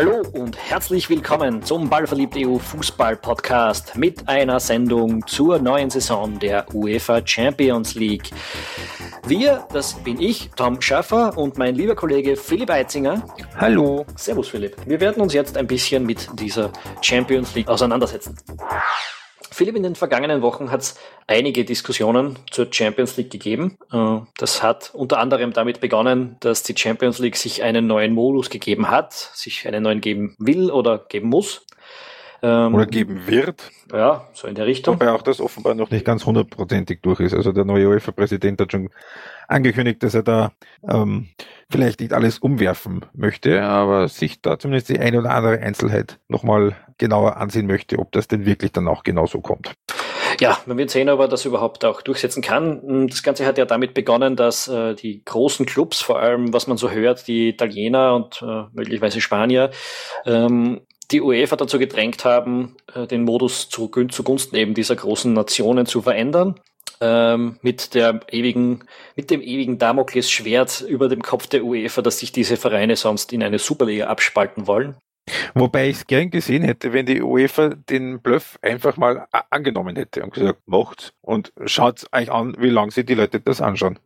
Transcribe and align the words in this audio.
Hallo 0.00 0.22
und 0.32 0.56
herzlich 0.56 1.10
willkommen 1.10 1.62
zum 1.62 1.90
Ballverliebt 1.90 2.34
EU 2.34 2.56
Fußball 2.56 3.16
Podcast 3.16 3.96
mit 3.96 4.26
einer 4.30 4.58
Sendung 4.58 5.26
zur 5.26 5.58
neuen 5.58 5.90
Saison 5.90 6.38
der 6.38 6.74
UEFA 6.74 7.20
Champions 7.22 7.96
League. 7.96 8.30
Wir, 9.26 9.66
das 9.74 9.92
bin 10.02 10.18
ich, 10.18 10.48
Tom 10.56 10.80
Schaffer 10.80 11.36
und 11.36 11.58
mein 11.58 11.74
lieber 11.74 11.94
Kollege 11.94 12.36
Philipp 12.36 12.70
Eitzinger. 12.70 13.22
Hallo. 13.58 14.06
Servus 14.16 14.48
Philipp. 14.48 14.74
Wir 14.86 15.00
werden 15.00 15.20
uns 15.20 15.34
jetzt 15.34 15.58
ein 15.58 15.66
bisschen 15.66 16.06
mit 16.06 16.30
dieser 16.32 16.72
Champions 17.02 17.54
League 17.54 17.68
auseinandersetzen. 17.68 18.38
Philipp, 19.52 19.76
in 19.76 19.82
den 19.82 19.96
vergangenen 19.96 20.42
Wochen 20.42 20.70
hat 20.70 20.80
es 20.80 20.94
einige 21.26 21.64
Diskussionen 21.64 22.38
zur 22.50 22.68
Champions 22.70 23.16
League 23.16 23.30
gegeben. 23.30 23.76
Äh, 23.92 24.20
das 24.38 24.62
hat 24.62 24.90
unter 24.94 25.18
anderem 25.18 25.52
damit 25.52 25.80
begonnen, 25.80 26.36
dass 26.40 26.62
die 26.62 26.76
Champions 26.76 27.18
League 27.18 27.36
sich 27.36 27.62
einen 27.62 27.86
neuen 27.86 28.14
Modus 28.14 28.48
gegeben 28.48 28.90
hat, 28.90 29.12
sich 29.12 29.66
einen 29.66 29.82
neuen 29.82 30.00
geben 30.00 30.36
will 30.38 30.70
oder 30.70 30.98
geben 30.98 31.28
muss. 31.28 31.66
Ähm, 32.42 32.74
oder 32.74 32.86
geben 32.86 33.26
wird. 33.26 33.70
Ja, 33.92 34.26
so 34.32 34.48
in 34.48 34.54
der 34.54 34.66
Richtung. 34.66 34.94
Wobei 34.94 35.10
auch 35.10 35.22
das 35.22 35.40
offenbar 35.40 35.74
noch 35.74 35.90
nicht 35.90 36.04
ganz 36.04 36.24
hundertprozentig 36.24 37.00
durch 37.02 37.20
ist. 37.20 37.34
Also 37.34 37.52
der 37.52 37.64
neue 37.64 37.88
UEFA-Präsident 37.88 38.60
hat 38.60 38.72
schon 38.72 38.90
angekündigt, 39.48 40.02
dass 40.02 40.14
er 40.14 40.22
da 40.22 40.52
ähm, 40.88 41.28
vielleicht 41.70 42.00
nicht 42.00 42.12
alles 42.12 42.38
umwerfen 42.38 43.04
möchte, 43.12 43.62
aber 43.62 44.08
sich 44.08 44.40
da 44.40 44.58
zumindest 44.58 44.88
die 44.88 44.98
eine 44.98 45.18
oder 45.18 45.30
andere 45.30 45.58
Einzelheit 45.58 46.18
nochmal 46.28 46.76
genauer 46.98 47.36
ansehen 47.36 47.66
möchte, 47.66 47.98
ob 47.98 48.12
das 48.12 48.28
denn 48.28 48.46
wirklich 48.46 48.72
dann 48.72 48.88
auch 48.88 49.02
genauso 49.02 49.40
kommt. 49.40 49.74
Ja, 50.38 50.58
man 50.66 50.78
wird 50.78 50.90
sehen, 50.90 51.10
ob 51.10 51.20
er 51.20 51.28
das 51.28 51.44
überhaupt 51.44 51.84
auch 51.84 52.00
durchsetzen 52.02 52.42
kann. 52.42 53.08
Das 53.08 53.22
Ganze 53.22 53.44
hat 53.44 53.58
ja 53.58 53.66
damit 53.66 53.92
begonnen, 53.94 54.36
dass 54.36 54.68
äh, 54.68 54.94
die 54.94 55.22
großen 55.24 55.66
Clubs, 55.66 56.00
vor 56.00 56.20
allem 56.20 56.52
was 56.52 56.66
man 56.66 56.76
so 56.76 56.90
hört, 56.90 57.26
die 57.26 57.48
Italiener 57.48 58.14
und 58.14 58.40
äh, 58.42 58.64
möglicherweise 58.72 59.20
Spanier, 59.20 59.70
ähm, 60.24 60.80
die 61.10 61.20
UEFA 61.20 61.56
dazu 61.56 61.78
gedrängt 61.78 62.24
haben, 62.24 62.76
äh, 62.94 63.06
den 63.06 63.24
Modus 63.24 63.68
zu, 63.68 63.88
zugunsten 63.88 64.56
eben 64.56 64.74
dieser 64.74 64.96
großen 64.96 65.32
Nationen 65.32 65.86
zu 65.86 66.02
verändern 66.02 66.60
ähm, 67.00 67.56
mit 67.62 67.94
der 67.94 68.20
ewigen, 68.30 68.84
mit 69.16 69.30
dem 69.30 69.40
ewigen 69.40 69.78
Damoklesschwert 69.78 70.82
über 70.82 71.08
dem 71.08 71.22
Kopf 71.22 71.46
der 71.46 71.64
UEFA, 71.64 72.02
dass 72.02 72.18
sich 72.18 72.32
diese 72.32 72.56
Vereine 72.56 72.96
sonst 72.96 73.32
in 73.32 73.42
eine 73.42 73.58
Superliga 73.58 74.06
abspalten 74.06 74.66
wollen. 74.66 74.96
Wobei 75.54 75.88
ich 75.88 75.96
es 75.96 76.06
gern 76.06 76.30
gesehen 76.30 76.62
hätte, 76.62 76.92
wenn 76.92 77.06
die 77.06 77.22
UEFA 77.22 77.68
den 77.68 78.20
Bluff 78.20 78.58
einfach 78.62 78.96
mal 78.96 79.26
angenommen 79.50 79.94
hätte 79.96 80.22
und 80.24 80.32
gesagt, 80.34 80.60
macht's 80.66 81.12
und 81.20 81.52
schaut 81.66 82.04
euch 82.12 82.30
an, 82.30 82.56
wie 82.58 82.70
lange 82.70 82.90
sich 82.90 83.06
die 83.06 83.14
Leute 83.14 83.40
das 83.40 83.60
anschauen. 83.60 83.98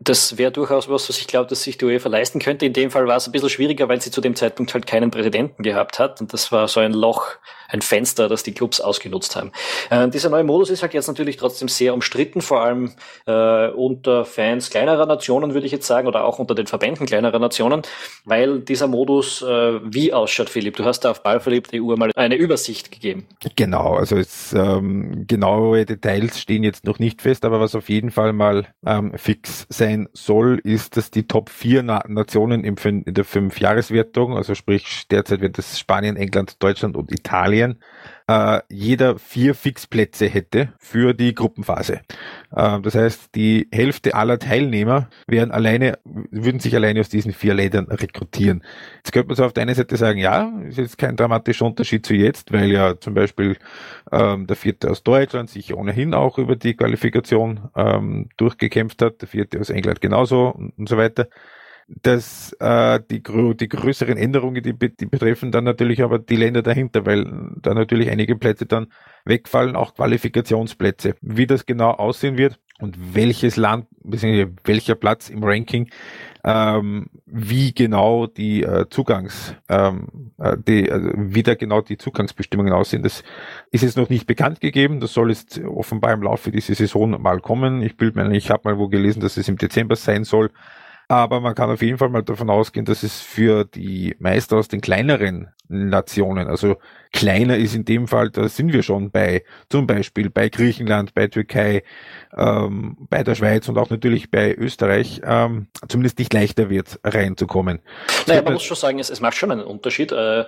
Das 0.00 0.38
wäre 0.38 0.52
durchaus 0.52 0.88
was, 0.88 1.08
was 1.08 1.18
ich 1.18 1.26
glaube, 1.26 1.48
dass 1.48 1.62
sich 1.62 1.78
die 1.78 1.84
UEFA 1.84 2.08
leisten 2.08 2.38
könnte. 2.38 2.66
In 2.66 2.72
dem 2.72 2.90
Fall 2.90 3.06
war 3.06 3.16
es 3.16 3.26
ein 3.26 3.32
bisschen 3.32 3.48
schwieriger, 3.48 3.88
weil 3.88 4.00
sie 4.00 4.10
zu 4.10 4.20
dem 4.20 4.36
Zeitpunkt 4.36 4.74
halt 4.74 4.86
keinen 4.86 5.10
Präsidenten 5.10 5.62
gehabt 5.62 5.98
hat. 5.98 6.20
Und 6.20 6.32
das 6.32 6.52
war 6.52 6.68
so 6.68 6.80
ein 6.80 6.92
Loch, 6.92 7.28
ein 7.68 7.82
Fenster, 7.82 8.28
das 8.28 8.42
die 8.42 8.52
Clubs 8.52 8.80
ausgenutzt 8.80 9.36
haben. 9.36 9.52
Äh, 9.90 10.08
dieser 10.08 10.30
neue 10.30 10.44
Modus 10.44 10.70
ist 10.70 10.82
halt 10.82 10.94
jetzt 10.94 11.08
natürlich 11.08 11.36
trotzdem 11.36 11.68
sehr 11.68 11.94
umstritten, 11.94 12.40
vor 12.40 12.60
allem 12.62 12.92
äh, 13.26 13.68
unter 13.68 14.24
Fans 14.24 14.70
kleinerer 14.70 15.06
Nationen, 15.06 15.54
würde 15.54 15.66
ich 15.66 15.72
jetzt 15.72 15.86
sagen, 15.86 16.08
oder 16.08 16.24
auch 16.24 16.38
unter 16.38 16.54
den 16.54 16.66
Verbänden 16.66 17.06
kleinerer 17.06 17.38
Nationen, 17.38 17.82
weil 18.24 18.60
dieser 18.60 18.86
Modus 18.86 19.42
äh, 19.42 19.80
wie 19.82 20.12
ausschaut, 20.12 20.50
Philipp. 20.50 20.76
Du 20.76 20.84
hast 20.84 21.00
da 21.00 21.10
auf 21.10 21.22
Ballverliebt 21.22 21.70
EU 21.74 21.96
mal 21.96 22.10
eine 22.14 22.36
Übersicht 22.36 22.90
gegeben. 22.90 23.26
Genau, 23.56 23.94
also 23.94 24.16
jetzt, 24.16 24.52
ähm, 24.52 25.24
genaue 25.26 25.84
Details 25.84 26.40
stehen 26.40 26.62
jetzt 26.62 26.84
noch 26.84 26.98
nicht 26.98 27.22
fest, 27.22 27.44
aber 27.44 27.60
was 27.60 27.74
auf 27.74 27.88
jeden 27.88 28.10
Fall 28.10 28.32
mal 28.32 28.66
ähm, 28.84 29.12
fix 29.16 29.66
sein 29.68 30.08
soll, 30.12 30.60
ist, 30.62 30.96
dass 30.96 31.10
die 31.10 31.26
Top 31.26 31.50
4 31.50 31.82
Na 31.82 32.02
Nationen 32.06 32.64
im, 32.64 32.76
in 32.84 33.14
der 33.14 33.24
Fünf-Jahreswertung, 33.24 34.36
also 34.36 34.54
sprich 34.54 35.06
derzeit 35.10 35.40
wird 35.40 35.58
es 35.58 35.78
Spanien, 35.78 36.16
England, 36.16 36.62
Deutschland 36.62 36.96
und 36.96 37.12
Italien, 37.12 37.55
äh, 38.28 38.60
jeder 38.68 39.18
vier 39.18 39.54
Fixplätze 39.54 40.26
hätte 40.26 40.72
für 40.78 41.14
die 41.14 41.34
Gruppenphase. 41.34 42.00
Äh, 42.54 42.80
das 42.80 42.94
heißt, 42.94 43.34
die 43.34 43.68
Hälfte 43.72 44.14
aller 44.14 44.38
Teilnehmer 44.38 45.08
wären 45.26 45.50
alleine, 45.50 45.98
würden 46.04 46.60
sich 46.60 46.74
alleine 46.74 47.00
aus 47.00 47.08
diesen 47.08 47.32
vier 47.32 47.54
Ländern 47.54 47.86
rekrutieren. 47.86 48.62
Jetzt 48.96 49.12
könnte 49.12 49.28
man 49.28 49.36
so 49.36 49.44
auf 49.44 49.52
der 49.52 49.62
einen 49.62 49.74
Seite 49.74 49.96
sagen, 49.96 50.18
ja, 50.18 50.52
ist 50.68 50.78
jetzt 50.78 50.98
kein 50.98 51.16
dramatischer 51.16 51.66
Unterschied 51.66 52.04
zu 52.04 52.14
jetzt, 52.14 52.52
weil 52.52 52.70
ja 52.70 52.98
zum 52.98 53.14
Beispiel 53.14 53.56
ähm, 54.10 54.46
der 54.46 54.56
vierte 54.56 54.90
aus 54.90 55.02
Deutschland 55.02 55.50
sich 55.50 55.74
ohnehin 55.74 56.14
auch 56.14 56.38
über 56.38 56.56
die 56.56 56.74
Qualifikation 56.74 57.68
ähm, 57.76 58.28
durchgekämpft 58.36 59.02
hat, 59.02 59.20
der 59.20 59.28
vierte 59.28 59.60
aus 59.60 59.70
England 59.70 60.00
genauso 60.00 60.48
und, 60.48 60.76
und 60.78 60.88
so 60.88 60.96
weiter 60.96 61.28
dass 61.88 62.52
äh, 62.58 63.00
die, 63.10 63.22
die 63.22 63.68
größeren 63.68 64.16
Änderungen, 64.16 64.62
die, 64.62 64.76
die 64.76 65.06
betreffen 65.06 65.52
dann 65.52 65.64
natürlich 65.64 66.02
aber 66.02 66.18
die 66.18 66.36
Länder 66.36 66.62
dahinter, 66.62 67.06
weil 67.06 67.52
da 67.62 67.74
natürlich 67.74 68.10
einige 68.10 68.36
Plätze 68.36 68.66
dann 68.66 68.88
wegfallen, 69.24 69.76
auch 69.76 69.94
Qualifikationsplätze. 69.94 71.14
Wie 71.20 71.46
das 71.46 71.64
genau 71.64 71.90
aussehen 71.90 72.38
wird 72.38 72.58
und 72.80 73.14
welches 73.14 73.56
Land, 73.56 73.86
bzw. 74.02 74.48
welcher 74.64 74.96
Platz 74.96 75.30
im 75.30 75.44
Ranking, 75.44 75.88
ähm, 76.42 77.06
wie 77.24 77.72
genau 77.72 78.26
die 78.26 78.64
äh, 78.64 78.86
Zugangs, 78.90 79.54
ähm, 79.68 80.32
äh, 80.38 80.56
die, 80.56 80.90
also 80.90 81.10
wie 81.14 81.42
da 81.44 81.54
genau 81.54 81.82
die 81.82 81.98
Zugangsbestimmungen 81.98 82.72
aussehen, 82.72 83.04
das 83.04 83.22
ist 83.70 83.82
jetzt 83.82 83.96
noch 83.96 84.08
nicht 84.08 84.26
bekannt 84.26 84.60
gegeben. 84.60 84.98
Das 84.98 85.12
soll 85.12 85.30
jetzt 85.30 85.60
offenbar 85.60 86.12
im 86.12 86.22
Laufe 86.22 86.50
dieser 86.50 86.74
Saison 86.74 87.20
mal 87.22 87.40
kommen. 87.40 87.82
Ich 87.82 87.96
bilde 87.96 88.22
mir, 88.22 88.36
ich 88.36 88.50
habe 88.50 88.62
mal 88.64 88.78
wo 88.78 88.88
gelesen, 88.88 89.20
dass 89.20 89.36
es 89.36 89.48
im 89.48 89.56
Dezember 89.56 89.94
sein 89.94 90.24
soll. 90.24 90.50
Aber 91.08 91.40
man 91.40 91.54
kann 91.54 91.70
auf 91.70 91.82
jeden 91.82 91.98
Fall 91.98 92.08
mal 92.08 92.22
davon 92.22 92.50
ausgehen, 92.50 92.84
dass 92.84 93.04
es 93.04 93.20
für 93.20 93.64
die 93.64 94.16
Meister 94.18 94.56
aus 94.56 94.66
den 94.66 94.80
kleineren 94.80 95.48
Nationen, 95.68 96.48
also 96.48 96.76
kleiner 97.12 97.56
ist 97.56 97.74
in 97.74 97.84
dem 97.84 98.08
Fall, 98.08 98.30
da 98.30 98.48
sind 98.48 98.72
wir 98.72 98.82
schon 98.82 99.10
bei, 99.10 99.44
zum 99.68 99.86
Beispiel 99.86 100.30
bei 100.30 100.48
Griechenland, 100.48 101.14
bei 101.14 101.28
Türkei, 101.28 101.84
ähm, 102.36 102.96
bei 103.08 103.22
der 103.22 103.36
Schweiz 103.36 103.68
und 103.68 103.78
auch 103.78 103.90
natürlich 103.90 104.30
bei 104.30 104.54
Österreich, 104.54 105.20
ähm, 105.24 105.68
zumindest 105.88 106.18
nicht 106.18 106.32
leichter 106.32 106.70
wird, 106.70 106.98
reinzukommen. 107.04 107.80
Naja, 108.26 108.42
man 108.42 108.54
muss 108.54 108.64
schon 108.64 108.76
sagen, 108.76 108.98
es, 108.98 109.10
es 109.10 109.20
macht 109.20 109.36
schon 109.36 109.52
einen 109.52 109.62
Unterschied. 109.62 110.10
Äh, 110.10 110.44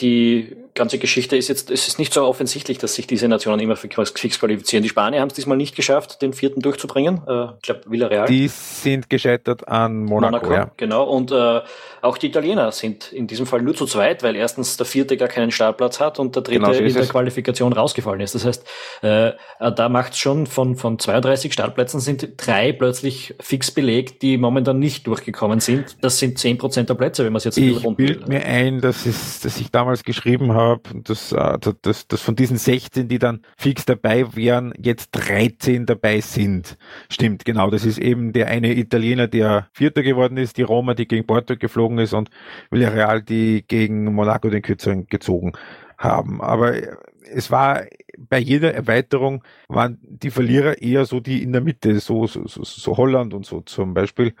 die 0.00 0.56
ganze 0.74 0.98
Geschichte 0.98 1.36
ist 1.36 1.48
jetzt, 1.48 1.70
es 1.70 1.88
ist 1.88 1.98
nicht 1.98 2.14
so 2.14 2.24
offensichtlich, 2.24 2.78
dass 2.78 2.94
sich 2.94 3.06
diese 3.06 3.28
Nationen 3.28 3.60
immer 3.60 3.76
fix 3.76 4.38
qualifizieren. 4.38 4.82
Die 4.82 4.88
Spanier 4.88 5.20
haben 5.20 5.28
es 5.28 5.34
diesmal 5.34 5.56
nicht 5.56 5.76
geschafft, 5.76 6.22
den 6.22 6.32
vierten 6.32 6.60
durchzubringen. 6.60 7.22
Äh, 7.26 7.48
ich 7.56 7.62
glaube, 7.62 7.82
Villarreal. 7.86 8.26
Die 8.26 8.48
sind 8.48 9.10
gescheitert 9.10 9.68
an 9.68 10.04
Monaco. 10.04 10.46
Monaco 10.46 10.52
ja. 10.52 10.70
Genau. 10.76 11.04
Und 11.04 11.32
äh, 11.32 11.60
auch 12.02 12.16
die 12.16 12.28
Italiener 12.28 12.72
sind 12.72 13.12
in 13.12 13.26
diesem 13.26 13.46
Fall 13.46 13.62
nur 13.62 13.74
zu 13.74 13.84
zweit, 13.84 14.22
weil 14.22 14.36
erstens 14.36 14.76
der 14.76 14.86
vierte 14.86 15.16
gar 15.16 15.28
keinen 15.28 15.50
Startplatz 15.50 16.00
hat 16.00 16.18
und 16.18 16.34
der 16.34 16.42
dritte 16.42 16.60
genau 16.60 16.72
so 16.72 16.80
in 16.80 16.94
der. 16.94 17.10
Qualifikation 17.10 17.72
rausgefallen 17.72 18.20
ist. 18.20 18.34
Das 18.34 18.44
heißt, 18.44 18.64
äh, 19.02 19.32
da 19.58 19.88
macht 19.88 20.12
es 20.12 20.18
schon 20.18 20.46
von, 20.46 20.76
von 20.76 20.98
32 20.98 21.52
Startplätzen 21.52 21.98
sind 21.98 22.28
drei 22.36 22.72
plötzlich 22.72 23.34
fix 23.40 23.70
belegt, 23.70 24.22
die 24.22 24.38
momentan 24.38 24.78
nicht 24.78 25.06
durchgekommen 25.06 25.60
sind. 25.60 25.96
Das 26.00 26.18
sind 26.18 26.38
zehn 26.38 26.56
Prozent 26.56 26.88
der 26.88 26.94
Plätze, 26.94 27.24
wenn 27.24 27.32
man 27.32 27.38
es 27.38 27.44
jetzt 27.44 27.58
Ich 27.58 27.82
bild 27.96 28.28
mir 28.28 28.44
ein, 28.44 28.80
dass, 28.80 29.06
es, 29.06 29.40
dass 29.40 29.60
ich 29.60 29.70
damals 29.70 29.89
geschrieben 29.98 30.52
habe, 30.52 30.82
dass, 31.04 31.32
äh, 31.32 31.58
dass, 31.82 32.08
dass 32.08 32.20
von 32.20 32.36
diesen 32.36 32.56
16, 32.56 33.08
die 33.08 33.18
dann 33.18 33.42
fix 33.56 33.84
dabei 33.84 34.34
wären, 34.34 34.72
jetzt 34.78 35.10
13 35.12 35.86
dabei 35.86 36.20
sind. 36.20 36.76
Stimmt, 37.08 37.44
genau. 37.44 37.70
Das 37.70 37.84
ist 37.84 37.98
eben 37.98 38.32
der 38.32 38.48
eine 38.48 38.74
Italiener, 38.74 39.28
der 39.28 39.68
Vierter 39.72 40.02
geworden 40.02 40.36
ist, 40.36 40.56
die 40.56 40.62
Roma, 40.62 40.94
die 40.94 41.06
gegen 41.06 41.26
Porto 41.26 41.56
geflogen 41.56 41.98
ist 41.98 42.14
und 42.14 42.30
Villarreal, 42.70 43.22
die 43.22 43.64
gegen 43.66 44.04
Monaco 44.14 44.48
den 44.48 44.62
Kürzeren 44.62 45.06
gezogen 45.06 45.52
haben. 45.98 46.40
Aber 46.40 46.74
es 47.32 47.50
war 47.50 47.84
bei 48.18 48.38
jeder 48.38 48.74
Erweiterung 48.74 49.44
waren 49.68 49.98
die 50.02 50.30
Verlierer 50.30 50.82
eher 50.82 51.04
so 51.06 51.20
die 51.20 51.42
in 51.42 51.52
der 51.52 51.60
Mitte, 51.60 52.00
so, 52.00 52.26
so, 52.26 52.44
so 52.46 52.96
Holland 52.96 53.34
und 53.34 53.46
so 53.46 53.60
zum 53.60 53.94
Beispiel. 53.94 54.34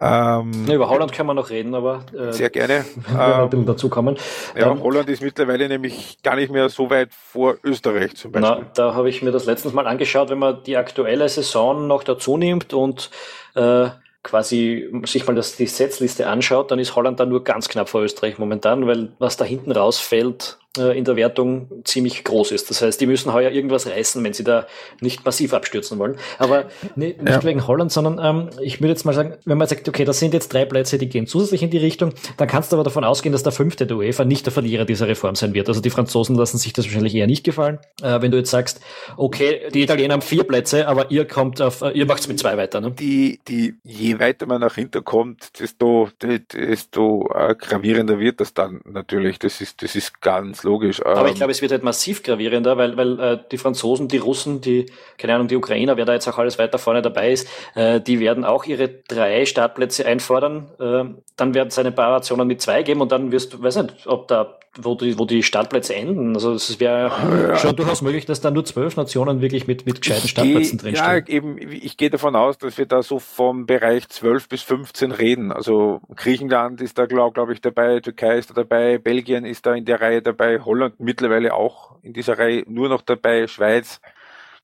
Ähm, 0.00 0.66
ja, 0.66 0.74
über 0.74 0.88
Holland 0.90 1.12
können 1.12 1.28
wir 1.28 1.34
noch 1.34 1.50
reden, 1.50 1.74
aber 1.74 2.04
äh, 2.16 2.32
sehr 2.32 2.50
gerne. 2.50 2.84
Ähm, 3.16 3.48
ein 3.52 3.66
dazu 3.66 3.88
kommen. 3.88 4.16
Ja, 4.58 4.70
ähm, 4.70 4.82
Holland 4.82 5.08
ist 5.08 5.22
mittlerweile 5.22 5.68
nämlich 5.68 6.18
gar 6.22 6.36
nicht 6.36 6.50
mehr 6.52 6.68
so 6.68 6.90
weit 6.90 7.10
vor 7.12 7.56
Österreich 7.64 8.14
zum 8.14 8.32
Beispiel. 8.32 8.62
Na, 8.62 8.70
da 8.74 8.94
habe 8.94 9.08
ich 9.08 9.22
mir 9.22 9.30
das 9.30 9.46
letztens 9.46 9.72
mal 9.72 9.86
angeschaut, 9.86 10.28
wenn 10.28 10.38
man 10.38 10.62
die 10.64 10.76
aktuelle 10.76 11.28
Saison 11.28 11.86
noch 11.86 12.02
dazu 12.02 12.36
nimmt 12.36 12.74
und 12.74 13.10
äh, 13.54 13.88
quasi 14.22 14.90
sich 15.04 15.26
mal 15.26 15.34
das, 15.34 15.56
die 15.56 15.66
Setzliste 15.66 16.26
anschaut, 16.26 16.70
dann 16.70 16.78
ist 16.78 16.96
Holland 16.96 17.20
da 17.20 17.26
nur 17.26 17.44
ganz 17.44 17.68
knapp 17.68 17.88
vor 17.88 18.02
Österreich 18.02 18.38
momentan, 18.38 18.86
weil 18.86 19.12
was 19.18 19.36
da 19.36 19.44
hinten 19.44 19.72
rausfällt, 19.72 20.58
in 20.78 21.04
der 21.04 21.16
Wertung 21.16 21.68
ziemlich 21.84 22.24
groß 22.24 22.52
ist. 22.52 22.70
Das 22.70 22.82
heißt, 22.82 23.00
die 23.00 23.06
müssen 23.06 23.32
heuer 23.32 23.50
irgendwas 23.50 23.86
reißen, 23.86 24.22
wenn 24.22 24.32
sie 24.32 24.44
da 24.44 24.66
nicht 25.00 25.24
massiv 25.24 25.54
abstürzen 25.54 25.98
wollen. 25.98 26.16
Aber 26.38 26.66
nicht, 26.94 27.22
nicht 27.22 27.32
ja. 27.32 27.44
wegen 27.44 27.66
Holland, 27.66 27.92
sondern 27.92 28.18
ähm, 28.22 28.50
ich 28.60 28.80
würde 28.80 28.90
jetzt 28.90 29.04
mal 29.04 29.14
sagen, 29.14 29.36
wenn 29.44 29.58
man 29.58 29.68
sagt, 29.68 29.88
okay, 29.88 30.04
das 30.04 30.18
sind 30.18 30.34
jetzt 30.34 30.52
drei 30.52 30.64
Plätze, 30.64 30.98
die 30.98 31.08
gehen 31.08 31.26
zusätzlich 31.26 31.62
in 31.62 31.70
die 31.70 31.78
Richtung, 31.78 32.12
dann 32.36 32.48
kannst 32.48 32.72
du 32.72 32.76
aber 32.76 32.84
davon 32.84 33.04
ausgehen, 33.04 33.32
dass 33.32 33.42
der 33.42 33.52
fünfte 33.52 33.86
der 33.86 33.96
UEFA 33.96 34.24
nicht 34.24 34.46
der 34.46 34.52
Verlierer 34.52 34.84
dieser 34.84 35.08
Reform 35.08 35.34
sein 35.34 35.54
wird. 35.54 35.68
Also 35.68 35.80
die 35.80 35.90
Franzosen 35.90 36.36
lassen 36.36 36.58
sich 36.58 36.72
das 36.72 36.84
wahrscheinlich 36.86 37.14
eher 37.14 37.26
nicht 37.26 37.44
gefallen. 37.44 37.78
Äh, 38.02 38.20
wenn 38.22 38.30
du 38.30 38.38
jetzt 38.38 38.50
sagst, 38.50 38.80
okay, 39.16 39.68
die 39.72 39.82
Italiener 39.82 40.14
haben 40.14 40.22
vier 40.22 40.44
Plätze, 40.44 40.88
aber 40.88 41.10
ihr 41.10 41.26
kommt 41.26 41.60
auf, 41.60 41.82
äh, 41.82 41.90
ihr 41.90 42.06
macht's 42.06 42.28
mit 42.28 42.38
zwei 42.38 42.56
weiter. 42.56 42.80
Ne? 42.80 42.90
Die, 42.90 43.40
die, 43.48 43.74
je 43.84 44.18
weiter 44.18 44.46
man 44.46 44.60
nach 44.60 44.74
hinten 44.74 45.04
kommt, 45.04 45.60
desto, 45.60 46.08
desto 46.20 47.30
äh, 47.34 47.54
gravierender 47.54 48.18
wird 48.18 48.40
das 48.40 48.54
dann 48.54 48.80
natürlich. 48.84 49.38
Das 49.38 49.60
ist, 49.60 49.82
das 49.82 49.96
ist 49.96 50.20
ganz 50.20 50.64
logisch. 50.66 51.04
Aber 51.04 51.24
ich 51.24 51.30
ähm, 51.30 51.36
glaube, 51.36 51.52
es 51.52 51.62
wird 51.62 51.72
halt 51.72 51.82
massiv 51.82 52.22
gravierender, 52.22 52.76
weil, 52.76 52.96
weil 52.96 53.20
äh, 53.20 53.38
die 53.50 53.56
Franzosen, 53.56 54.08
die 54.08 54.18
Russen, 54.18 54.60
die, 54.60 54.86
keine 55.16 55.34
Ahnung, 55.34 55.48
die 55.48 55.56
Ukrainer, 55.56 55.96
wer 55.96 56.04
da 56.04 56.12
jetzt 56.12 56.28
auch 56.28 56.36
alles 56.36 56.58
weiter 56.58 56.78
vorne 56.78 57.00
dabei 57.00 57.32
ist, 57.32 57.48
äh, 57.74 58.00
die 58.00 58.20
werden 58.20 58.44
auch 58.44 58.64
ihre 58.64 58.88
drei 58.88 59.46
Startplätze 59.46 60.04
einfordern. 60.04 60.68
Äh, 60.78 61.04
dann 61.36 61.54
werden 61.54 61.68
es 61.68 61.78
eine 61.78 61.92
paar 61.92 62.10
Nationen 62.10 62.46
mit 62.46 62.60
zwei 62.60 62.82
geben 62.82 63.00
und 63.00 63.12
dann 63.12 63.32
wirst 63.32 63.54
du, 63.54 63.62
weiß 63.62 63.76
nicht, 63.76 64.06
ob 64.06 64.28
da 64.28 64.58
wo 64.78 64.94
die, 64.94 65.18
wo 65.18 65.24
die 65.24 65.42
Startplätze 65.42 65.94
enden. 65.94 66.34
Also 66.34 66.52
es 66.52 66.78
wäre 66.80 67.10
ja, 67.48 67.56
schon 67.56 67.76
durchaus 67.76 68.02
möglich, 68.02 68.26
dass 68.26 68.40
da 68.40 68.50
nur 68.50 68.64
zwölf 68.64 68.96
Nationen 68.96 69.40
wirklich 69.40 69.66
mit, 69.66 69.86
mit 69.86 70.02
gescheiten 70.02 70.28
Startplätzen 70.28 70.78
drinstehen. 70.78 71.06
Ja, 71.06 71.26
eben, 71.26 71.58
ich 71.58 71.96
gehe 71.96 72.10
davon 72.10 72.36
aus, 72.36 72.58
dass 72.58 72.78
wir 72.78 72.86
da 72.86 73.02
so 73.02 73.18
vom 73.18 73.66
Bereich 73.66 74.08
12 74.08 74.48
bis 74.48 74.62
15 74.62 75.12
reden. 75.12 75.52
Also 75.52 76.00
Griechenland 76.14 76.80
ist 76.80 76.98
da, 76.98 77.06
glaube 77.06 77.34
glaub 77.34 77.50
ich, 77.50 77.60
dabei, 77.60 78.00
Türkei 78.00 78.38
ist 78.38 78.50
da 78.50 78.54
dabei, 78.54 78.98
Belgien 78.98 79.44
ist 79.44 79.66
da 79.66 79.74
in 79.74 79.84
der 79.84 80.00
Reihe 80.00 80.22
dabei, 80.22 80.60
Holland 80.60 81.00
mittlerweile 81.00 81.54
auch 81.54 81.96
in 82.02 82.12
dieser 82.12 82.38
Reihe 82.38 82.64
nur 82.66 82.88
noch 82.88 83.02
dabei, 83.02 83.46
Schweiz. 83.46 84.00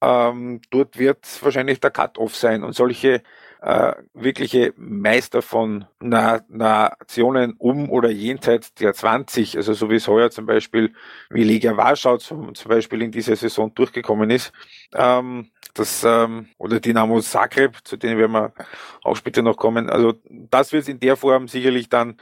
Ähm, 0.01 0.61
dort 0.71 0.99
wird 0.99 1.27
wahrscheinlich 1.43 1.81
der 1.81 1.91
Cut-Off 1.91 2.35
sein 2.35 2.65
und 2.65 2.75
solche 2.75 3.23
äh, 3.63 3.95
wirkliche 4.13 4.75
Meister 4.77 5.41
von 5.41 5.85
Na 6.01 6.41
Nationen 6.49 7.55
um 7.59 7.91
oder 7.91 8.11
jenseits 8.11 8.75
der 8.75 8.93
20, 8.93 9.57
also 9.57 9.73
so 9.73 9.89
wie 9.89 9.95
es 9.95 10.09
heuer 10.09 10.31
zum 10.31 10.47
Beispiel 10.47 10.93
wie 11.31 11.45
Liga 11.45 11.77
Warschau 11.77 12.17
zum, 12.17 12.57
zum 12.57 12.69
Beispiel 12.69 13.03
in 13.03 13.13
dieser 13.13 13.37
Saison 13.37 13.73
durchgekommen 13.73 14.31
ist, 14.31 14.53
ähm, 14.95 15.53
das 15.75 16.03
ähm, 16.05 16.49
oder 16.59 16.81
Dynamo 16.81 17.21
Zagreb, 17.21 17.79
zu 17.85 17.97
denen 17.97 18.19
werden 18.19 18.33
wir 18.33 18.53
auch 19.05 19.15
später 19.15 19.43
noch 19.43 19.57
kommen. 19.57 19.89
Also 19.89 20.15
das 20.29 20.73
wird 20.73 20.83
es 20.83 20.89
in 20.89 20.99
der 20.99 21.17
Form 21.17 21.47
sicherlich 21.47 21.89
dann 21.89 22.17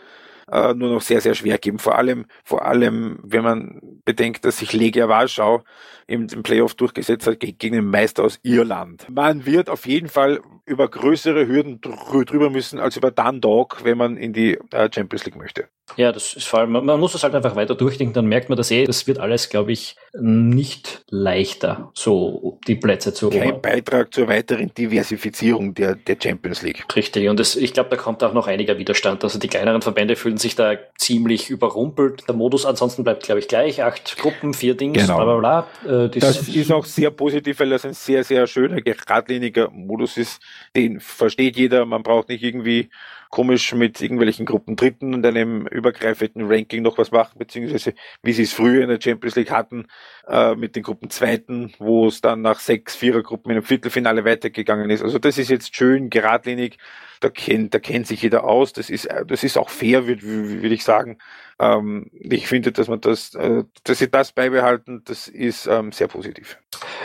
äh, 0.50 0.74
nur 0.74 0.90
noch 0.90 1.00
sehr, 1.00 1.20
sehr 1.20 1.34
schwer 1.34 1.58
geben. 1.58 1.78
Vor 1.78 1.96
allem, 1.96 2.26
vor 2.44 2.64
allem, 2.64 3.18
wenn 3.22 3.42
man 3.42 3.80
bedenkt, 4.04 4.44
dass 4.44 4.58
sich 4.58 4.72
Legia 4.72 5.08
Warschau 5.08 5.62
im, 6.06 6.26
im 6.32 6.42
Playoff 6.42 6.74
durchgesetzt 6.74 7.26
hat 7.26 7.40
gegen 7.40 7.74
den 7.74 7.86
Meister 7.86 8.24
aus 8.24 8.38
Irland. 8.42 9.06
Man 9.08 9.46
wird 9.46 9.70
auf 9.70 9.86
jeden 9.86 10.08
Fall 10.08 10.40
über 10.66 10.88
größere 10.88 11.46
Hürden 11.46 11.80
drüber 11.80 12.50
müssen 12.50 12.78
als 12.78 12.96
über 12.96 13.10
Dundalk, 13.10 13.84
wenn 13.84 13.98
man 13.98 14.16
in 14.16 14.32
die 14.32 14.58
äh, 14.72 14.88
Champions 14.92 15.24
League 15.24 15.36
möchte. 15.36 15.68
Ja, 15.96 16.12
das 16.12 16.34
ist 16.34 16.46
vor 16.46 16.60
allem, 16.60 16.72
man 16.72 17.00
muss 17.00 17.12
das 17.12 17.22
halt 17.22 17.34
einfach 17.34 17.56
weiter 17.56 17.74
durchdenken, 17.74 18.14
dann 18.14 18.26
merkt 18.26 18.48
man 18.48 18.56
das 18.56 18.70
eh, 18.70 18.84
das 18.84 19.06
wird 19.06 19.18
alles, 19.18 19.48
glaube 19.48 19.72
ich, 19.72 19.96
nicht 20.18 21.04
leichter, 21.08 21.90
so 21.94 22.58
die 22.66 22.76
Plätze 22.76 23.14
zu 23.14 23.30
Kein 23.30 23.42
erobern. 23.42 23.62
Beitrag 23.62 24.12
zur 24.12 24.28
weiteren 24.28 24.72
Diversifizierung 24.74 25.74
der, 25.74 25.94
der 25.94 26.16
Champions 26.20 26.62
League. 26.62 26.84
Richtig, 26.94 27.28
und 27.28 27.38
das, 27.38 27.56
ich 27.56 27.72
glaube, 27.72 27.90
da 27.90 27.96
kommt 27.96 28.22
auch 28.24 28.32
noch 28.32 28.46
einiger 28.46 28.78
Widerstand. 28.78 29.22
Also 29.24 29.38
die 29.38 29.48
kleineren 29.48 29.82
Verbände 29.82 30.16
fühlen 30.16 30.36
sich 30.36 30.56
da 30.56 30.74
ziemlich 30.98 31.50
überrumpelt. 31.50 32.28
Der 32.28 32.34
Modus 32.34 32.66
ansonsten 32.66 33.04
bleibt, 33.04 33.22
glaube 33.22 33.40
ich, 33.40 33.48
gleich. 33.48 33.82
Acht 33.82 34.16
Gruppen, 34.16 34.54
vier 34.54 34.74
Dings, 34.74 34.98
genau. 34.98 35.16
bla 35.16 35.38
bla 35.38 35.66
bla. 35.84 36.04
Äh, 36.04 36.08
das 36.08 36.48
ist 36.48 36.72
auch 36.72 36.84
sehr 36.84 37.10
positiv, 37.10 37.60
weil 37.60 37.70
das 37.70 37.84
ein 37.84 37.94
sehr, 37.94 38.24
sehr 38.24 38.46
schöner, 38.46 38.80
geradliniger 38.80 39.70
Modus 39.70 40.16
ist. 40.16 40.40
Den 40.76 41.00
versteht 41.00 41.56
jeder. 41.56 41.86
Man 41.86 42.02
braucht 42.02 42.28
nicht 42.28 42.42
irgendwie 42.42 42.90
komisch 43.30 43.74
mit 43.74 44.00
irgendwelchen 44.00 44.44
Gruppen 44.44 44.76
Dritten 44.76 45.14
und 45.14 45.24
einem 45.24 45.66
übergreifenden 45.80 46.46
Ranking 46.50 46.82
noch 46.82 46.98
was 46.98 47.10
machen, 47.10 47.38
beziehungsweise 47.38 47.94
wie 48.22 48.32
sie 48.32 48.44
es 48.44 48.52
früher 48.52 48.82
in 48.82 48.88
der 48.88 49.00
Champions 49.00 49.36
League 49.36 49.50
hatten, 49.50 49.86
äh, 50.28 50.54
mit 50.54 50.76
den 50.76 50.82
Gruppen 50.82 51.10
Zweiten, 51.10 51.72
wo 51.78 52.06
es 52.06 52.20
dann 52.20 52.42
nach 52.42 52.60
sechs 52.60 52.94
Vierergruppen 52.94 53.50
in 53.50 53.58
einem 53.58 53.66
Viertelfinale 53.66 54.24
weitergegangen 54.24 54.90
ist. 54.90 55.02
Also 55.02 55.18
das 55.18 55.38
ist 55.38 55.50
jetzt 55.50 55.74
schön 55.74 56.10
geradlinig, 56.10 56.78
da 57.20 57.28
kennt, 57.28 57.74
da 57.74 57.78
kennt 57.78 58.06
sich 58.06 58.22
jeder 58.22 58.44
aus, 58.44 58.72
das 58.72 58.88
ist, 58.88 59.08
das 59.26 59.44
ist 59.44 59.58
auch 59.58 59.68
fair, 59.68 60.06
würde 60.06 60.22
würd 60.22 60.72
ich 60.72 60.84
sagen. 60.84 61.18
Ähm, 61.58 62.10
ich 62.12 62.46
finde, 62.46 62.72
dass 62.72 62.88
man 62.88 63.00
das, 63.00 63.34
äh, 63.34 63.64
dass 63.84 63.98
sie 63.98 64.10
das 64.10 64.32
beibehalten, 64.32 65.02
das 65.04 65.28
ist 65.28 65.66
ähm, 65.66 65.92
sehr 65.92 66.08
positiv. 66.08 66.58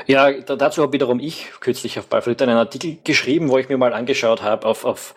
Ja, 0.07 0.31
dazu 0.31 0.81
habe 0.81 0.93
wiederum 0.93 1.19
ich 1.19 1.51
kürzlich 1.59 1.99
auf 1.99 2.07
Ballflit 2.07 2.41
einen 2.41 2.57
Artikel 2.57 2.97
geschrieben, 3.03 3.49
wo 3.49 3.57
ich 3.57 3.67
mir 3.67 3.77
mal 3.77 3.93
angeschaut 3.93 4.41
habe 4.41 4.65
auf, 4.65 4.85
auf 4.85 5.15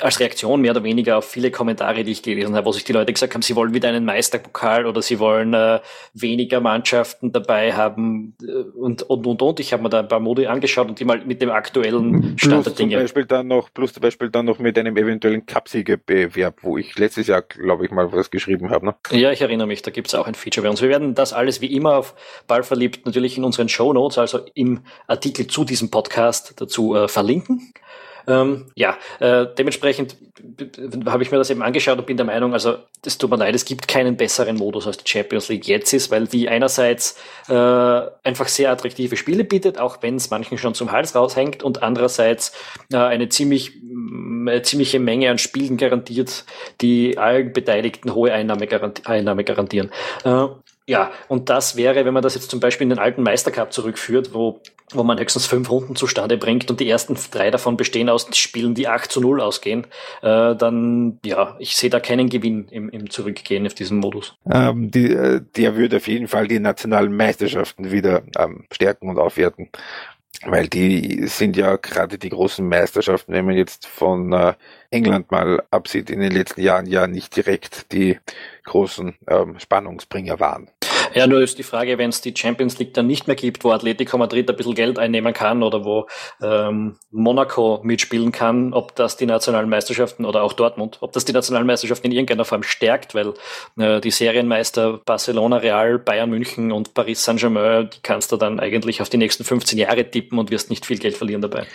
als 0.00 0.20
Reaktion 0.20 0.60
mehr 0.60 0.70
oder 0.70 0.84
weniger 0.84 1.18
auf 1.18 1.28
viele 1.28 1.50
Kommentare, 1.50 2.04
die 2.04 2.12
ich 2.12 2.22
gelesen 2.22 2.54
habe, 2.54 2.66
wo 2.66 2.72
sich 2.72 2.84
die 2.84 2.92
Leute 2.92 3.12
gesagt 3.12 3.34
haben, 3.34 3.42
sie 3.42 3.56
wollen 3.56 3.74
wieder 3.74 3.88
einen 3.88 4.04
Meisterpokal 4.04 4.86
oder 4.86 5.02
sie 5.02 5.18
wollen 5.18 5.54
äh, 5.54 5.80
weniger 6.14 6.60
Mannschaften 6.60 7.32
dabei 7.32 7.72
haben 7.72 8.36
äh, 8.42 8.52
und 8.78 9.02
und 9.02 9.26
und 9.26 9.42
und. 9.42 9.60
Ich 9.60 9.72
habe 9.72 9.82
mir 9.82 9.88
da 9.88 10.00
ein 10.00 10.08
paar 10.08 10.20
Modi 10.20 10.46
angeschaut 10.46 10.88
und 10.88 11.00
die 11.00 11.04
mal 11.04 11.24
mit 11.24 11.42
dem 11.42 11.50
aktuellen 11.50 12.38
Stand 12.38 12.66
der 12.66 12.74
Dinge. 12.74 12.92
Zum 12.92 13.02
Beispiel 13.02 13.24
dann 13.24 13.48
noch, 13.48 13.74
plus 13.74 13.92
zum 13.92 14.02
Beispiel 14.02 14.30
dann 14.30 14.46
noch 14.46 14.60
mit 14.60 14.78
einem 14.78 14.96
eventuellen 14.96 15.44
Cupsiegerbewerb, 15.46 16.58
wo 16.62 16.78
ich 16.78 16.96
letztes 16.96 17.26
Jahr, 17.26 17.42
glaube 17.42 17.84
ich, 17.84 17.90
mal 17.90 18.12
was 18.12 18.30
geschrieben 18.30 18.70
habe. 18.70 18.86
Ne? 18.86 18.94
Ja, 19.10 19.32
ich 19.32 19.40
erinnere 19.40 19.66
mich, 19.66 19.82
da 19.82 19.90
gibt's 19.90 20.14
auch 20.14 20.28
ein 20.28 20.34
Feature 20.34 20.64
bei 20.64 20.70
uns. 20.70 20.80
Wir 20.80 20.90
werden 20.90 21.16
das 21.16 21.32
alles 21.32 21.60
wie 21.60 21.74
immer 21.74 21.96
auf 21.96 22.14
Ball 22.46 22.62
verliebt 22.62 23.04
natürlich 23.04 23.36
in 23.36 23.42
unseren 23.42 23.68
Show 23.68 23.92
Notes, 23.92 24.16
also 24.16 24.40
im 24.54 24.82
Artikel 25.08 25.48
zu 25.48 25.64
diesem 25.64 25.90
Podcast 25.90 26.60
dazu 26.60 26.94
äh, 26.94 27.08
verlinken. 27.08 27.72
Ähm, 28.26 28.66
ja, 28.74 28.96
äh, 29.18 29.46
dementsprechend 29.58 30.16
habe 31.06 31.22
ich 31.22 31.30
mir 31.30 31.38
das 31.38 31.50
eben 31.50 31.62
angeschaut 31.62 31.98
und 31.98 32.06
bin 32.06 32.16
der 32.16 32.26
Meinung, 32.26 32.52
also 32.52 32.76
es 33.04 33.18
tut 33.18 33.30
mir 33.30 33.36
leid, 33.36 33.54
es 33.54 33.64
gibt 33.64 33.88
keinen 33.88 34.16
besseren 34.16 34.56
Modus 34.56 34.86
als 34.86 34.98
die 34.98 35.08
Champions 35.08 35.48
League 35.48 35.66
jetzt 35.66 35.92
ist, 35.92 36.10
weil 36.10 36.26
die 36.26 36.48
einerseits 36.48 37.18
äh, 37.48 37.52
einfach 37.52 38.48
sehr 38.48 38.70
attraktive 38.70 39.16
Spiele 39.16 39.44
bietet, 39.44 39.78
auch 39.78 39.98
wenn 40.02 40.16
es 40.16 40.30
manchen 40.30 40.58
schon 40.58 40.74
zum 40.74 40.92
Hals 40.92 41.14
raushängt 41.14 41.62
und 41.62 41.82
andererseits 41.82 42.52
äh, 42.92 42.96
eine 42.96 43.28
ziemlich 43.28 43.72
eine 44.46 44.62
ziemliche 44.62 45.00
Menge 45.00 45.30
an 45.30 45.38
Spielen 45.38 45.76
garantiert, 45.76 46.44
die 46.80 47.18
allen 47.18 47.52
Beteiligten 47.52 48.14
hohe 48.14 48.32
Einnahme, 48.32 48.66
Einnahme 49.04 49.44
garantieren. 49.44 49.90
Äh, 50.24 50.46
ja, 50.90 51.12
und 51.28 51.50
das 51.50 51.76
wäre, 51.76 52.04
wenn 52.04 52.12
man 52.12 52.24
das 52.24 52.34
jetzt 52.34 52.50
zum 52.50 52.58
Beispiel 52.58 52.84
in 52.84 52.88
den 52.88 52.98
alten 52.98 53.22
Meistercup 53.22 53.72
zurückführt, 53.72 54.34
wo, 54.34 54.60
wo 54.90 55.04
man 55.04 55.20
höchstens 55.20 55.46
fünf 55.46 55.70
Runden 55.70 55.94
zustande 55.94 56.36
bringt 56.36 56.68
und 56.68 56.80
die 56.80 56.90
ersten 56.90 57.16
drei 57.30 57.52
davon 57.52 57.76
bestehen 57.76 58.08
aus 58.08 58.26
Spielen, 58.36 58.74
die 58.74 58.88
8 58.88 59.12
zu 59.12 59.20
0 59.20 59.40
ausgehen, 59.40 59.86
äh, 60.22 60.56
dann, 60.56 61.20
ja, 61.24 61.54
ich 61.60 61.76
sehe 61.76 61.90
da 61.90 62.00
keinen 62.00 62.28
Gewinn 62.28 62.66
im, 62.72 62.88
im 62.88 63.08
Zurückgehen 63.08 63.68
auf 63.68 63.74
diesem 63.74 63.98
Modus. 63.98 64.34
Ähm, 64.52 64.90
die, 64.90 65.12
äh, 65.12 65.40
der 65.56 65.76
würde 65.76 65.98
auf 65.98 66.08
jeden 66.08 66.26
Fall 66.26 66.48
die 66.48 66.58
nationalen 66.58 67.14
Meisterschaften 67.14 67.92
wieder 67.92 68.22
ähm, 68.36 68.64
stärken 68.72 69.10
und 69.10 69.18
aufwerten. 69.20 69.68
Weil 70.42 70.68
die 70.68 71.26
sind 71.26 71.56
ja 71.56 71.76
gerade 71.76 72.16
die 72.16 72.30
großen 72.30 72.66
Meisterschaften, 72.66 73.32
wenn 73.32 73.44
man 73.44 73.56
jetzt 73.56 73.86
von 73.86 74.32
äh, 74.32 74.54
England 74.90 75.30
mal 75.30 75.62
absieht, 75.70 76.08
in 76.08 76.20
den 76.20 76.32
letzten 76.32 76.62
Jahren 76.62 76.86
ja 76.86 77.06
nicht 77.06 77.36
direkt 77.36 77.92
die 77.92 78.18
großen 78.64 79.14
ähm, 79.28 79.58
Spannungsbringer 79.58 80.40
waren. 80.40 80.70
Ja, 81.12 81.26
nur 81.26 81.40
ist 81.40 81.58
die 81.58 81.64
Frage, 81.64 81.98
wenn 81.98 82.10
es 82.10 82.20
die 82.20 82.34
Champions 82.36 82.78
League 82.78 82.94
dann 82.94 83.06
nicht 83.06 83.26
mehr 83.26 83.36
gibt, 83.36 83.64
wo 83.64 83.72
Atletico 83.72 84.16
Madrid 84.16 84.48
ein 84.48 84.56
bisschen 84.56 84.74
Geld 84.74 84.98
einnehmen 84.98 85.34
kann 85.34 85.62
oder 85.62 85.84
wo 85.84 86.06
ähm, 86.40 86.96
Monaco 87.10 87.80
mitspielen 87.82 88.30
kann, 88.32 88.72
ob 88.72 88.94
das 88.94 89.16
die 89.16 89.26
nationalen 89.26 89.68
Meisterschaften 89.68 90.24
oder 90.24 90.42
auch 90.42 90.52
Dortmund, 90.52 90.98
ob 91.00 91.12
das 91.12 91.24
die 91.24 91.32
nationalen 91.32 91.66
Meisterschaften 91.66 92.06
in 92.06 92.12
irgendeiner 92.12 92.44
Form 92.44 92.62
stärkt, 92.62 93.14
weil 93.14 93.34
äh, 93.78 94.00
die 94.00 94.10
Serienmeister 94.10 95.00
Barcelona, 95.04 95.56
Real, 95.56 95.98
Bayern 95.98 96.30
München 96.30 96.70
und 96.70 96.94
Paris 96.94 97.24
Saint-Germain, 97.24 97.90
die 97.90 98.00
kannst 98.02 98.30
du 98.30 98.36
dann 98.36 98.60
eigentlich 98.60 99.02
auf 99.02 99.08
die 99.08 99.18
nächsten 99.18 99.44
15 99.44 99.78
Jahre 99.78 100.08
tippen 100.08 100.38
und 100.38 100.50
wirst 100.50 100.70
nicht 100.70 100.86
viel 100.86 100.98
Geld 100.98 101.16
verlieren 101.16 101.42
dabei 101.42 101.66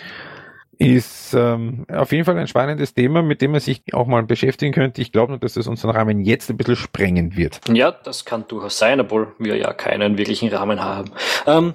ist 0.78 1.34
ähm, 1.34 1.86
auf 1.88 2.12
jeden 2.12 2.24
Fall 2.24 2.36
ein 2.38 2.46
spannendes 2.46 2.94
Thema, 2.94 3.22
mit 3.22 3.40
dem 3.40 3.52
man 3.52 3.60
sich 3.60 3.82
auch 3.92 4.06
mal 4.06 4.22
beschäftigen 4.22 4.72
könnte. 4.72 5.00
Ich 5.00 5.12
glaube 5.12 5.32
nur, 5.32 5.38
dass 5.38 5.54
das 5.54 5.66
unseren 5.66 5.90
Rahmen 5.90 6.20
jetzt 6.20 6.50
ein 6.50 6.56
bisschen 6.56 6.76
sprengen 6.76 7.36
wird. 7.36 7.60
Ja, 7.72 7.90
das 7.90 8.24
kann 8.24 8.44
durchaus 8.46 8.78
sein, 8.78 9.00
obwohl 9.00 9.34
wir 9.38 9.56
ja 9.56 9.72
keinen 9.72 10.18
wirklichen 10.18 10.48
Rahmen 10.52 10.82
haben. 10.82 11.10
Ähm, 11.46 11.74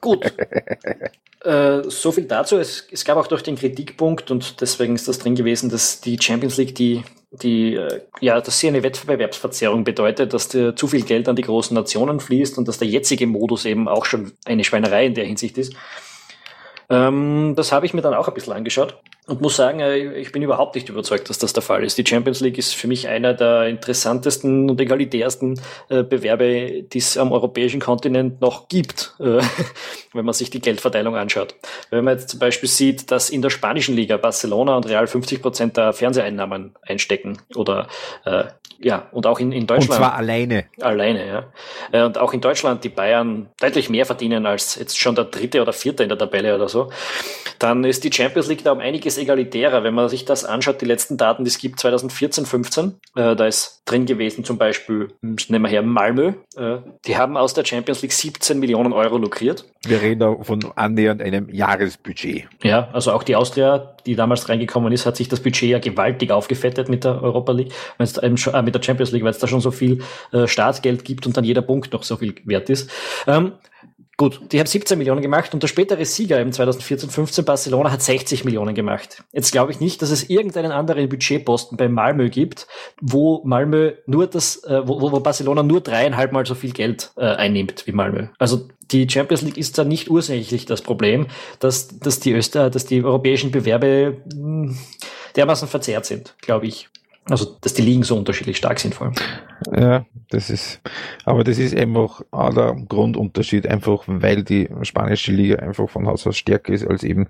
gut. 0.00 0.32
äh, 1.44 1.82
so 1.84 2.12
viel 2.12 2.24
dazu. 2.24 2.58
Es, 2.58 2.86
es 2.90 3.04
gab 3.04 3.16
auch 3.16 3.26
durch 3.26 3.42
den 3.42 3.56
Kritikpunkt 3.56 4.30
und 4.30 4.60
deswegen 4.60 4.94
ist 4.94 5.08
das 5.08 5.18
drin 5.18 5.34
gewesen, 5.34 5.68
dass 5.70 6.00
die 6.00 6.18
Champions 6.20 6.56
League 6.56 6.74
die 6.74 7.02
die, 7.30 7.74
äh, 7.74 8.00
ja, 8.20 8.40
dass 8.40 8.58
sie 8.58 8.68
eine 8.68 8.82
Wettbewerbsverzerrung 8.82 9.84
bedeutet, 9.84 10.32
dass 10.32 10.48
der, 10.48 10.74
zu 10.76 10.86
viel 10.86 11.02
Geld 11.02 11.28
an 11.28 11.36
die 11.36 11.42
großen 11.42 11.74
Nationen 11.74 12.20
fließt 12.20 12.56
und 12.56 12.66
dass 12.68 12.78
der 12.78 12.88
jetzige 12.88 13.26
Modus 13.26 13.66
eben 13.66 13.86
auch 13.86 14.06
schon 14.06 14.32
eine 14.46 14.64
Schweinerei 14.64 15.06
in 15.06 15.14
der 15.14 15.26
Hinsicht 15.26 15.58
ist. 15.58 15.74
Ähm, 16.90 17.54
das 17.56 17.72
habe 17.72 17.86
ich 17.86 17.94
mir 17.94 18.00
dann 18.00 18.14
auch 18.14 18.28
ein 18.28 18.34
bisschen 18.34 18.54
angeschaut 18.54 18.98
und 19.26 19.42
muss 19.42 19.56
sagen, 19.56 19.80
äh, 19.80 19.98
ich 20.18 20.32
bin 20.32 20.42
überhaupt 20.42 20.74
nicht 20.74 20.88
überzeugt, 20.88 21.28
dass 21.28 21.38
das 21.38 21.52
der 21.52 21.62
Fall 21.62 21.84
ist. 21.84 21.98
Die 21.98 22.06
Champions 22.06 22.40
League 22.40 22.56
ist 22.56 22.74
für 22.74 22.88
mich 22.88 23.08
einer 23.08 23.34
der 23.34 23.68
interessantesten 23.68 24.70
und 24.70 24.80
egalitärsten 24.80 25.60
äh, 25.90 26.02
Bewerbe, 26.02 26.82
die 26.82 26.98
es 26.98 27.18
am 27.18 27.30
europäischen 27.30 27.80
Kontinent 27.80 28.40
noch 28.40 28.68
gibt, 28.68 29.14
äh, 29.20 29.40
wenn 30.14 30.24
man 30.24 30.32
sich 30.32 30.48
die 30.48 30.60
Geldverteilung 30.60 31.14
anschaut. 31.14 31.54
Wenn 31.90 32.04
man 32.04 32.16
jetzt 32.16 32.30
zum 32.30 32.40
Beispiel 32.40 32.68
sieht, 32.68 33.10
dass 33.10 33.28
in 33.28 33.42
der 33.42 33.50
spanischen 33.50 33.94
Liga 33.94 34.16
Barcelona 34.16 34.76
und 34.76 34.88
Real 34.88 35.06
50 35.06 35.42
Prozent 35.42 35.76
der 35.76 35.92
Fernseheinnahmen 35.92 36.74
einstecken 36.82 37.38
oder 37.54 37.88
äh, 38.24 38.44
ja, 38.80 39.08
und 39.10 39.26
auch 39.26 39.40
in, 39.40 39.50
in 39.50 39.66
Deutschland. 39.66 39.90
Und 39.90 39.96
zwar 39.96 40.14
alleine. 40.14 40.66
Alleine, 40.80 41.26
ja. 41.26 41.44
Äh, 41.90 42.04
und 42.04 42.16
auch 42.18 42.32
in 42.32 42.40
Deutschland 42.40 42.84
die 42.84 42.88
Bayern 42.88 43.48
deutlich 43.60 43.90
mehr 43.90 44.06
verdienen 44.06 44.46
als 44.46 44.76
jetzt 44.76 44.98
schon 44.98 45.14
der 45.14 45.24
dritte 45.24 45.60
oder 45.60 45.72
vierte 45.72 46.04
in 46.04 46.08
der 46.08 46.18
Tabelle 46.18 46.54
oder 46.54 46.68
so. 46.68 46.90
Dann 47.58 47.82
ist 47.82 48.04
die 48.04 48.12
Champions 48.12 48.46
League 48.46 48.62
da 48.62 48.70
um 48.72 48.78
einiges 48.78 49.18
egalitärer. 49.18 49.82
Wenn 49.82 49.94
man 49.94 50.08
sich 50.08 50.24
das 50.24 50.44
anschaut, 50.44 50.80
die 50.80 50.84
letzten 50.84 51.16
Daten, 51.16 51.44
die 51.44 51.48
es 51.48 51.58
gibt, 51.58 51.80
2014, 51.80 52.46
15, 52.46 52.94
äh, 53.16 53.34
da 53.34 53.46
ist 53.46 53.82
drin 53.84 54.06
gewesen 54.06 54.44
zum 54.44 54.58
Beispiel, 54.58 55.08
hm, 55.22 55.36
nehmen 55.48 55.64
wir 55.64 55.70
her, 55.70 55.82
Malmö. 55.82 56.34
Äh, 56.56 56.76
die 57.06 57.16
haben 57.16 57.36
aus 57.36 57.54
der 57.54 57.64
Champions 57.64 58.02
League 58.02 58.12
17 58.12 58.60
Millionen 58.60 58.92
Euro 58.92 59.18
lukriert. 59.18 59.64
Wir 59.84 60.00
reden 60.02 60.20
da 60.20 60.36
von 60.42 60.60
annähernd 60.76 61.22
einem 61.22 61.48
Jahresbudget. 61.48 62.46
Ja, 62.62 62.88
also 62.92 63.12
auch 63.12 63.22
die 63.22 63.34
Austria, 63.34 63.96
die 64.06 64.14
damals 64.14 64.48
reingekommen 64.48 64.92
ist, 64.92 65.06
hat 65.06 65.16
sich 65.16 65.28
das 65.28 65.40
Budget 65.40 65.70
ja 65.70 65.78
gewaltig 65.78 66.30
aufgefettet 66.30 66.88
mit 66.88 67.04
der 67.04 67.22
Europa 67.22 67.52
League, 67.52 67.72
äh, 67.98 68.04
mit 68.68 68.74
der 68.74 68.82
Champions 68.82 69.12
League, 69.12 69.24
weil 69.24 69.30
es 69.30 69.38
da 69.38 69.46
schon 69.46 69.60
so 69.60 69.70
viel 69.70 70.02
äh, 70.32 70.46
Startgeld 70.46 71.04
gibt 71.04 71.26
und 71.26 71.36
dann 71.36 71.44
jeder 71.44 71.62
Punkt 71.62 71.92
noch 71.92 72.02
so 72.02 72.16
viel 72.16 72.34
wert 72.44 72.70
ist. 72.70 72.90
Ähm, 73.26 73.52
Gut, 74.20 74.40
die 74.50 74.58
haben 74.58 74.66
17 74.66 74.98
Millionen 74.98 75.22
gemacht 75.22 75.54
und 75.54 75.62
der 75.62 75.68
spätere 75.68 76.04
Sieger 76.04 76.40
im 76.40 76.50
2014-15 76.50 77.44
Barcelona 77.44 77.92
hat 77.92 78.02
60 78.02 78.44
Millionen 78.44 78.74
gemacht. 78.74 79.22
Jetzt 79.30 79.52
glaube 79.52 79.70
ich 79.70 79.78
nicht, 79.78 80.02
dass 80.02 80.10
es 80.10 80.28
irgendeinen 80.28 80.72
anderen 80.72 81.08
Budgetposten 81.08 81.78
bei 81.78 81.88
Malmö 81.88 82.28
gibt, 82.28 82.66
wo 83.00 83.42
Malmö 83.44 83.92
nur 84.06 84.26
das, 84.26 84.64
äh, 84.64 84.80
wo, 84.84 85.00
wo 85.00 85.20
Barcelona 85.20 85.62
nur 85.62 85.80
dreieinhalb 85.82 86.32
Mal 86.32 86.44
so 86.46 86.56
viel 86.56 86.72
Geld 86.72 87.12
äh, 87.16 87.26
einnimmt 87.26 87.86
wie 87.86 87.92
Malmö. 87.92 88.26
Also 88.38 88.66
die 88.90 89.08
Champions 89.08 89.42
League 89.42 89.56
ist 89.56 89.78
da 89.78 89.84
nicht 89.84 90.10
ursächlich 90.10 90.66
das 90.66 90.82
Problem, 90.82 91.28
dass, 91.60 91.86
dass 92.00 92.18
die 92.18 92.32
Öster, 92.32 92.70
dass 92.70 92.86
die 92.86 93.04
europäischen 93.04 93.52
Bewerbe 93.52 94.16
mh, 94.34 94.34
hm, 94.34 94.78
dermaßen 95.36 95.68
verzerrt 95.68 96.06
sind, 96.06 96.34
glaube 96.40 96.66
ich. 96.66 96.88
Also, 97.30 97.56
dass 97.60 97.74
die 97.74 97.82
Ligen 97.82 98.02
so 98.02 98.16
unterschiedlich 98.16 98.56
stark 98.56 98.80
sind 98.80 98.94
vor 98.94 99.08
allem. 99.08 99.16
Ja, 99.76 100.06
das 100.30 100.50
ist, 100.50 100.80
aber 101.24 101.44
das 101.44 101.58
ist 101.58 101.74
eben 101.74 101.96
auch 101.96 102.22
der 102.30 102.76
Grundunterschied, 102.88 103.66
einfach 103.66 104.04
weil 104.06 104.42
die 104.42 104.68
spanische 104.82 105.32
Liga 105.32 105.56
einfach 105.56 105.88
von 105.88 106.06
Haus 106.06 106.26
aus 106.26 106.36
stärker 106.36 106.72
ist 106.72 106.86
als 106.86 107.04
eben 107.04 107.28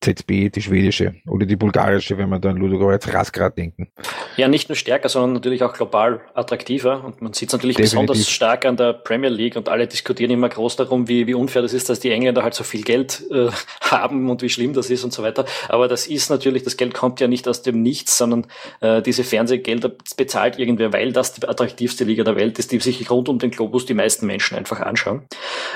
ZB, 0.00 0.50
die 0.50 0.62
schwedische 0.62 1.14
oder 1.26 1.44
die 1.44 1.56
bulgarische, 1.56 2.18
wenn 2.18 2.28
man 2.28 2.40
dann 2.40 2.56
Ludogorets 2.56 3.12
Rasgrad 3.12 3.58
denken. 3.58 3.88
Ja, 4.36 4.46
nicht 4.46 4.68
nur 4.68 4.76
stärker, 4.76 5.08
sondern 5.08 5.32
natürlich 5.32 5.64
auch 5.64 5.72
global 5.72 6.20
attraktiver. 6.34 7.04
Und 7.04 7.20
man 7.20 7.32
sieht 7.32 7.48
es 7.48 7.52
natürlich 7.52 7.76
Definitiv. 7.76 8.06
besonders 8.06 8.30
stark 8.30 8.64
an 8.64 8.76
der 8.76 8.92
Premier 8.92 9.30
League 9.30 9.56
und 9.56 9.68
alle 9.68 9.88
diskutieren 9.88 10.30
immer 10.30 10.48
groß 10.48 10.76
darum, 10.76 11.08
wie, 11.08 11.26
wie 11.26 11.34
unfair 11.34 11.62
das 11.62 11.72
ist, 11.72 11.88
dass 11.88 11.98
die 11.98 12.12
Engländer 12.12 12.44
halt 12.44 12.54
so 12.54 12.62
viel 12.62 12.82
Geld 12.82 13.24
äh, 13.32 13.48
haben 13.80 14.30
und 14.30 14.40
wie 14.42 14.48
schlimm 14.48 14.72
das 14.72 14.88
ist 14.88 15.02
und 15.02 15.12
so 15.12 15.24
weiter. 15.24 15.44
Aber 15.68 15.88
das 15.88 16.06
ist 16.06 16.30
natürlich, 16.30 16.62
das 16.62 16.76
Geld 16.76 16.94
kommt 16.94 17.18
ja 17.18 17.26
nicht 17.26 17.48
aus 17.48 17.62
dem 17.62 17.82
Nichts, 17.82 18.16
sondern 18.16 18.46
äh, 18.80 19.02
diese 19.02 19.24
Fernsehgelder 19.24 19.90
bezahlt 20.16 20.60
irgendwer, 20.60 20.92
weil 20.92 21.12
das 21.12 21.32
die 21.32 21.46
attraktivste 21.46 22.04
Liga 22.04 22.22
der 22.22 22.36
Welt 22.36 22.58
ist, 22.60 22.70
die 22.70 22.78
sich 22.78 23.10
rund 23.10 23.28
um 23.28 23.40
den 23.40 23.50
Globus 23.50 23.84
die 23.84 23.94
meisten 23.94 24.26
Menschen 24.26 24.56
einfach 24.56 24.80
anschauen. 24.80 25.26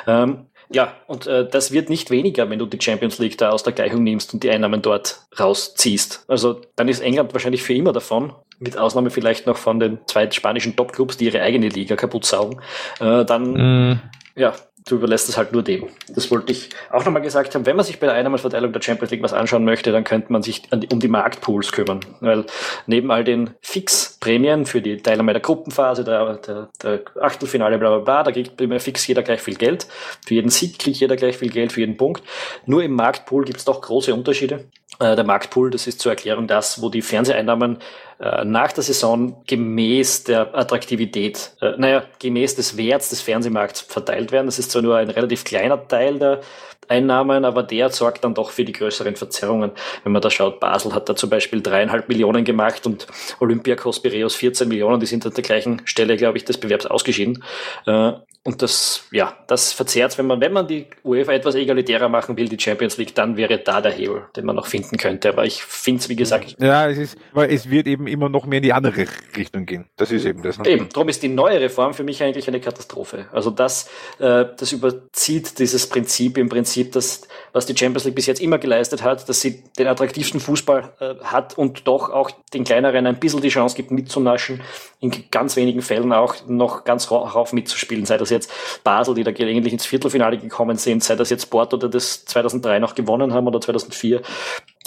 Ähm, 0.07 0.47
ja, 0.73 0.97
und 1.07 1.26
äh, 1.26 1.49
das 1.49 1.73
wird 1.73 1.88
nicht 1.91 2.11
weniger, 2.11 2.49
wenn 2.50 2.59
du 2.59 2.67
die 2.67 2.81
Champions 2.81 3.19
League 3.19 3.38
da 3.38 3.50
aus 3.50 3.62
der 3.62 3.73
Gleichung 3.73 4.02
nimmst 4.02 4.35
und 4.35 4.43
die 4.43 4.50
Einnahmen 4.50 4.83
dort 4.83 5.21
rausziehst. 5.38 6.25
Also 6.29 6.61
dann 6.76 6.88
ist 6.88 7.00
England 7.00 7.33
wahrscheinlich 7.33 7.62
für 7.62 7.75
immer 7.75 7.93
davon, 7.93 8.33
mit 8.59 8.79
Ausnahme 8.79 9.11
vielleicht 9.11 9.47
noch 9.47 9.57
von 9.57 9.81
den 9.81 9.99
zwei 10.07 10.31
spanischen 10.31 10.76
Topclubs, 10.76 11.17
die 11.17 11.26
ihre 11.26 11.43
eigene 11.43 11.69
Liga 11.69 11.97
kaputt 11.97 12.25
saugen. 12.25 12.61
Äh, 13.00 13.25
dann, 13.25 13.91
mm. 13.91 14.00
ja, 14.37 14.55
du 14.86 14.96
überlässt 14.96 15.28
es 15.28 15.36
halt 15.36 15.52
nur 15.52 15.62
dem. 15.62 15.88
Das 16.08 16.30
wollte 16.30 16.52
ich 16.52 16.70
auch 16.90 17.04
nochmal 17.04 17.22
gesagt 17.22 17.54
haben. 17.54 17.66
Wenn 17.66 17.76
man 17.76 17.84
sich 17.84 18.00
bei 18.00 18.06
der 18.06 18.16
Einnahmenverteilung 18.16 18.72
der 18.72 18.82
Champions 18.82 19.10
League 19.10 19.22
was 19.22 19.32
anschauen 19.32 19.64
möchte, 19.64 19.92
dann 19.92 20.04
könnte 20.04 20.32
man 20.32 20.42
sich 20.42 20.62
um 20.90 21.00
die 21.00 21.08
Marktpools 21.08 21.72
kümmern. 21.72 22.00
Weil 22.20 22.44
neben 22.86 23.10
all 23.10 23.24
den 23.24 23.50
Fixprämien 23.60 24.66
für 24.66 24.82
die 24.82 24.96
Teilnahme 24.96 25.32
der 25.32 25.42
Gruppenphase, 25.42 26.04
der, 26.04 26.36
der, 26.36 26.68
der 26.82 27.02
Achtelfinale, 27.20 27.78
bla 27.78 27.90
bla 27.90 27.98
bla, 27.98 28.22
da 28.24 28.32
kriegt 28.32 28.60
immer 28.60 28.80
fix 28.80 29.06
jeder 29.06 29.22
gleich 29.22 29.40
viel 29.40 29.56
Geld. 29.56 29.86
Für 30.26 30.34
jeden 30.34 30.50
Sieg 30.50 30.78
kriegt 30.78 30.98
jeder 30.98 31.16
gleich 31.16 31.36
viel 31.36 31.50
Geld, 31.50 31.72
für 31.72 31.80
jeden 31.80 31.96
Punkt. 31.96 32.22
Nur 32.66 32.82
im 32.82 32.92
Marktpool 32.92 33.44
gibt 33.44 33.58
es 33.58 33.64
doch 33.64 33.80
große 33.80 34.12
Unterschiede. 34.12 34.66
Äh, 34.98 35.16
der 35.16 35.24
Marktpool, 35.24 35.70
das 35.70 35.86
ist 35.86 36.00
zur 36.00 36.12
Erklärung 36.12 36.46
das, 36.46 36.82
wo 36.82 36.88
die 36.88 37.02
Fernseheinnahmen 37.02 37.78
äh, 38.23 38.45
nach 38.45 38.73
der 38.73 38.85
Saison 38.85 39.43
gemäß 39.49 40.23
der 40.23 40.55
Attraktivität, 40.55 41.57
äh, 41.61 41.73
naja, 41.76 42.05
gemäß 42.21 42.55
des 42.55 42.76
Werts 42.76 43.11
des 43.11 43.21
Fernsehmarkts 43.21 43.81
verteilt 43.81 44.31
werden. 44.31 44.47
Das 44.47 44.61
ist 44.61 44.71
zwar 44.71 44.81
nur 44.81 44.97
ein 44.97 45.11
relativ 45.11 45.43
kleiner 45.43 45.88
Teil 45.88 46.21
der 46.21 46.41
Einnahmen, 46.88 47.45
aber 47.45 47.64
der 47.64 47.91
sorgt 47.91 48.23
dann 48.23 48.35
doch 48.35 48.50
für 48.50 48.64
die 48.64 48.73
größeren 48.73 49.17
Verzerrungen. 49.17 49.73
Wenn 50.05 50.12
man 50.12 50.23
da 50.23 50.31
schaut, 50.31 50.61
Basel 50.61 50.95
hat 50.95 51.09
da 51.09 51.17
zum 51.17 51.31
Beispiel 51.31 51.62
dreieinhalb 51.62 52.09
Millionen 52.09 52.45
gemacht 52.45 52.87
und 52.87 53.09
Olympiakos 53.41 54.00
Piraeus 54.00 54.37
14 54.37 54.69
Millionen, 54.69 55.00
die 55.00 55.07
sind 55.07 55.26
an 55.26 55.35
der 55.35 55.43
gleichen 55.43 55.83
Stelle, 55.85 56.17
glaube 56.17 56.38
ich, 56.38 56.45
des 56.45 56.59
Bewerbs 56.59 56.87
ausgeschieden. 56.87 57.43
Äh, 57.87 58.12
und 58.44 58.61
das, 58.61 59.04
ja, 59.12 59.37
das 59.46 59.72
verzerrt, 59.72 60.18
wenn 60.18 60.26
man, 60.26 60.40
wenn 60.40 60.52
man 60.52 60.66
die 60.66 60.87
UEFA 61.04 61.32
etwas 61.32 61.54
egalitärer 61.54 62.08
machen 62.08 62.37
will, 62.37 62.49
die 62.49 62.58
Champions 62.58 62.96
League, 62.96 63.14
dann 63.14 63.37
wäre 63.37 63.58
da 63.58 63.80
der 63.80 63.92
Hebel, 63.92 64.26
den 64.34 64.46
man 64.46 64.56
noch 64.56 64.66
finden 64.66 64.96
könnte. 64.96 65.28
Aber 65.28 65.44
ich 65.44 65.62
finde 65.62 66.00
es, 66.00 66.08
wie 66.08 66.16
gesagt. 66.16 66.56
Ja, 66.58 66.88
es 66.88 66.99
ist, 66.99 67.16
weil 67.32 67.52
es 67.52 67.70
wird 67.70 67.87
eben 67.87 68.08
immer 68.08 68.28
noch 68.28 68.44
mehr 68.44 68.56
in 68.56 68.64
die 68.64 68.72
andere 68.72 69.06
Richtung 69.37 69.64
gehen. 69.64 69.88
Das 69.96 70.11
ist 70.11 70.25
eben 70.25 70.42
das. 70.42 70.58
Ne? 70.58 70.68
Eben, 70.70 70.88
darum 70.88 71.08
ist 71.08 71.22
die 71.22 71.28
neue 71.28 71.61
Reform 71.61 71.94
für 71.94 72.02
mich 72.02 72.20
eigentlich 72.20 72.49
eine 72.49 72.61
Katastrophe. 72.61 73.26
Also 73.30 73.50
das, 73.50 73.88
äh, 74.18 74.46
das 74.56 74.72
überzieht 74.72 75.61
dieses 75.61 75.88
Prinzip 75.88 76.37
im 76.37 76.49
Prinzip, 76.49 76.90
dass, 76.90 77.28
was 77.52 77.66
die 77.66 77.76
Champions 77.76 78.06
League 78.06 78.16
bis 78.16 78.26
jetzt 78.26 78.40
immer 78.40 78.58
geleistet 78.58 79.04
hat, 79.04 79.28
dass 79.28 79.40
sie 79.40 79.62
den 79.78 79.87
attraktivsten 79.87 80.40
Fußball 80.40 80.92
äh, 80.99 81.14
hat 81.22 81.56
und 81.56 81.87
doch 81.87 82.11
auch 82.11 82.32
den 82.52 82.64
kleineren 82.64 83.06
ein 83.06 83.20
bisschen 83.20 83.40
die 83.40 83.50
Chance 83.50 83.76
gibt, 83.76 83.92
mitzunaschen, 83.92 84.62
in 84.99 85.12
ganz 85.30 85.54
wenigen 85.54 85.80
Fällen 85.80 86.12
auch 86.12 86.34
noch 86.49 86.82
ganz 86.82 87.08
rauf 87.12 87.52
mitzuspielen, 87.52 88.04
sei 88.04 88.18
das 88.18 88.31
jetzt 88.32 88.50
Basel, 88.82 89.14
die 89.14 89.24
da 89.24 89.30
gelegentlich 89.30 89.72
ins 89.72 89.86
Viertelfinale 89.86 90.38
gekommen 90.38 90.76
sind, 90.76 91.04
sei 91.04 91.14
das 91.14 91.30
jetzt 91.30 91.42
Sport 91.42 91.74
oder 91.74 91.88
das 91.88 92.24
2003 92.24 92.78
noch 92.78 92.94
gewonnen 92.94 93.32
haben 93.32 93.46
oder 93.46 93.60
2004. 93.60 94.20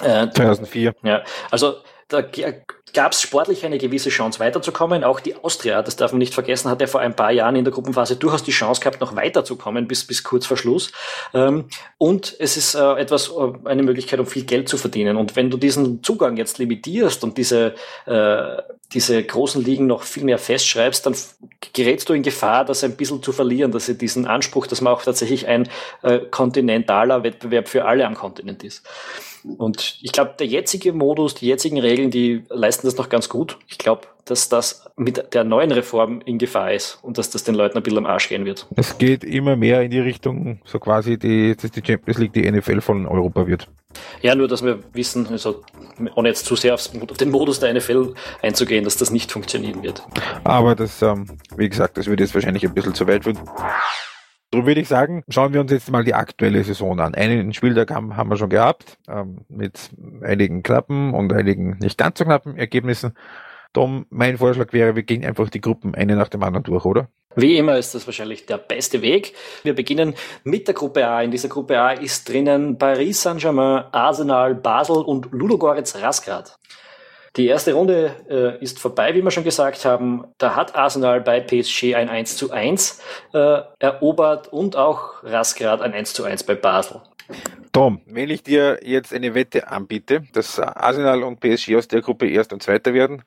Äh, 0.02 0.30
2004. 0.30 0.94
Ja, 1.04 1.24
also 1.52 1.76
da 2.08 2.22
gab 2.94 3.12
es 3.12 3.22
sportlich 3.22 3.66
eine 3.66 3.78
gewisse 3.78 4.10
Chance 4.10 4.40
weiterzukommen. 4.40 5.04
Auch 5.04 5.20
die 5.20 5.36
Austria, 5.36 5.82
das 5.82 5.96
darf 5.96 6.12
man 6.12 6.20
nicht 6.20 6.34
vergessen, 6.34 6.70
hat 6.70 6.82
ja 6.82 6.88
vor 6.88 7.02
ein 7.02 7.16
paar 7.16 7.32
Jahren 7.32 7.56
in 7.56 7.66
der 7.66 7.74
Gruppenphase 7.74 8.16
durchaus 8.16 8.44
die 8.44 8.52
Chance 8.52 8.80
gehabt, 8.82 9.02
noch 9.02 9.16
weiterzukommen 9.16 9.88
bis, 9.88 10.06
bis 10.06 10.24
kurz 10.24 10.46
vor 10.46 10.58
Schluss. 10.58 10.92
Ähm, 11.34 11.66
und 11.98 12.36
es 12.40 12.58
ist 12.58 12.76
äh, 12.76 12.94
etwas, 12.94 13.30
äh, 13.30 13.68
eine 13.68 13.84
Möglichkeit, 13.84 14.20
um 14.20 14.28
viel 14.28 14.46
Geld 14.46 14.70
zu 14.70 14.78
verdienen. 14.78 15.18
Und 15.18 15.36
wenn 15.36 15.50
du 15.50 15.58
diesen 15.58 16.04
Zugang 16.04 16.38
jetzt 16.38 16.58
limitierst 16.58 17.24
und 17.24 17.38
diese, 17.38 17.76
äh, 18.06 18.62
diese 18.94 19.22
großen 19.22 19.64
Ligen 19.64 19.88
noch 19.88 20.04
viel 20.04 20.24
mehr 20.24 20.38
festschreibst, 20.38 21.06
dann 21.06 21.16
gerätst 21.74 22.08
du 22.08 22.14
in 22.14 22.24
Gefahr, 22.24 22.66
das 22.66 22.84
ein 22.84 22.96
bisschen 22.96 23.22
zu 23.22 23.34
verlieren, 23.34 23.72
dass 23.72 23.88
sie 23.88 23.98
diesen 23.98 24.26
Anspruch, 24.26 24.68
dass 24.68 24.80
man 24.80 24.94
auch 24.94 25.02
tatsächlich 25.02 25.48
ein 25.48 25.68
kontinentaler 26.30 27.24
Wettbewerb 27.24 27.68
für 27.68 27.86
alle 27.86 28.06
am 28.06 28.14
Kontinent 28.14 28.64
ist. 28.64 28.86
Und 29.58 30.00
ich 30.02 30.12
glaube, 30.12 30.36
der 30.40 30.48
jetzige 30.48 30.92
Modus, 30.92 31.36
die 31.36 31.48
jetzigen 31.48 31.80
Regeln, 31.80 32.10
die 32.10 32.44
leisten 32.50 32.85
das 32.86 32.98
noch 32.98 33.10
ganz 33.10 33.30
gut. 33.30 33.58
Ich 33.68 33.78
glaube, 33.78 34.08
dass 34.26 34.50
das 34.50 34.86
mit 34.96 35.34
der 35.34 35.44
neuen 35.44 35.72
Reform 35.72 36.22
in 36.26 36.38
Gefahr 36.38 36.74
ist 36.74 37.00
und 37.02 37.18
dass 37.18 37.30
das 37.30 37.44
den 37.44 37.56
Leuten 37.56 37.78
ein 37.78 37.84
bisschen 37.84 38.00
am 38.00 38.06
Arsch 38.06 38.30
gehen 38.30 38.46
wird. 38.46 38.68
Es 38.76 38.98
geht 38.98 39.24
immer 39.24 39.56
mehr 39.56 39.82
in 39.82 39.92
die 39.92 40.00
Richtung, 40.00 40.60
so 40.66 40.80
quasi, 40.80 41.18
die, 41.18 41.56
dass 41.56 41.72
die 41.72 41.82
Champions 41.86 42.18
League 42.18 42.34
die 42.34 42.50
NFL 42.50 42.82
von 42.82 43.06
Europa 43.06 43.46
wird. 43.46 43.68
Ja, 44.22 44.36
nur, 44.36 44.48
dass 44.48 44.64
wir 44.64 44.80
wissen, 44.94 45.28
also, 45.28 45.64
ohne 46.16 46.30
jetzt 46.30 46.46
zu 46.46 46.56
sehr 46.56 46.74
auf 46.74 46.90
den 46.90 47.32
Modus 47.32 47.60
der 47.60 47.74
NFL 47.74 48.14
einzugehen, 48.42 48.84
dass 48.84 48.98
das 48.98 49.12
nicht 49.12 49.32
funktionieren 49.32 49.84
wird. 49.84 50.04
Aber 50.44 50.76
das, 50.76 51.02
ähm, 51.02 51.28
wie 51.56 51.70
gesagt, 51.70 51.98
das 51.98 52.08
wird 52.08 52.20
jetzt 52.20 52.34
wahrscheinlich 52.34 52.66
ein 52.66 52.74
bisschen 52.74 52.94
zu 52.94 53.08
weit 53.08 53.24
führen. 53.24 53.40
So 54.56 54.66
würde 54.66 54.80
ich 54.80 54.88
sagen, 54.88 55.26
schauen 55.28 55.52
wir 55.52 55.60
uns 55.60 55.70
jetzt 55.74 55.92
mal 55.92 56.06
die 56.06 56.14
aktuelle 56.14 56.64
Saison 56.64 56.98
an. 57.02 57.14
Einen 57.14 57.52
Spieltag 57.52 57.92
haben, 57.92 58.16
haben 58.16 58.30
wir 58.30 58.38
schon 58.38 58.50
gehabt, 58.50 58.98
ähm, 59.06 59.40
mit 59.50 59.90
einigen 60.22 60.64
knappen 60.64 61.14
und 61.14 61.34
einigen 61.34 61.78
nicht 61.80 61.98
ganz 61.98 62.20
so 62.20 62.24
knappen 62.24 62.56
Ergebnissen. 62.56 63.18
Tom, 63.74 64.06
mein 64.10 64.38
Vorschlag 64.38 64.72
wäre, 64.72 64.96
wir 64.96 65.04
gehen 65.04 65.26
einfach 65.26 65.50
die 65.50 65.60
Gruppen 65.60 65.94
eine 65.94 66.16
nach 66.16 66.30
dem 66.30 66.42
anderen 66.42 66.64
durch, 66.64 66.86
oder? 66.86 67.10
Wie 67.36 67.58
immer 67.58 67.78
ist 67.78 67.96
das 67.96 68.08
wahrscheinlich 68.08 68.46
der 68.46 68.58
beste 68.58 69.02
Weg. 69.02 69.34
Wir 69.64 69.76
beginnen 69.76 70.16
mit 70.46 70.70
der 70.70 70.74
Gruppe 70.74 71.06
A. 71.06 71.22
In 71.22 71.32
dieser 71.32 71.50
Gruppe 71.50 71.78
A 71.78 71.92
ist 71.92 72.30
drinnen 72.30 72.78
Paris 72.78 73.24
Saint-Germain, 73.24 73.84
Arsenal, 73.92 74.56
Basel 74.56 75.04
und 75.04 75.34
Ludogorets 75.34 76.02
Rasgrad. 76.02 76.58
Die 77.38 77.48
erste 77.48 77.74
Runde 77.74 78.16
äh, 78.30 78.64
ist 78.64 78.80
vorbei, 78.80 79.14
wie 79.14 79.22
wir 79.22 79.32
schon 79.32 79.44
gesagt 79.44 79.84
haben. 79.84 80.26
Da 80.38 80.56
hat 80.56 80.76
Arsenal 80.76 81.20
bei 81.20 81.42
PSG 81.42 81.96
ein 81.96 82.08
1 82.08 82.38
zu 82.38 82.52
1 82.52 83.02
äh, 83.34 83.60
erobert 83.80 84.48
und 84.54 84.78
auch 84.78 85.22
Rasgrad 85.24 85.82
ein 85.82 85.94
1 85.94 86.14
zu 86.14 86.24
1 86.24 86.44
bei 86.44 86.56
Basel. 86.56 87.02
Tom, 87.74 88.00
wenn 88.06 88.30
ich 88.30 88.44
dir 88.44 88.80
jetzt 88.84 89.14
eine 89.14 89.36
Wette 89.36 89.68
anbiete, 89.68 90.24
dass 90.32 90.60
Arsenal 90.60 91.24
und 91.24 91.42
PSG 91.42 91.76
aus 91.76 91.90
der 91.90 92.02
Gruppe 92.02 92.30
Erst 92.30 92.54
und 92.54 92.64
Zweiter 92.64 92.94
werden, 92.94 93.24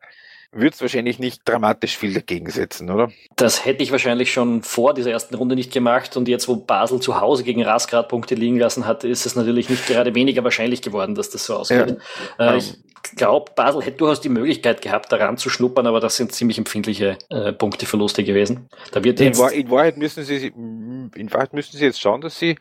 wird 0.53 0.75
es 0.75 0.81
wahrscheinlich 0.81 1.19
nicht 1.19 1.47
dramatisch 1.47 1.99
viel 1.99 2.15
dagegen 2.15 2.49
setzen, 2.49 2.91
oder? 2.91 3.11
Das 3.37 3.67
hätte 3.67 3.83
ich 3.83 3.93
wahrscheinlich 3.93 4.33
schon 4.33 4.63
vor 4.63 4.95
dieser 4.95 5.11
ersten 5.11 5.35
Runde 5.35 5.55
nicht 5.55 5.73
gemacht 5.73 6.17
und 6.17 6.27
jetzt, 6.29 6.49
wo 6.49 6.57
Basel 6.57 7.01
zu 7.01 7.21
Hause 7.21 7.45
gegen 7.45 7.63
Rasgrad 7.63 8.09
Punkte 8.09 8.35
liegen 8.35 8.59
lassen 8.59 8.87
hat, 8.87 9.05
ist 9.05 9.27
es 9.27 9.37
natürlich 9.37 9.69
nicht 9.69 9.87
gerade 9.87 10.15
weniger 10.15 10.45
wahrscheinlich 10.45 10.81
geworden, 10.81 11.15
dass 11.15 11.29
das 11.29 11.45
so 11.45 11.57
ausgeht. 11.57 11.99
Ja. 12.39 12.55
Äh, 12.55 12.57
ich 12.57 12.79
glaube, 13.17 13.53
Basel 13.55 13.83
hätte 13.83 13.99
durchaus 13.99 14.21
die 14.21 14.29
Möglichkeit 14.29 14.83
gehabt, 14.83 15.11
daran 15.13 15.37
zu 15.37 15.51
schnuppern, 15.51 15.87
aber 15.87 16.01
das 16.01 16.17
sind 16.17 16.33
ziemlich 16.33 16.59
empfindliche 16.59 17.19
äh, 17.31 17.53
Punkteverluste 17.53 18.25
gewesen. 18.25 18.69
Da 18.93 19.03
wird 19.05 19.21
in, 19.21 19.37
Wahr, 19.39 19.53
in, 19.53 19.71
Wahrheit 19.71 19.97
müssen 19.97 20.23
sie, 20.25 20.47
in 20.47 21.33
Wahrheit 21.33 21.53
müssen 21.53 21.77
sie 21.77 21.85
jetzt 21.85 22.01
schauen, 22.01 22.21
dass 22.21 22.39
sie 22.39 22.57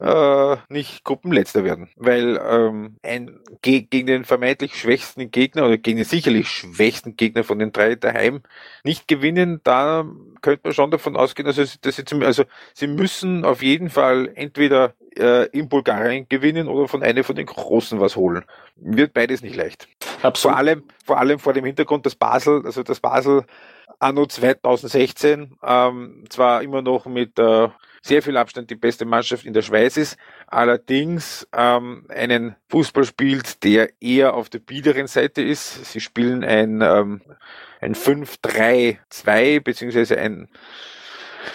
äh, 0.00 0.56
nicht 0.68 1.04
Gruppenletzter 1.04 1.64
werden, 1.64 1.88
weil 1.96 2.40
ähm, 2.42 2.96
ein, 3.02 3.40
ge 3.62 3.82
gegen 3.82 4.06
den 4.06 4.24
vermeintlich 4.24 4.76
schwächsten 4.76 5.30
Gegner 5.30 5.66
oder 5.66 5.78
gegen 5.78 5.98
den 5.98 6.06
sicherlich 6.06 6.48
schwächsten 6.48 7.16
Gegner 7.16 7.44
von 7.44 7.58
den 7.58 7.72
drei 7.72 7.94
daheim 7.94 8.42
nicht 8.84 9.08
gewinnen, 9.08 9.60
da 9.64 10.04
könnte 10.42 10.60
man 10.64 10.72
schon 10.72 10.90
davon 10.90 11.16
ausgehen, 11.16 11.46
dass 11.46 11.56
sie, 11.56 11.78
dass 11.80 11.96
sie, 11.96 12.04
zum, 12.04 12.22
also 12.22 12.44
sie 12.74 12.86
müssen 12.86 13.44
auf 13.44 13.62
jeden 13.62 13.90
Fall 13.90 14.30
entweder 14.34 14.94
äh, 15.16 15.46
in 15.46 15.68
Bulgarien 15.68 16.26
gewinnen 16.28 16.68
oder 16.68 16.88
von 16.88 17.02
einer 17.02 17.24
von 17.24 17.36
den 17.36 17.46
Großen 17.46 18.00
was 18.00 18.16
holen. 18.16 18.44
Wird 18.76 19.12
beides 19.14 19.42
nicht 19.42 19.56
leicht. 19.56 19.88
Absolut. 20.22 20.54
Vor 20.54 20.56
allem, 20.56 20.84
vor 21.04 21.18
allem 21.18 21.38
vor 21.38 21.52
dem 21.52 21.64
Hintergrund, 21.64 22.06
dass 22.06 22.14
Basel, 22.14 22.62
also 22.64 22.82
das 22.82 23.00
Basel 23.00 23.44
anno 23.98 24.26
2016 24.26 25.56
ähm, 25.62 26.24
zwar 26.28 26.62
immer 26.62 26.82
noch 26.82 27.06
mit 27.06 27.38
äh, 27.38 27.68
sehr 28.02 28.22
viel 28.22 28.36
Abstand 28.36 28.70
die 28.70 28.76
beste 28.76 29.04
Mannschaft 29.04 29.44
in 29.44 29.52
der 29.52 29.62
Schweiz 29.62 29.96
ist, 29.96 30.16
allerdings 30.46 31.46
ähm, 31.52 32.06
einen 32.08 32.56
Fußball 32.68 33.04
spielt, 33.04 33.62
der 33.62 33.90
eher 34.00 34.34
auf 34.34 34.48
der 34.48 34.60
biederen 34.60 35.06
Seite 35.06 35.42
ist. 35.42 35.84
Sie 35.92 36.00
spielen 36.00 36.42
ein, 36.42 36.80
ähm, 36.80 37.20
ein 37.80 37.94
5-3-2 37.94 39.60
beziehungsweise 39.60 40.18
ein 40.18 40.48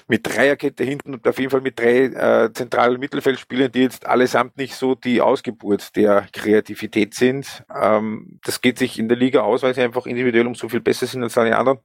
mit 0.08 0.26
Dreierkette 0.26 0.84
hinten 0.84 1.14
und 1.14 1.28
auf 1.28 1.40
jeden 1.40 1.52
Fall 1.52 1.62
mit 1.62 1.80
drei 1.80 2.06
äh, 2.06 2.54
zentralen 2.54 3.00
Mittelfeldspielern, 3.00 3.72
die 3.72 3.82
jetzt 3.82 4.06
allesamt 4.06 4.58
nicht 4.58 4.76
so 4.76 4.96
die 4.96 5.22
Ausgeburt 5.22 5.96
der 5.96 6.28
Kreativität 6.32 7.14
sind. 7.14 7.64
Ähm, 7.74 8.40
das 8.44 8.62
geht 8.62 8.78
sich 8.78 9.00
in 9.00 9.08
der 9.08 9.18
Liga 9.18 9.42
aus, 9.42 9.64
weil 9.64 9.74
sie 9.74 9.82
einfach 9.82 10.06
individuell 10.06 10.48
um 10.48 10.56
so 10.56 10.70
viel 10.70 10.82
besser 10.82 11.06
sind 11.06 11.24
als 11.24 11.38
alle 11.38 11.58
anderen. 11.58 11.80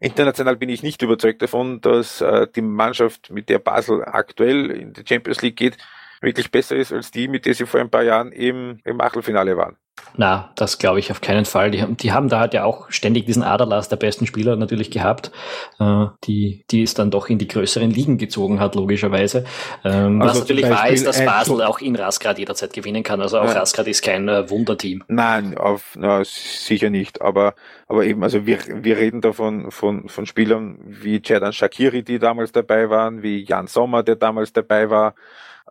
International 0.00 0.56
bin 0.56 0.68
ich 0.68 0.82
nicht 0.82 1.02
überzeugt 1.02 1.42
davon, 1.42 1.80
dass 1.80 2.20
äh, 2.20 2.46
die 2.54 2.62
Mannschaft, 2.62 3.30
mit 3.30 3.48
der 3.48 3.58
Basel 3.58 4.04
aktuell 4.04 4.70
in 4.70 4.92
die 4.92 5.04
Champions 5.06 5.42
League 5.42 5.56
geht, 5.56 5.78
wirklich 6.20 6.50
besser 6.50 6.76
ist 6.76 6.92
als 6.92 7.10
die, 7.10 7.28
mit 7.28 7.46
der 7.46 7.54
sie 7.54 7.66
vor 7.66 7.80
ein 7.80 7.90
paar 7.90 8.02
Jahren 8.02 8.32
eben 8.32 8.80
im 8.84 9.00
Achtelfinale 9.00 9.56
waren. 9.56 9.76
Na, 10.16 10.52
das 10.54 10.78
glaube 10.78 11.00
ich 11.00 11.10
auf 11.10 11.20
keinen 11.20 11.44
Fall. 11.44 11.72
Die 11.72 11.82
haben, 11.82 11.96
die 11.96 12.12
haben 12.12 12.28
da 12.28 12.38
halt 12.38 12.54
ja 12.54 12.64
auch 12.64 12.90
ständig 12.90 13.26
diesen 13.26 13.42
Aderlass 13.42 13.88
der 13.88 13.96
besten 13.96 14.26
Spieler 14.26 14.54
natürlich 14.54 14.90
gehabt, 14.92 15.32
äh, 15.80 16.06
die, 16.24 16.64
die 16.70 16.82
es 16.82 16.94
dann 16.94 17.10
doch 17.10 17.28
in 17.28 17.38
die 17.38 17.48
größeren 17.48 17.90
Ligen 17.90 18.16
gezogen 18.16 18.60
hat, 18.60 18.76
logischerweise. 18.76 19.44
Ähm, 19.84 20.22
also 20.22 20.34
was 20.34 20.40
natürlich 20.40 20.70
wahr 20.70 20.88
ist, 20.88 21.06
dass 21.06 21.24
Basel 21.24 21.62
auch 21.62 21.80
in 21.80 21.96
Rasgrad 21.96 22.38
jederzeit 22.38 22.72
gewinnen 22.72 23.02
kann. 23.02 23.20
Also 23.20 23.38
auch 23.38 23.46
ja. 23.46 23.52
Rasgrad 23.52 23.88
ist 23.88 24.02
kein 24.02 24.28
äh, 24.28 24.48
Wunderteam. 24.48 25.02
Nein, 25.08 25.58
auf, 25.58 25.96
na, 25.96 26.22
sicher 26.24 26.90
nicht. 26.90 27.20
Aber, 27.20 27.54
aber 27.88 28.04
eben, 28.04 28.22
also 28.22 28.46
wir, 28.46 28.58
wir 28.68 28.96
reden 28.96 29.20
davon 29.20 29.72
von, 29.72 30.08
von 30.08 30.26
Spielern 30.26 30.78
wie 30.86 31.20
Jadan 31.24 31.52
Shakiri, 31.52 32.04
die 32.04 32.20
damals 32.20 32.52
dabei 32.52 32.88
waren, 32.88 33.22
wie 33.22 33.44
Jan 33.44 33.66
Sommer, 33.66 34.04
der 34.04 34.16
damals 34.16 34.52
dabei 34.52 34.90
war. 34.90 35.14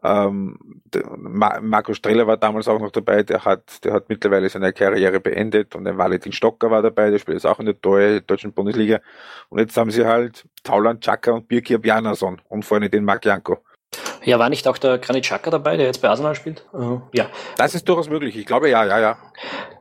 Ähm, 0.01 0.81
Marco 1.17 1.93
Streller 1.93 2.27
war 2.27 2.37
damals 2.37 2.67
auch 2.67 2.79
noch 2.79 2.91
dabei, 2.91 3.23
der 3.23 3.45
hat, 3.45 3.83
der 3.85 3.93
hat 3.93 4.09
mittlerweile 4.09 4.49
seine 4.49 4.73
Karriere 4.73 5.19
beendet 5.19 5.75
und 5.75 5.87
ein 5.87 5.97
Valentin 5.97 6.31
Stocker 6.31 6.71
war 6.71 6.81
dabei, 6.81 7.09
der 7.09 7.19
spielt 7.19 7.35
jetzt 7.35 7.45
auch 7.45 7.59
in 7.59 7.67
der 7.67 7.75
deutschen 8.21 8.53
Bundesliga. 8.53 8.99
Und 9.49 9.59
jetzt 9.59 9.77
haben 9.77 9.91
sie 9.91 10.05
halt 10.05 10.45
Tauland 10.63 11.01
Chaka 11.03 11.31
und 11.31 11.47
Birkir 11.47 11.79
Bjarnason 11.79 12.41
und 12.49 12.65
vorne 12.65 12.89
den 12.89 13.05
Marc 13.05 13.25
Janko. 13.25 13.59
Ja, 14.25 14.39
war 14.39 14.49
nicht 14.49 14.67
auch 14.67 14.77
der 14.77 14.97
Granit 14.97 15.23
Xhaka 15.25 15.49
dabei, 15.49 15.77
der 15.77 15.85
jetzt 15.85 16.01
bei 16.01 16.09
Arsenal 16.09 16.35
spielt? 16.35 16.65
Uh, 16.73 17.01
ja. 17.13 17.27
Das 17.57 17.75
ist 17.75 17.87
durchaus 17.87 18.09
möglich. 18.09 18.37
Ich 18.37 18.45
glaube, 18.45 18.69
ja, 18.69 18.85
ja, 18.85 18.99
ja. 18.99 19.17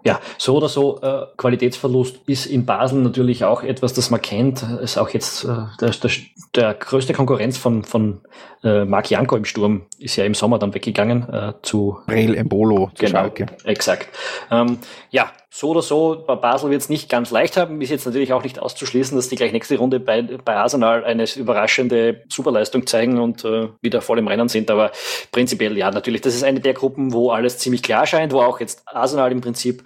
Ja, 0.05 0.21
so 0.37 0.57
oder 0.57 0.69
so, 0.69 1.01
äh, 1.01 1.27
Qualitätsverlust 1.37 2.21
ist 2.27 2.47
in 2.47 2.67
Basel 2.67 3.01
natürlich 3.01 3.45
auch 3.45 3.63
etwas, 3.63 3.93
das 3.93 4.11
man 4.11 4.21
kennt. 4.21 4.63
Ist 4.83 4.99
auch 4.99 5.11
jetzt 5.11 5.45
äh, 5.45 5.49
der, 5.81 5.91
der, 5.91 6.11
der 6.57 6.75
größte 6.75 7.13
Konkurrenz 7.13 7.57
von, 7.57 7.85
von 7.85 8.21
äh, 8.65 8.85
Marc 8.85 9.11
Janko 9.11 9.37
im 9.37 9.45
Sturm 9.45 9.87
ist 9.99 10.17
ja 10.17 10.25
im 10.25 10.35
Sommer 10.35 10.59
dann 10.59 10.75
weggegangen 10.75 11.29
äh, 11.33 11.53
zu 11.63 11.99
Brel 12.07 12.35
Embolo 12.35 12.91
zu 12.95 13.07
genau, 13.07 13.21
Schalke. 13.21 13.47
Exakt. 13.65 14.09
Ähm, 14.51 14.79
ja, 15.11 15.31
so 15.55 15.69
oder 15.69 15.83
so, 15.83 16.25
bei 16.27 16.35
Basel 16.35 16.71
wird 16.71 16.81
es 16.81 16.89
nicht 16.89 17.11
ganz 17.11 17.31
leicht 17.31 17.59
haben. 17.59 17.83
Ist 17.83 17.91
jetzt 17.91 18.07
natürlich 18.07 18.33
auch 18.33 18.43
nicht 18.43 18.59
auszuschließen, 18.59 19.15
dass 19.15 19.29
die 19.29 19.37
gleich 19.37 19.53
nächste 19.53 19.77
Runde 19.77 20.01
bei, 20.01 20.23
bei 20.23 20.57
Arsenal 20.57 21.05
eine 21.05 21.27
überraschende 21.37 22.23
Superleistung 22.31 22.87
zeigen 22.87 23.19
und 23.19 23.45
äh, 23.45 23.69
wieder 23.83 24.01
voll 24.01 24.19
im 24.19 24.29
Rennen 24.29 24.49
sind. 24.49 24.71
Aber 24.71 24.93
prinzipiell 25.31 25.77
ja, 25.77 25.91
natürlich. 25.91 26.23
Das 26.23 26.35
ist 26.35 26.43
eine 26.43 26.61
der 26.61 26.73
Gruppen, 26.73 27.13
wo 27.13 27.33
alles 27.33 27.59
ziemlich 27.59 27.83
klar 27.83 28.07
scheint, 28.07 28.33
wo 28.33 28.41
auch 28.41 28.61
jetzt 28.61 28.83
Arsenal 28.87 29.31
im 29.31 29.43
Prinzip 29.43 29.85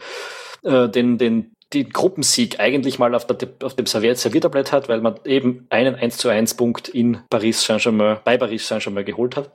äh, 0.63 0.89
den, 0.89 1.19
den 1.19 1.56
den 1.75 1.91
Gruppensieg 1.91 2.61
eigentlich 2.61 2.99
mal 2.99 3.15
auf, 3.15 3.27
der, 3.27 3.49
auf 3.63 3.75
dem 3.75 3.87
Serviertablett 3.87 4.71
hat, 4.71 4.89
weil 4.89 5.01
man 5.01 5.17
eben 5.25 5.67
einen 5.69 5.97
1 5.97 6.17
zu 6.17 6.29
1 6.29 6.55
Punkt 6.55 6.89
in 6.89 7.19
Paris 7.29 7.65
Saint-Germain, 7.65 8.19
bei 8.25 8.39
Paris 8.39 8.69
Saint-Germain 8.69 9.05
geholt 9.05 9.37
hat. 9.37 9.51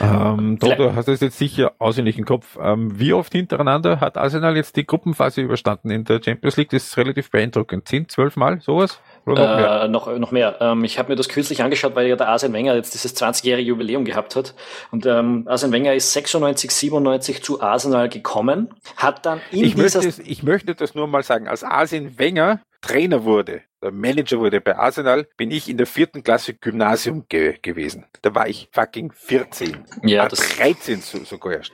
Ähm, 0.00 0.58
Toto, 0.60 0.94
hast 0.94 1.08
du 1.08 1.12
es 1.12 1.20
jetzt 1.20 1.38
sicher 1.38 1.72
auswendig 1.78 2.18
im 2.18 2.24
Kopf. 2.24 2.56
Ähm, 2.62 2.98
wie 2.98 3.12
oft 3.12 3.32
hintereinander 3.32 4.00
hat 4.00 4.16
Arsenal 4.16 4.56
jetzt 4.56 4.76
die 4.76 4.86
Gruppenphase 4.86 5.40
überstanden 5.40 5.90
in 5.90 6.04
der 6.04 6.20
Champions 6.22 6.56
League? 6.56 6.70
Das 6.70 6.84
ist 6.84 6.96
relativ 6.96 7.30
beeindruckend. 7.30 7.88
Zehn, 7.88 8.08
zwölf 8.08 8.36
Mal, 8.36 8.60
sowas? 8.60 9.00
Noch 9.34 9.56
mehr? 9.56 9.82
Äh, 9.82 9.88
noch, 9.88 10.18
noch 10.18 10.30
mehr. 10.30 10.56
Ähm, 10.60 10.84
ich 10.84 10.98
habe 10.98 11.10
mir 11.10 11.16
das 11.16 11.28
kürzlich 11.28 11.62
angeschaut, 11.62 11.94
weil 11.94 12.06
ja 12.06 12.16
der 12.16 12.28
Arsene 12.28 12.54
Wenger 12.54 12.74
jetzt 12.74 12.94
dieses 12.94 13.16
20-jährige 13.16 13.68
Jubiläum 13.68 14.04
gehabt 14.04 14.36
hat. 14.36 14.54
Und 14.90 15.06
ähm, 15.06 15.44
Arsene 15.46 15.72
Wenger 15.72 15.94
ist 15.94 16.12
96, 16.12 16.70
97 16.70 17.42
zu 17.42 17.60
Arsenal 17.60 18.08
gekommen, 18.08 18.68
hat 18.96 19.26
dann 19.26 19.40
in 19.50 19.64
ich 19.64 19.74
dieser... 19.74 20.02
Möchte, 20.02 20.22
ich 20.22 20.42
möchte 20.42 20.74
das 20.74 20.94
nur 20.94 21.06
mal 21.06 21.22
sagen. 21.22 21.48
Als 21.48 21.64
Arsene 21.64 22.18
Wenger 22.18 22.60
Trainer 22.80 23.24
wurde, 23.24 23.62
der 23.82 23.90
Manager 23.90 24.38
wurde 24.38 24.60
bei 24.60 24.76
Arsenal, 24.76 25.26
bin 25.36 25.50
ich 25.50 25.68
in 25.68 25.76
der 25.76 25.86
vierten 25.86 26.22
Klasse 26.22 26.54
Gymnasium 26.54 27.26
ge 27.28 27.58
gewesen. 27.60 28.06
Da 28.22 28.34
war 28.34 28.48
ich 28.48 28.68
fucking 28.72 29.12
14. 29.12 29.84
Ja, 30.04 30.24
ah, 30.24 30.28
das 30.28 30.56
13 30.56 31.00
sogar 31.00 31.54
erst. 31.54 31.72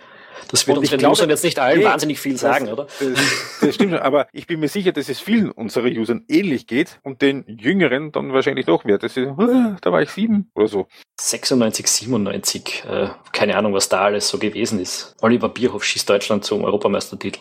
Das 0.51 0.67
wird 0.67 0.79
uns 0.79 0.91
den 0.91 1.05
Usern 1.05 1.31
jetzt 1.31 1.45
nicht 1.45 1.59
allen 1.59 1.79
nee, 1.79 1.85
wahnsinnig 1.85 2.19
viel 2.19 2.37
sagen, 2.37 2.67
das, 2.67 2.73
oder? 2.73 2.87
Das, 2.99 3.61
das 3.61 3.75
stimmt 3.75 3.93
schon, 3.93 4.01
aber 4.01 4.27
ich 4.33 4.47
bin 4.47 4.61
mir 4.61 4.69
sicher, 4.69 4.93
dass 4.93 5.09
es 5.09 5.21
vielen 5.21 5.51
unserer 5.51 5.87
Usern 5.87 6.25
ähnlich 6.29 6.67
geht 6.67 7.01
und 7.03 7.23
den 7.23 7.45
Jüngeren 7.47 8.13
dann 8.13 8.33
wahrscheinlich 8.33 8.67
noch 8.67 8.85
mehr. 8.85 8.99
Das 8.99 9.17
ist, 9.17 9.27
da 9.27 9.93
war 9.93 10.03
ich 10.03 10.11
sieben 10.11 10.51
oder 10.55 10.69
so. 10.69 10.87
96, 11.21 11.87
97, 11.87 12.85
äh, 12.89 13.09
keine 13.33 13.57
Ahnung, 13.57 13.73
was 13.73 13.89
da 13.89 14.03
alles 14.03 14.29
so 14.29 14.39
gewesen 14.39 14.81
ist. 14.81 15.15
Oliver 15.21 15.49
Bierhoff 15.49 15.85
schießt 15.85 16.09
Deutschland 16.09 16.45
zum 16.45 16.65
Europameistertitel. 16.65 17.41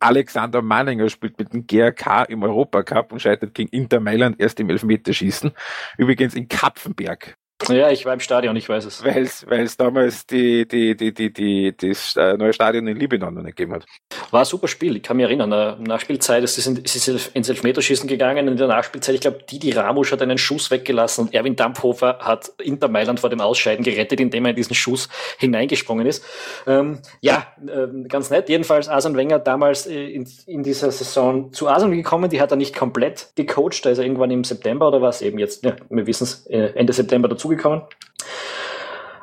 Alexander 0.00 0.62
Manninger 0.62 1.08
spielt 1.08 1.38
mit 1.38 1.52
dem 1.52 1.66
GRK 1.66 2.24
im 2.24 2.42
Europacup 2.42 3.12
und 3.12 3.20
scheitert 3.20 3.54
gegen 3.54 3.70
Inter 3.70 4.00
Mailand 4.00 4.38
erst 4.38 4.60
im 4.60 4.70
Elfmeterschießen. 4.70 5.52
Übrigens 5.96 6.34
in 6.34 6.48
Kapfenberg. 6.48 7.36
Ja, 7.68 7.90
ich 7.90 8.04
war 8.04 8.12
im 8.12 8.20
Stadion, 8.20 8.54
ich 8.54 8.68
weiß 8.68 8.84
es. 8.84 9.02
Weil 9.02 9.62
es 9.62 9.76
damals 9.78 10.26
die, 10.26 10.68
die, 10.68 10.94
die, 10.94 11.14
die, 11.14 11.32
die, 11.32 11.74
das 11.76 12.14
neue 12.14 12.52
Stadion 12.52 12.86
in 12.86 12.98
Libanon 12.98 13.34
noch 13.34 13.42
nicht 13.42 13.56
gegeben 13.56 13.74
hat. 13.74 13.86
War 14.30 14.40
ein 14.40 14.46
super 14.46 14.68
Spiel, 14.68 14.96
ich 14.96 15.02
kann 15.02 15.16
mich 15.16 15.24
erinnern. 15.24 15.50
In 15.50 15.58
der 15.58 15.76
Nachspielzeit 15.80 16.44
ist 16.44 16.58
es, 16.58 16.66
in, 16.66 16.76
ist 16.76 17.30
ins 17.34 17.48
Elfmeterschießen 17.48 18.08
gegangen. 18.08 18.46
In 18.46 18.56
der 18.56 18.68
Nachspielzeit, 18.68 19.14
ich 19.14 19.20
glaube, 19.22 19.38
Didi 19.50 19.72
Ramusch 19.72 20.12
hat 20.12 20.20
einen 20.20 20.36
Schuss 20.36 20.70
weggelassen 20.70 21.26
und 21.26 21.34
Erwin 21.34 21.56
Dampfhofer 21.56 22.18
hat 22.20 22.52
Inter 22.62 22.88
Mailand 22.88 23.20
vor 23.20 23.30
dem 23.30 23.40
Ausscheiden 23.40 23.84
gerettet, 23.84 24.20
indem 24.20 24.44
er 24.44 24.50
in 24.50 24.56
diesen 24.56 24.74
Schuss 24.74 25.08
hineingesprungen 25.38 26.06
ist. 26.06 26.24
Ähm, 26.66 26.98
ja, 27.22 27.46
äh, 27.66 28.06
ganz 28.06 28.28
nett. 28.28 28.50
Jedenfalls 28.50 28.88
Arsene 28.88 29.16
Wenger 29.16 29.38
damals 29.38 29.86
äh, 29.86 30.06
in, 30.08 30.28
in 30.46 30.62
dieser 30.62 30.90
Saison 30.90 31.52
zu 31.54 31.68
Arsenal 31.68 31.96
gekommen. 31.96 32.28
Die 32.28 32.40
hat 32.40 32.50
er 32.50 32.58
nicht 32.58 32.76
komplett 32.76 33.30
gecoacht. 33.34 33.86
Da 33.86 33.90
ist 33.90 33.98
er 33.98 34.04
irgendwann 34.04 34.30
im 34.30 34.44
September 34.44 34.88
oder 34.88 35.00
was 35.00 35.22
eben 35.22 35.38
jetzt, 35.38 35.64
ja, 35.64 35.74
wir 35.88 36.06
wissen 36.06 36.24
es, 36.24 36.46
äh, 36.48 36.72
Ende 36.74 36.92
September 36.92 37.28
dazu 37.28 37.45
dazugekommen. 37.46 37.82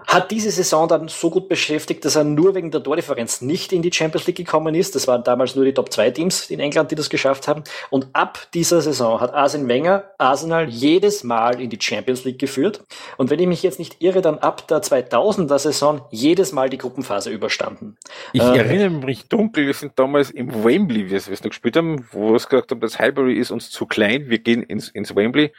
Hat 0.05 0.29
diese 0.29 0.51
Saison 0.51 0.87
dann 0.87 1.07
so 1.07 1.31
gut 1.31 1.49
beschäftigt, 1.49 2.05
dass 2.05 2.15
er 2.15 2.23
nur 2.23 2.53
wegen 2.53 2.69
der 2.69 2.83
Tordifferenz 2.83 3.41
nicht 3.41 3.73
in 3.73 3.81
die 3.81 3.91
Champions 3.91 4.27
League 4.27 4.35
gekommen 4.35 4.75
ist. 4.75 4.93
Das 4.93 5.07
waren 5.07 5.23
damals 5.23 5.55
nur 5.55 5.65
die 5.65 5.73
Top 5.73 5.91
2 5.91 6.11
Teams 6.11 6.51
in 6.51 6.59
England, 6.59 6.91
die 6.91 6.95
das 6.95 7.09
geschafft 7.09 7.47
haben. 7.47 7.63
Und 7.89 8.07
ab 8.13 8.37
dieser 8.53 8.81
Saison 8.81 9.19
hat 9.21 9.33
Arsene 9.33 9.67
Wenger 9.67 10.03
Arsenal 10.19 10.69
jedes 10.69 11.23
Mal 11.23 11.59
in 11.59 11.71
die 11.71 11.79
Champions 11.81 12.25
League 12.25 12.37
geführt. 12.37 12.83
Und 13.17 13.31
wenn 13.31 13.39
ich 13.39 13.47
mich 13.47 13.63
jetzt 13.63 13.79
nicht 13.79 14.03
irre, 14.03 14.21
dann 14.21 14.37
ab 14.37 14.67
der 14.67 14.83
2000er 14.83 15.57
Saison 15.57 16.01
jedes 16.11 16.51
Mal 16.51 16.69
die 16.69 16.77
Gruppenphase 16.77 17.31
überstanden. 17.31 17.97
Ich 18.33 18.43
äh, 18.43 18.57
erinnere 18.57 18.91
mich 18.91 19.29
dunkel, 19.29 19.65
wir 19.65 19.73
sind 19.73 19.93
damals 19.95 20.29
im 20.29 20.63
Wembley, 20.63 21.05
wie 21.05 21.11
wir 21.11 21.17
es 21.17 21.27
noch 21.27 21.49
gespielt 21.49 21.75
haben, 21.75 22.05
wo 22.11 22.27
wir 22.27 22.33
gesagt 22.33 22.69
haben, 22.69 22.81
das 22.81 22.99
Highbury 22.99 23.33
ist 23.33 23.49
uns 23.49 23.71
zu 23.71 23.87
klein, 23.87 24.29
wir 24.29 24.37
gehen 24.37 24.61
ins, 24.61 24.89
ins 24.89 25.15
Wembley 25.15 25.51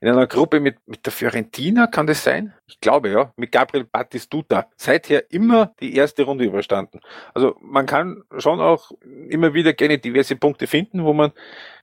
in 0.00 0.08
einer 0.08 0.26
Gruppe 0.26 0.60
mit, 0.60 0.76
mit 0.86 1.04
der 1.06 1.12
Fiorentina, 1.12 1.86
kann 1.86 2.06
das 2.06 2.24
sein? 2.24 2.54
Ich 2.68 2.80
glaube, 2.80 3.08
ja. 3.08 3.32
Mit 3.36 3.50
Gabriel 3.50 3.84
Batistuta 3.84 4.66
seither 4.76 5.30
immer 5.32 5.72
die 5.80 5.96
erste 5.96 6.22
Runde 6.22 6.44
überstanden. 6.44 7.00
Also 7.34 7.56
man 7.60 7.86
kann 7.86 8.22
schon 8.36 8.60
auch 8.60 8.92
immer 9.28 9.54
wieder 9.54 9.72
gerne 9.72 9.98
diverse 9.98 10.36
Punkte 10.36 10.66
finden, 10.66 11.04
wo 11.04 11.12
man 11.14 11.32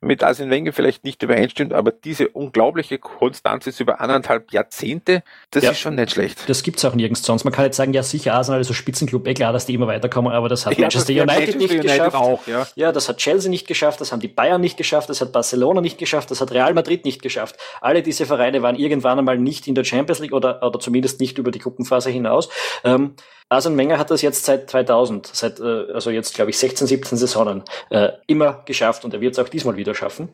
mit 0.02 0.24
Arsene 0.24 0.52
Wenger 0.52 0.72
vielleicht 0.72 1.04
nicht 1.04 1.24
übereinstimmt, 1.24 1.74
aber 1.74 1.92
diese 1.92 2.30
unglaubliche 2.30 3.00
Konstanz 3.00 3.66
ist 3.66 3.80
über 3.80 4.00
anderthalb 4.00 4.52
Jahrzehnte, 4.52 5.24
das 5.52 5.64
ja, 5.64 5.72
ist 5.72 5.80
schon 5.80 5.96
nicht 5.96 6.12
schlecht. 6.12 6.48
Das 6.48 6.62
gibt's 6.62 6.86
auch 6.86 6.94
nirgends 6.94 7.24
sonst. 7.24 7.44
Man 7.44 7.54
kann 7.54 7.66
jetzt 7.66 7.78
sagen, 7.78 7.94
ja 7.94 8.04
sicher, 8.04 8.34
Arsenal 8.34 8.62
ist 8.62 8.68
so 8.68 8.74
Spitzenclub, 8.74 9.28
eh 9.28 9.34
klar, 9.34 9.52
dass 9.52 9.66
die 9.66 9.74
immer 9.74 9.88
weiterkommen, 9.88 10.32
aber 10.32 10.48
das 10.48 10.66
hat 10.66 10.78
ja, 10.78 10.82
Manchester 10.82 11.14
United 11.14 11.28
Manchester 11.28 11.58
nicht 11.58 11.72
United 11.72 11.92
geschafft. 11.92 12.16
Auch, 12.16 12.48
ja. 12.48 12.68
ja, 12.76 12.92
das 12.92 13.10
hat 13.10 13.18
Chelsea 13.18 13.50
nicht 13.50 13.68
geschafft, 13.68 14.00
das 14.02 14.12
haben 14.12 14.20
die 14.20 14.28
Bayern 14.28 14.62
nicht 14.62 14.78
geschafft, 14.78 15.10
das 15.10 15.22
hat 15.22 15.32
Barcelona 15.32 15.82
nicht 15.82 15.98
geschafft, 15.98 16.30
das 16.30 16.40
hat 16.40 16.52
Real 16.52 16.74
Madrid 16.74 17.06
nicht 17.06 17.22
geschafft. 17.22 17.58
Alle 17.82 18.04
diese 18.04 18.26
Vereine 18.26 18.62
waren 18.62 18.76
irgendwann 18.76 19.18
einmal 19.18 19.38
nicht 19.38 19.68
in 19.68 19.76
der 19.76 19.84
Champions 19.84 20.20
League 20.20 20.34
oder, 20.34 20.62
oder 20.62 20.75
zumindest 20.80 21.20
nicht 21.20 21.38
über 21.38 21.52
die 21.52 21.60
Gruppenphase 21.60 22.10
hinaus. 22.10 22.50
Ähm, 22.84 23.16
Arsene 23.48 23.78
Wenger 23.78 24.00
hat 24.00 24.10
das 24.10 24.22
jetzt 24.22 24.46
seit 24.46 24.70
2000, 24.70 25.28
seit 25.28 25.60
äh, 25.60 25.92
also 25.94 26.10
jetzt 26.10 26.34
glaube 26.34 26.50
ich 26.50 26.58
16, 26.58 26.88
17 26.88 27.18
Saisonen 27.18 27.64
äh, 27.92 28.10
immer 28.28 28.64
geschafft 28.66 29.06
und 29.06 29.14
er 29.14 29.22
wird 29.22 29.34
es 29.34 29.40
auch 29.40 29.50
diesmal 29.50 29.78
wieder 29.78 29.94
schaffen. 29.94 30.30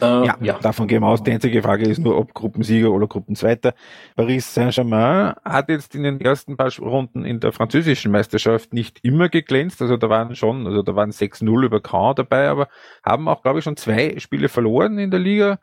Äh, 0.00 0.26
ja, 0.26 0.36
ja, 0.40 0.58
davon 0.60 0.88
gehen 0.88 1.02
wir 1.02 1.08
aus. 1.08 1.22
Die 1.22 1.30
einzige 1.30 1.62
Frage 1.62 1.86
ist 1.86 1.98
nur, 1.98 2.16
ob 2.16 2.34
Gruppensieger 2.34 2.90
oder 2.90 3.06
Gruppenzweiter. 3.06 3.74
Paris 4.16 4.52
Saint-Germain 4.52 5.34
hat 5.44 5.68
jetzt 5.68 5.94
in 5.94 6.02
den 6.02 6.20
ersten 6.20 6.56
paar 6.56 6.72
Runden 6.80 7.24
in 7.24 7.38
der 7.38 7.52
französischen 7.52 8.10
Meisterschaft 8.10 8.72
nicht 8.72 8.98
immer 9.02 9.28
geglänzt. 9.28 9.80
Also 9.82 9.96
da 9.96 10.08
waren 10.08 10.34
schon, 10.34 10.66
also 10.66 10.82
da 10.82 10.96
waren 10.96 11.10
6-0 11.10 11.64
über 11.64 11.80
Caen 11.80 12.14
dabei, 12.16 12.48
aber 12.48 12.68
haben 13.04 13.28
auch, 13.28 13.42
glaube 13.42 13.58
ich, 13.58 13.64
schon 13.64 13.76
zwei 13.76 14.18
Spiele 14.18 14.48
verloren 14.48 14.98
in 14.98 15.10
der 15.10 15.20
Liga. 15.20 15.58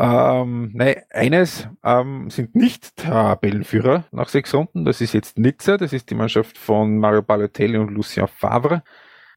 Ähm, 0.00 0.70
nein, 0.74 1.02
eines 1.10 1.68
ähm, 1.82 2.30
sind 2.30 2.54
nicht 2.54 2.96
Tabellenführer 2.96 4.04
nach 4.12 4.28
sechs 4.28 4.54
Runden. 4.54 4.84
Das 4.84 5.00
ist 5.00 5.12
jetzt 5.12 5.38
Nizza, 5.38 5.76
das 5.76 5.92
ist 5.92 6.08
die 6.10 6.14
Mannschaft 6.14 6.56
von 6.56 6.98
Mario 6.98 7.22
Balotelli 7.22 7.78
und 7.78 7.90
Lucien 7.90 8.28
Favre. 8.28 8.84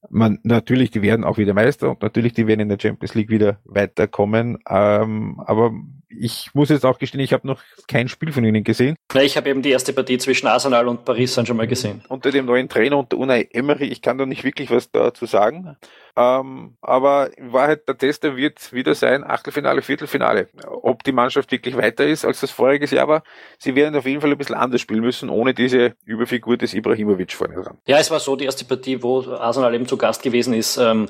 Man, 0.10 0.40
natürlich, 0.44 0.92
die 0.92 1.02
werden 1.02 1.26
auch 1.26 1.40
wieder 1.40 1.56
Meister 1.56 1.90
und 1.90 2.04
natürlich, 2.04 2.34
die 2.34 2.46
werden 2.46 2.62
in 2.62 2.70
der 2.70 2.78
Champions 2.80 3.16
League 3.16 3.30
wieder 3.30 3.60
weiterkommen. 3.66 4.60
Ähm, 4.70 5.40
aber 5.46 5.74
ich 6.18 6.50
muss 6.54 6.70
jetzt 6.70 6.86
auch 6.86 7.00
gestehen, 7.00 7.22
ich 7.22 7.34
habe 7.34 7.48
noch 7.48 7.62
kein 7.88 8.08
Spiel 8.08 8.32
von 8.32 8.44
ihnen 8.44 8.64
gesehen. 8.64 8.96
Na, 9.14 9.24
ich 9.24 9.38
habe 9.38 9.50
eben 9.50 9.62
die 9.62 9.70
erste 9.70 9.94
Partie 9.94 10.18
zwischen 10.18 10.48
Arsenal 10.48 10.88
und 10.88 11.06
Paris 11.06 11.40
schon 11.46 11.58
mal 11.58 11.68
gesehen. 11.68 12.04
Unter 12.10 12.32
dem 12.32 12.46
neuen 12.46 12.70
Trainer, 12.70 12.98
unter 12.98 13.18
Unai 13.18 13.48
Emery, 13.52 13.86
ich 13.86 14.02
kann 14.02 14.18
da 14.18 14.26
nicht 14.26 14.44
wirklich 14.44 14.70
was 14.72 14.92
dazu 14.92 15.26
sagen. 15.26 15.78
Ähm, 16.18 16.76
aber 16.82 17.38
in 17.38 17.54
Wahrheit, 17.54 17.88
der 17.88 17.98
Tester 17.98 18.36
wird 18.36 18.74
wieder 18.74 18.96
sein, 18.96 19.24
Achtelfinale, 19.24 19.82
Viertelfinale. 19.82 20.50
Ob 20.68 21.04
die 21.04 21.14
Mannschaft 21.14 21.52
wirklich 21.52 21.78
weiter 21.78 22.06
ist, 22.06 22.26
als 22.26 22.42
das 22.42 22.52
voriges 22.52 22.92
Jahr 22.92 23.08
war, 23.08 23.24
sie 23.58 23.76
werden 23.76 23.96
auf 23.96 24.06
jeden 24.06 24.22
Fall 24.22 24.32
ein 24.32 24.38
bisschen 24.38 24.56
anders 24.56 24.82
spielen 24.82 25.02
müssen, 25.02 25.30
ohne 25.30 25.54
diese 25.54 25.94
Überfigur 26.06 26.58
des 26.58 26.74
Ibrahimovic 26.74 27.32
vorne 27.34 27.56
dran. 27.56 27.78
Ja, 27.88 27.98
es 27.98 28.12
war 28.12 28.20
so 28.20 28.36
die 28.36 28.46
erste 28.46 28.66
Partie, 28.66 29.02
wo 29.02 29.22
Arsenal 29.22 29.74
eben 29.74 29.88
zu 29.88 29.98
Gast 29.98 30.22
gewesen 30.22 30.54
ist. 30.54 30.78
Ähm, 30.78 31.08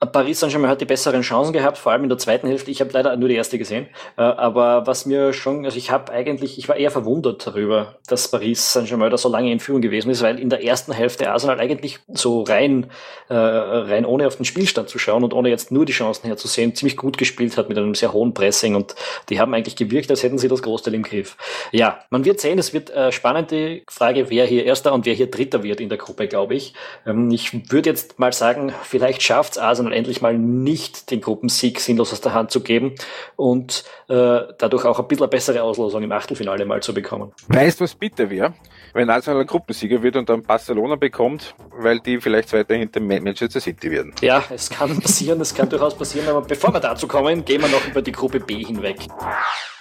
Paris 0.00 0.38
Saint-Germain 0.38 0.70
hat 0.70 0.80
die 0.80 0.84
besseren 0.84 1.22
Chancen 1.22 1.52
gehabt, 1.52 1.76
vor 1.76 1.90
allem 1.90 2.04
in 2.04 2.08
der 2.08 2.18
zweiten 2.18 2.46
Hälfte. 2.46 2.70
Ich 2.70 2.80
habe 2.80 2.90
leider 2.92 3.16
nur 3.16 3.28
die 3.28 3.34
erste 3.34 3.58
gesehen. 3.58 3.88
Äh, 4.16 4.22
aber 4.22 4.86
was 4.86 5.06
mir 5.06 5.32
schon, 5.32 5.64
also 5.64 5.76
ich 5.76 5.90
habe 5.90 6.12
eigentlich, 6.12 6.56
ich 6.58 6.68
war 6.68 6.76
eher 6.76 6.92
verwundert 6.92 7.44
darüber, 7.44 7.96
dass 8.06 8.30
Paris 8.30 8.72
Saint-Germain 8.72 9.10
da 9.10 9.18
so 9.18 9.28
lange 9.28 9.50
in 9.50 9.58
Führung 9.58 9.80
gewesen 9.80 10.10
ist, 10.10 10.22
weil 10.22 10.38
in 10.38 10.50
der 10.50 10.62
ersten 10.62 10.92
Hälfte 10.92 11.30
Arsenal 11.30 11.58
eigentlich 11.58 11.98
so 12.06 12.42
rein, 12.42 12.86
äh, 13.28 13.34
rein 13.34 14.04
ohne 14.04 14.28
auf 14.28 14.36
den 14.36 14.44
Spielstand 14.44 14.88
zu 14.88 15.00
schauen 15.00 15.24
und 15.24 15.34
ohne 15.34 15.48
jetzt 15.48 15.72
nur 15.72 15.84
die 15.84 15.92
Chancen 15.92 16.28
herzusehen, 16.28 16.76
ziemlich 16.76 16.96
gut 16.96 17.18
gespielt 17.18 17.56
hat 17.56 17.68
mit 17.68 17.76
einem 17.76 17.96
sehr 17.96 18.12
hohen 18.12 18.34
Pressing 18.34 18.76
und 18.76 18.94
die 19.28 19.40
haben 19.40 19.52
eigentlich 19.52 19.74
gewirkt, 19.74 20.10
als 20.10 20.22
hätten 20.22 20.38
sie 20.38 20.48
das 20.48 20.62
Großteil 20.62 20.94
im 20.94 21.02
Griff. 21.02 21.36
Ja, 21.72 21.98
man 22.10 22.24
wird 22.24 22.40
sehen, 22.40 22.60
es 22.60 22.72
wird 22.72 22.90
äh, 22.90 23.10
spannende 23.10 23.82
Frage, 23.88 24.30
wer 24.30 24.46
hier 24.46 24.64
Erster 24.64 24.92
und 24.92 25.06
wer 25.06 25.14
hier 25.14 25.28
Dritter 25.28 25.64
wird 25.64 25.80
in 25.80 25.88
der 25.88 25.98
Gruppe, 25.98 26.28
glaube 26.28 26.54
ich. 26.54 26.74
Ähm, 27.04 27.32
ich 27.32 27.72
würde 27.72 27.90
jetzt 27.90 28.20
mal 28.20 28.32
sagen, 28.32 28.72
vielleicht 28.84 29.22
schafft's 29.22 29.58
Arsenal 29.58 29.87
und 29.88 29.94
endlich 29.94 30.20
mal 30.20 30.36
nicht 30.36 31.10
den 31.10 31.20
Gruppensieg 31.20 31.80
sinnlos 31.80 32.12
aus 32.12 32.20
der 32.20 32.34
Hand 32.34 32.50
zu 32.50 32.60
geben 32.60 32.94
und 33.36 33.84
äh, 34.08 34.40
dadurch 34.58 34.84
auch 34.84 34.98
ein 35.00 35.08
bisschen 35.08 35.24
eine 35.24 35.30
bessere 35.30 35.62
Auslosung 35.62 36.02
im 36.02 36.12
Achtelfinale 36.12 36.64
mal 36.64 36.82
zu 36.82 36.94
bekommen. 36.94 37.32
Weißt 37.48 37.80
du, 37.80 37.84
was 37.84 37.94
bitte 37.94 38.30
wäre? 38.30 38.54
Wenn 38.92 39.10
Arsenal 39.10 39.40
ein 39.40 39.46
Gruppensieger 39.46 40.02
wird 40.02 40.16
und 40.16 40.28
dann 40.28 40.42
Barcelona 40.42 40.96
bekommt, 40.96 41.54
weil 41.70 42.00
die 42.00 42.20
vielleicht 42.20 42.52
weiter 42.52 42.74
hinter 42.74 43.00
Manchester 43.00 43.60
City 43.60 43.90
werden. 43.90 44.14
Ja, 44.20 44.44
es 44.50 44.70
kann 44.70 45.00
passieren, 45.00 45.40
es 45.40 45.54
kann 45.54 45.68
durchaus 45.68 45.96
passieren, 45.96 46.28
aber 46.28 46.42
bevor 46.42 46.72
wir 46.72 46.80
dazu 46.80 47.08
kommen, 47.08 47.44
gehen 47.44 47.62
wir 47.62 47.68
noch 47.68 47.86
über 47.86 48.02
die 48.02 48.12
Gruppe 48.12 48.40
B 48.40 48.62
hinweg. 48.64 48.98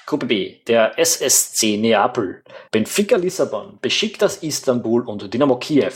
Gruppe 0.05 0.25
B, 0.25 0.55
der 0.67 0.97
SSC 0.97 1.77
Neapel, 1.77 2.41
Benfica 2.71 3.17
Lissabon, 3.17 3.77
Besiktas 3.81 4.37
Istanbul 4.37 5.01
und 5.01 5.33
Dynamo 5.33 5.57
Kiew. 5.57 5.91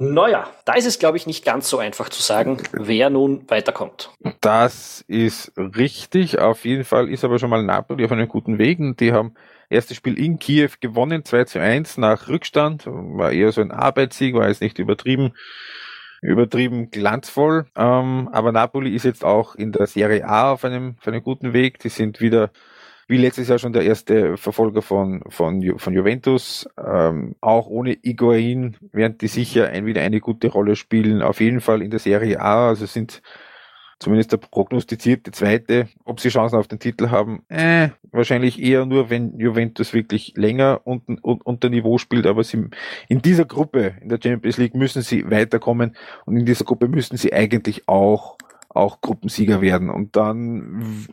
Naja, 0.00 0.48
da 0.64 0.74
ist 0.74 0.86
es, 0.86 1.00
glaube 1.00 1.16
ich, 1.16 1.26
nicht 1.26 1.44
ganz 1.44 1.68
so 1.68 1.78
einfach 1.78 2.08
zu 2.08 2.22
sagen, 2.22 2.58
wer 2.72 3.10
nun 3.10 3.44
weiterkommt. 3.48 4.10
Das 4.40 5.04
ist 5.08 5.52
richtig. 5.56 6.38
Auf 6.38 6.64
jeden 6.64 6.84
Fall 6.84 7.08
ist 7.08 7.24
aber 7.24 7.40
schon 7.40 7.50
mal 7.50 7.64
Napoli 7.64 8.04
auf 8.04 8.12
einem 8.12 8.28
guten 8.28 8.58
Weg. 8.58 8.78
Die 8.98 9.12
haben 9.12 9.34
erstes 9.68 9.96
Spiel 9.96 10.16
in 10.16 10.38
Kiew 10.38 10.70
gewonnen, 10.80 11.24
2 11.24 11.44
zu 11.44 11.60
1 11.60 11.98
nach 11.98 12.28
Rückstand. 12.28 12.84
War 12.86 13.32
eher 13.32 13.50
so 13.50 13.60
ein 13.60 13.72
Arbeitssieg, 13.72 14.34
war 14.34 14.48
jetzt 14.48 14.62
nicht 14.62 14.78
übertrieben 14.78 15.32
übertrieben 16.22 16.90
glanzvoll. 16.90 17.66
Ähm, 17.76 18.28
aber 18.32 18.52
Napoli 18.52 18.94
ist 18.94 19.04
jetzt 19.04 19.24
auch 19.24 19.54
in 19.54 19.72
der 19.72 19.86
Serie 19.86 20.26
A 20.26 20.52
auf 20.52 20.64
einem, 20.64 20.96
auf 21.00 21.08
einem 21.08 21.22
guten 21.22 21.52
Weg. 21.52 21.78
Die 21.80 21.88
sind 21.88 22.20
wieder 22.20 22.50
wie 23.08 23.16
letztes 23.16 23.48
Jahr 23.48 23.58
schon 23.58 23.72
der 23.72 23.84
erste 23.84 24.36
Verfolger 24.36 24.82
von, 24.82 25.22
von, 25.28 25.78
von 25.78 25.94
Juventus. 25.94 26.68
Ähm, 26.78 27.34
auch 27.40 27.66
ohne 27.66 27.96
Iguain 28.02 28.76
werden 28.92 29.16
die 29.16 29.28
sicher 29.28 29.68
ein, 29.68 29.86
wieder 29.86 30.02
eine 30.02 30.20
gute 30.20 30.48
Rolle 30.48 30.76
spielen. 30.76 31.22
Auf 31.22 31.40
jeden 31.40 31.60
Fall 31.60 31.80
in 31.80 31.90
der 31.90 32.00
Serie 32.00 32.38
A, 32.40 32.68
also 32.68 32.84
sind 32.84 33.22
zumindest 33.98 34.32
der 34.32 34.36
prognostizierte 34.36 35.30
Zweite. 35.30 35.88
Ob 36.04 36.20
sie 36.20 36.28
Chancen 36.28 36.58
auf 36.58 36.68
den 36.68 36.78
Titel 36.80 37.08
haben, 37.08 37.42
äh, 37.48 37.88
wahrscheinlich 38.12 38.62
eher 38.62 38.84
nur, 38.84 39.08
wenn 39.08 39.38
Juventus 39.38 39.94
wirklich 39.94 40.34
länger 40.36 40.82
unten, 40.84 41.18
unter 41.18 41.70
Niveau 41.70 41.96
spielt. 41.96 42.26
Aber 42.26 42.44
sie, 42.44 42.66
in 43.08 43.22
dieser 43.22 43.46
Gruppe, 43.46 43.94
in 44.02 44.10
der 44.10 44.20
Champions 44.22 44.58
League, 44.58 44.74
müssen 44.74 45.00
sie 45.00 45.30
weiterkommen 45.30 45.96
und 46.26 46.36
in 46.36 46.44
dieser 46.44 46.66
Gruppe 46.66 46.88
müssen 46.88 47.16
sie 47.16 47.32
eigentlich 47.32 47.88
auch 47.88 48.36
auch 48.78 49.00
Gruppensieger 49.00 49.60
werden. 49.60 49.90
Und 49.90 50.16
dann 50.16 51.06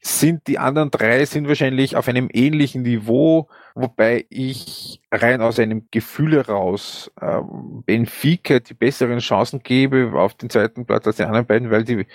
sind 0.00 0.46
die 0.48 0.58
anderen 0.58 0.90
drei 0.90 1.24
sind 1.24 1.46
wahrscheinlich 1.46 1.96
auf 1.96 2.08
einem 2.08 2.28
ähnlichen 2.32 2.82
Niveau, 2.82 3.48
wobei 3.74 4.26
ich 4.28 5.00
rein 5.12 5.40
aus 5.40 5.58
einem 5.58 5.86
Gefühl 5.90 6.36
heraus 6.36 7.10
äh, 7.20 7.40
Benfica 7.86 8.58
die 8.58 8.74
besseren 8.74 9.20
Chancen 9.20 9.62
gebe 9.62 10.12
auf 10.14 10.34
den 10.34 10.50
zweiten 10.50 10.84
Platz 10.84 11.06
als 11.06 11.16
die 11.16 11.24
anderen 11.24 11.46
beiden, 11.46 11.70
weil 11.70 11.84
die 11.84 12.06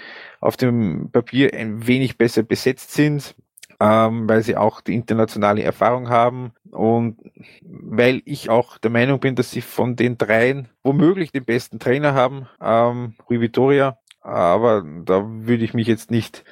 auf 0.42 0.58
dem 0.58 1.10
Papier 1.12 1.54
ein 1.54 1.88
wenig 1.88 2.18
besser 2.18 2.44
besetzt 2.44 2.92
sind. 2.92 3.36
Ähm, 3.78 4.30
weil 4.30 4.42
sie 4.42 4.56
auch 4.56 4.80
die 4.80 4.96
internationale 4.96 5.62
Erfahrung 5.62 6.08
haben 6.08 6.54
und 6.72 7.18
weil 7.62 8.22
ich 8.24 8.50
auch 8.50 8.78
der 8.78 8.90
Meinung 8.90 9.20
bin, 9.20 9.36
dass 9.36 9.52
sie 9.52 9.60
von 9.60 9.98
den 9.98 10.18
dreien 10.18 10.70
womöglich 10.82 11.34
den 11.34 11.44
besten 11.44 11.78
Trainer 11.78 12.14
haben, 12.14 12.48
ähm, 12.62 13.16
Rui 13.30 13.42
Vitoria, 13.42 13.98
aber 14.26 14.84
da 15.06 15.24
würde 15.26 15.64
ich 15.64 15.74
mich 15.74 15.88
jetzt 15.88 16.12
nicht 16.12 16.44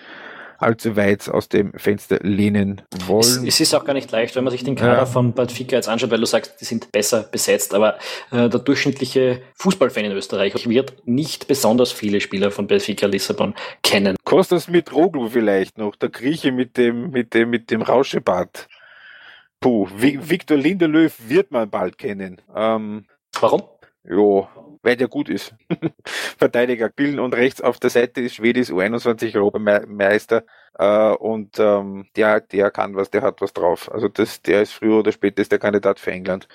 allzu 0.64 0.96
weit 0.96 1.30
aus 1.30 1.50
dem 1.50 1.74
Fenster 1.74 2.20
lehnen 2.22 2.82
wollen. 3.06 3.20
Es, 3.20 3.56
es, 3.56 3.60
ist 3.60 3.74
auch 3.76 3.86
gar 3.86 3.94
nicht 3.94 4.12
leicht, 4.12 4.36
wenn 4.36 4.44
man 4.44 4.52
sich 4.52 4.64
den 4.64 4.76
Kader 4.76 5.00
ja. 5.00 5.06
von 5.06 5.34
Benfica 5.34 5.76
jetzt 5.76 5.90
anschaut, 5.90 6.10
weil 6.12 6.20
du 6.20 6.26
sagst, 6.26 6.60
die 6.62 6.66
sind 6.66 6.92
besser 6.92 7.24
besetzt, 7.24 7.74
aber 7.74 7.96
äh, 8.32 8.50
der 8.50 8.60
durchschnittliche 8.60 9.42
Fußballfan 9.56 10.06
in 10.06 10.12
Österreich 10.14 10.54
wird 10.68 11.06
nicht 11.06 11.48
besonders 11.48 11.92
viele 11.92 12.22
Spieler 12.22 12.52
von 12.52 12.68
Benfica 12.68 13.06
Lissabon 13.06 13.54
kennen. 13.84 14.16
Kostas 14.24 14.68
mit 14.68 14.94
Roglu 14.94 15.30
vielleicht 15.30 15.78
noch, 15.78 15.96
der 15.96 16.10
Grieche 16.10 16.52
mit 16.52 16.78
dem, 16.78 17.12
mit 17.12 17.34
dem, 17.34 17.50
mit 17.50 17.70
dem 17.70 17.82
Rauschebart. 17.82 18.68
Puh, 19.60 19.88
Victor 19.96 20.58
Lindelöw 20.58 21.10
wird 21.28 21.52
man 21.52 21.70
bald 21.70 21.98
kennen. 21.98 22.42
Ähm, 22.56 23.06
Warum? 23.40 23.64
Jo, 24.06 24.48
weil 24.82 24.98
der 24.98 25.08
gut 25.08 25.30
ist. 25.30 25.56
Verteidiger 26.38 26.90
Billen 26.90 27.20
und 27.20 27.34
rechts 27.34 27.62
auf 27.62 27.80
der 27.80 27.90
Seite 27.90 28.22
ist 28.22 28.36
Schwedis 28.36 28.72
U21 28.72 29.36
Europameister 29.36 30.44
äh, 30.80 31.12
und 31.12 31.60
ähm, 31.60 32.08
der, 32.16 32.42
der 32.42 32.72
kann 32.72 32.96
was, 32.96 33.12
der 33.12 33.22
hat 33.22 33.42
was 33.42 33.54
drauf. 33.54 33.92
Also 33.92 34.08
das, 34.08 34.42
der 34.42 34.64
ist 34.64 34.74
früher 34.74 35.00
oder 35.00 35.12
später 35.12 35.42
ist 35.42 35.52
der 35.52 35.60
Kandidat 35.60 36.00
für 36.00 36.12
England. 36.12 36.48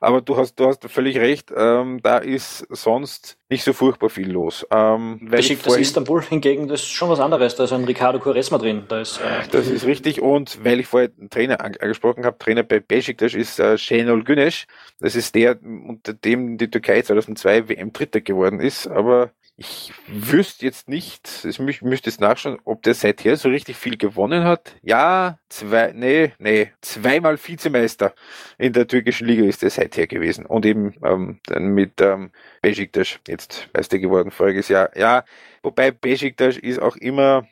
Aber 0.00 0.20
du 0.20 0.36
hast, 0.36 0.56
du 0.56 0.66
hast 0.66 0.84
völlig 0.90 1.16
recht, 1.18 1.52
ähm, 1.56 2.00
da 2.02 2.18
ist 2.18 2.66
sonst 2.70 3.38
nicht 3.48 3.64
so 3.64 3.72
furchtbar 3.72 4.10
viel 4.10 4.30
los. 4.30 4.66
Ähm, 4.70 5.18
Besiktas 5.22 5.76
Istanbul 5.76 6.22
hingegen, 6.22 6.68
das 6.68 6.82
ist 6.82 6.90
schon 6.90 7.08
was 7.08 7.20
anderes. 7.20 7.56
Da 7.56 7.64
ist 7.64 7.72
ein 7.72 7.84
Ricardo 7.84 8.18
Quaresma 8.18 8.58
drin. 8.58 8.84
Da 8.88 9.00
ist, 9.00 9.18
äh, 9.18 9.48
das 9.50 9.68
ist 9.68 9.86
richtig. 9.86 10.20
Und 10.20 10.64
weil 10.64 10.80
ich 10.80 10.86
vorher 10.86 11.10
einen 11.18 11.30
Trainer 11.30 11.60
angesprochen 11.60 12.26
habe, 12.26 12.38
Trainer 12.38 12.62
bei 12.62 12.80
Besiktas 12.80 13.34
ist 13.34 13.58
äh, 13.58 13.78
Şenol 13.78 14.22
Güneş. 14.24 14.66
Das 15.00 15.16
ist 15.16 15.34
der, 15.34 15.58
unter 15.62 16.12
dem 16.12 16.58
die 16.58 16.70
Türkei 16.70 17.02
2002 17.02 17.68
WM 17.68 17.92
Dritter 17.92 18.20
geworden 18.20 18.60
ist. 18.60 18.86
Aber 18.86 19.30
ich 19.58 19.92
wüsste 20.06 20.66
jetzt 20.66 20.86
nicht, 20.86 21.44
ich 21.44 21.58
müsste 21.58 22.10
jetzt 22.10 22.20
nachschauen, 22.20 22.58
ob 22.64 22.82
der 22.82 22.92
seither 22.92 23.36
so 23.36 23.48
richtig 23.48 23.76
viel 23.76 23.96
gewonnen 23.96 24.44
hat. 24.44 24.76
Ja, 24.82 25.38
zwei, 25.48 25.92
nee, 25.92 26.32
nee, 26.38 26.72
zweimal 26.82 27.38
Vizemeister 27.38 28.14
in 28.58 28.74
der 28.74 28.86
türkischen 28.86 29.26
Liga 29.26 29.44
ist 29.44 29.62
er 29.62 29.70
seither 29.70 30.06
gewesen. 30.06 30.44
Und 30.44 30.66
eben 30.66 30.94
ähm, 31.02 31.40
dann 31.46 31.68
mit 31.68 32.02
ähm, 32.02 32.32
Besiktas 32.60 33.18
jetzt 33.26 33.70
Meister 33.72 33.98
geworden 33.98 34.30
voriges 34.30 34.68
Jahr. 34.68 34.94
Ja, 34.94 35.24
wobei 35.62 35.90
Besiktas 35.90 36.58
ist 36.58 36.78
auch 36.78 36.96
immer 36.96 37.48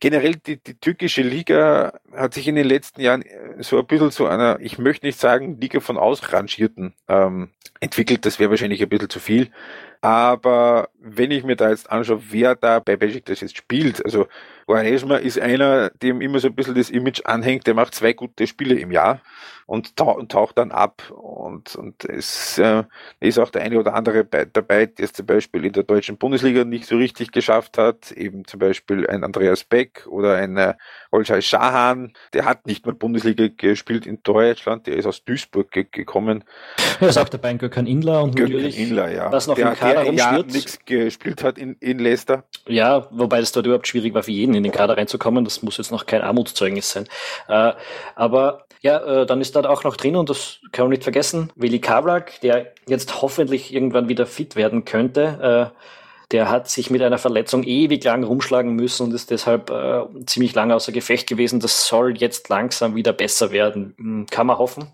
generell 0.00 0.36
die, 0.36 0.58
die 0.58 0.74
türkische 0.74 1.22
Liga 1.22 1.98
hat 2.14 2.34
sich 2.34 2.48
in 2.48 2.54
den 2.54 2.66
letzten 2.66 3.00
Jahren 3.00 3.22
äh, 3.22 3.62
so 3.62 3.78
ein 3.78 3.86
bisschen 3.86 4.10
zu 4.10 4.26
einer, 4.26 4.58
ich 4.60 4.78
möchte 4.78 5.06
nicht 5.06 5.18
sagen, 5.18 5.60
Liga 5.60 5.80
von 5.80 5.96
Ausrangierten 5.96 6.94
ähm, 7.08 7.50
entwickelt. 7.80 8.26
Das 8.26 8.38
wäre 8.38 8.50
wahrscheinlich 8.50 8.82
ein 8.82 8.88
bisschen 8.88 9.10
zu 9.10 9.20
viel. 9.20 9.50
Aber 10.00 10.90
wenn 11.00 11.30
ich 11.30 11.44
mir 11.44 11.56
da 11.56 11.70
jetzt 11.70 11.90
anschaue, 11.90 12.22
wer 12.30 12.54
da 12.54 12.78
bei 12.78 12.96
Besiktas 12.96 13.40
jetzt 13.40 13.56
spielt, 13.56 14.04
also 14.04 14.28
Quaresma 14.66 15.16
ist 15.16 15.38
einer, 15.38 15.90
dem 15.90 16.20
immer 16.20 16.40
so 16.40 16.48
ein 16.48 16.54
bisschen 16.54 16.74
das 16.74 16.90
Image 16.90 17.22
anhängt, 17.24 17.66
der 17.66 17.74
macht 17.74 17.94
zwei 17.94 18.12
gute 18.12 18.46
Spiele 18.46 18.74
im 18.78 18.90
Jahr 18.90 19.20
und, 19.66 19.96
tauch, 19.96 20.16
und 20.16 20.30
taucht 20.30 20.58
dann 20.58 20.70
ab. 20.70 21.10
Und, 21.10 21.76
und 21.76 22.04
es 22.04 22.58
äh, 22.58 22.84
ist 23.20 23.38
auch 23.38 23.50
der 23.50 23.62
eine 23.62 23.78
oder 23.78 23.94
andere 23.94 24.24
bei, 24.24 24.44
dabei, 24.44 24.86
der 24.86 25.04
es 25.04 25.12
zum 25.12 25.26
Beispiel 25.26 25.64
in 25.64 25.72
der 25.72 25.82
deutschen 25.82 26.16
Bundesliga 26.16 26.64
nicht 26.64 26.86
so 26.86 26.96
richtig 26.96 27.32
geschafft 27.32 27.76
hat. 27.76 28.12
Eben 28.12 28.46
zum 28.46 28.60
Beispiel 28.60 29.06
ein 29.08 29.24
Andreas 29.24 29.64
Beck 29.64 30.06
oder 30.08 30.36
ein 30.36 30.56
äh, 30.56 30.74
Olcay 31.10 31.42
Schahan, 31.42 32.12
der 32.32 32.44
hat 32.44 32.66
nicht 32.66 32.86
mehr 32.86 32.94
Bundesliga 32.94 33.48
gespielt 33.56 34.06
in 34.06 34.20
Deutschland, 34.22 34.86
der 34.86 34.96
ist 34.96 35.06
aus 35.06 35.24
Duisburg 35.24 35.70
ge 35.70 35.86
gekommen. 35.90 36.44
Er 37.00 37.08
ist 37.08 37.18
auch 37.18 37.28
dabei 37.28 37.48
ein 37.48 37.58
Gökhan 37.58 37.86
Inler 37.86 38.22
und 38.22 38.36
Gökhan 38.36 38.52
natürlich 38.52 38.78
Inler, 38.78 39.10
ja. 39.10 39.30
das 39.30 39.46
noch 39.46 39.54
der, 39.54 39.70
im 39.70 39.76
Kader 39.76 40.04
der 40.04 40.12
ja 40.12 40.42
nichts 40.42 40.78
gespielt 40.84 41.42
hat 41.42 41.58
in, 41.58 41.76
in 41.80 41.98
Leicester. 41.98 42.44
Ja, 42.66 43.08
wobei 43.10 43.40
das 43.40 43.52
dort 43.52 43.66
überhaupt 43.66 43.86
schwierig 43.86 44.14
war 44.14 44.22
für 44.22 44.32
jeden 44.32 44.54
in 44.56 44.62
den 44.62 44.72
Kader 44.72 44.96
reinzukommen. 44.96 45.44
Das 45.44 45.62
muss 45.62 45.76
jetzt 45.76 45.92
noch 45.92 46.06
kein 46.06 46.22
Armutszeugnis 46.22 46.90
sein. 46.90 47.08
Äh, 47.48 47.72
aber 48.14 48.66
ja, 48.82 49.22
äh, 49.22 49.26
dann 49.26 49.40
ist 49.40 49.56
da 49.56 49.68
auch 49.68 49.84
noch 49.84 49.96
drin 49.96 50.16
und 50.16 50.30
das 50.30 50.58
kann 50.72 50.84
man 50.84 50.90
nicht 50.90 51.02
vergessen, 51.02 51.50
Willi 51.56 51.80
Kavlak, 51.80 52.40
der 52.40 52.72
jetzt 52.86 53.22
hoffentlich 53.22 53.74
irgendwann 53.74 54.08
wieder 54.08 54.26
fit 54.26 54.56
werden 54.56 54.84
könnte. 54.84 55.72
Äh, 55.72 55.76
der 56.32 56.50
hat 56.50 56.68
sich 56.68 56.90
mit 56.90 57.02
einer 57.02 57.18
Verletzung 57.18 57.62
ewig 57.62 58.02
lang 58.02 58.24
rumschlagen 58.24 58.74
müssen 58.74 59.04
und 59.06 59.14
ist 59.14 59.30
deshalb 59.30 59.70
äh, 59.70 60.02
ziemlich 60.26 60.54
lange 60.54 60.74
außer 60.74 60.92
Gefecht 60.92 61.28
gewesen. 61.28 61.60
Das 61.60 61.86
soll 61.86 62.16
jetzt 62.16 62.48
langsam 62.48 62.96
wieder 62.96 63.12
besser 63.12 63.52
werden. 63.52 63.94
Hm, 63.98 64.26
kann 64.28 64.48
man 64.48 64.58
hoffen. 64.58 64.90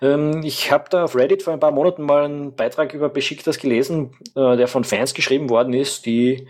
Ähm, 0.00 0.42
ich 0.44 0.70
habe 0.70 0.84
da 0.88 1.04
auf 1.04 1.16
Reddit 1.16 1.42
vor 1.42 1.52
ein 1.52 1.60
paar 1.60 1.72
Monaten 1.72 2.02
mal 2.02 2.24
einen 2.24 2.54
Beitrag 2.54 2.94
über 2.94 3.08
Besiktas 3.08 3.58
gelesen, 3.58 4.12
äh, 4.36 4.56
der 4.56 4.68
von 4.68 4.84
Fans 4.84 5.12
geschrieben 5.12 5.50
worden 5.50 5.74
ist, 5.74 6.06
die 6.06 6.46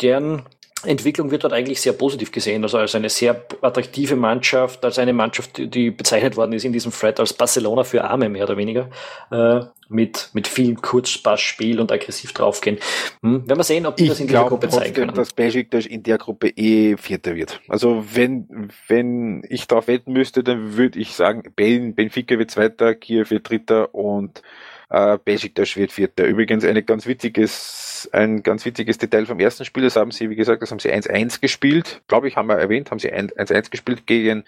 deren 0.00 0.46
Entwicklung 0.84 1.30
wird 1.30 1.42
dort 1.42 1.52
eigentlich 1.52 1.80
sehr 1.80 1.92
positiv 1.92 2.30
gesehen, 2.30 2.62
also 2.62 2.78
als 2.78 2.94
eine 2.94 3.08
sehr 3.08 3.44
attraktive 3.62 4.14
Mannschaft, 4.14 4.84
als 4.84 4.98
eine 4.98 5.12
Mannschaft, 5.12 5.58
die 5.58 5.90
bezeichnet 5.90 6.36
worden 6.36 6.52
ist 6.52 6.64
in 6.64 6.72
diesem 6.72 6.92
Thread 6.92 7.18
als 7.18 7.32
Barcelona 7.32 7.82
für 7.82 8.04
Arme, 8.04 8.28
mehr 8.28 8.44
oder 8.44 8.56
weniger, 8.56 8.88
äh, 9.32 9.60
mit, 9.88 10.30
mit 10.34 10.46
viel 10.46 10.76
Kurzpassspiel 10.76 11.80
und 11.80 11.90
aggressiv 11.90 12.32
draufgehen. 12.32 12.78
Hm, 13.22 13.48
werden 13.48 13.58
wir 13.58 13.64
sehen, 13.64 13.86
ob 13.86 13.96
die 13.96 14.04
ich 14.04 14.10
das 14.10 14.20
in 14.20 14.28
dieser 14.28 14.44
Gruppe 14.44 14.68
zeigen 14.68 14.94
können. 14.94 15.14
dass 15.14 15.32
Besiktas 15.32 15.86
in 15.86 16.02
der 16.02 16.18
Gruppe 16.18 16.50
eh 16.50 16.96
Vierter 16.96 17.34
wird. 17.34 17.60
Also 17.68 18.04
wenn, 18.14 18.70
wenn 18.86 19.42
ich 19.48 19.66
darauf 19.66 19.88
wetten 19.88 20.12
müsste, 20.12 20.44
dann 20.44 20.76
würde 20.76 20.98
ich 21.00 21.14
sagen, 21.14 21.42
Benfica 21.56 22.38
wird 22.38 22.50
Zweiter, 22.50 22.94
Kiew 22.94 23.26
wird 23.30 23.48
Dritter 23.48 23.94
und 23.94 24.42
äh, 24.90 25.18
Besiktas 25.22 25.76
wird 25.76 25.92
Vierter. 25.92 26.24
Übrigens 26.24 26.64
eine 26.64 26.82
ganz 26.82 27.06
witziges, 27.06 28.08
ein 28.12 28.42
ganz 28.42 28.64
witziges 28.64 28.98
Detail 28.98 29.26
vom 29.26 29.40
ersten 29.40 29.64
Spiel, 29.64 29.84
das 29.84 29.96
haben 29.96 30.10
sie, 30.10 30.30
wie 30.30 30.36
gesagt, 30.36 30.62
das 30.62 30.70
haben 30.70 30.78
sie 30.78 30.92
1-1 30.92 31.40
gespielt. 31.40 32.02
Glaube 32.08 32.28
ich, 32.28 32.36
haben 32.36 32.48
wir 32.48 32.56
erwähnt, 32.56 32.90
haben 32.90 32.98
sie 32.98 33.12
1-1 33.12 33.70
gespielt 33.70 34.06
gegen 34.06 34.44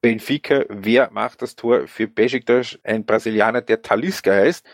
Benfica. 0.00 0.64
Wer 0.68 1.10
macht 1.10 1.42
das 1.42 1.56
Tor 1.56 1.86
für 1.86 2.08
Besiktas? 2.08 2.78
Ein 2.84 3.04
Brasilianer, 3.04 3.60
der 3.60 3.82
Talisca 3.82 4.32
heißt 4.32 4.66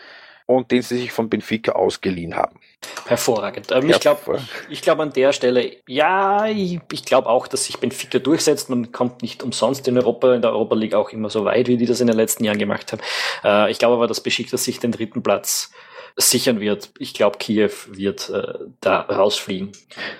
und 0.45 0.71
den 0.71 0.81
sie 0.81 0.97
sich 0.97 1.11
von 1.11 1.29
Benfica 1.29 1.73
ausgeliehen 1.73 2.35
haben. 2.35 2.59
Hervorragend. 3.07 3.71
Ähm, 3.71 3.89
ich 3.89 3.99
glaube 3.99 4.39
ich 4.69 4.81
glaub 4.81 4.99
an 4.99 5.11
der 5.11 5.33
Stelle, 5.33 5.77
ja, 5.87 6.47
ich, 6.47 6.79
ich 6.91 7.05
glaube 7.05 7.27
auch, 7.27 7.47
dass 7.47 7.65
sich 7.65 7.77
Benfica 7.77 8.19
durchsetzt. 8.19 8.69
Man 8.69 8.91
kommt 8.91 9.21
nicht 9.21 9.43
umsonst 9.43 9.87
in 9.87 9.97
Europa, 9.97 10.33
in 10.35 10.41
der 10.41 10.51
Europa 10.51 10.75
League 10.75 10.93
auch 10.93 11.09
immer 11.09 11.29
so 11.29 11.43
weit, 11.45 11.67
wie 11.67 11.77
die 11.77 11.85
das 11.85 12.01
in 12.01 12.07
den 12.07 12.15
letzten 12.15 12.43
Jahren 12.43 12.59
gemacht 12.59 12.91
haben. 12.91 13.01
Äh, 13.43 13.71
ich 13.71 13.79
glaube 13.79 13.95
aber, 13.95 14.07
dass 14.07 14.21
Besiktas 14.21 14.63
sich 14.63 14.79
den 14.79 14.91
dritten 14.91 15.23
Platz 15.23 15.71
sichern 16.15 16.59
wird. 16.59 16.91
Ich 16.99 17.13
glaube, 17.13 17.37
Kiew 17.37 17.71
wird 17.87 18.29
äh, 18.29 18.53
da 18.81 19.01
rausfliegen. 19.01 19.71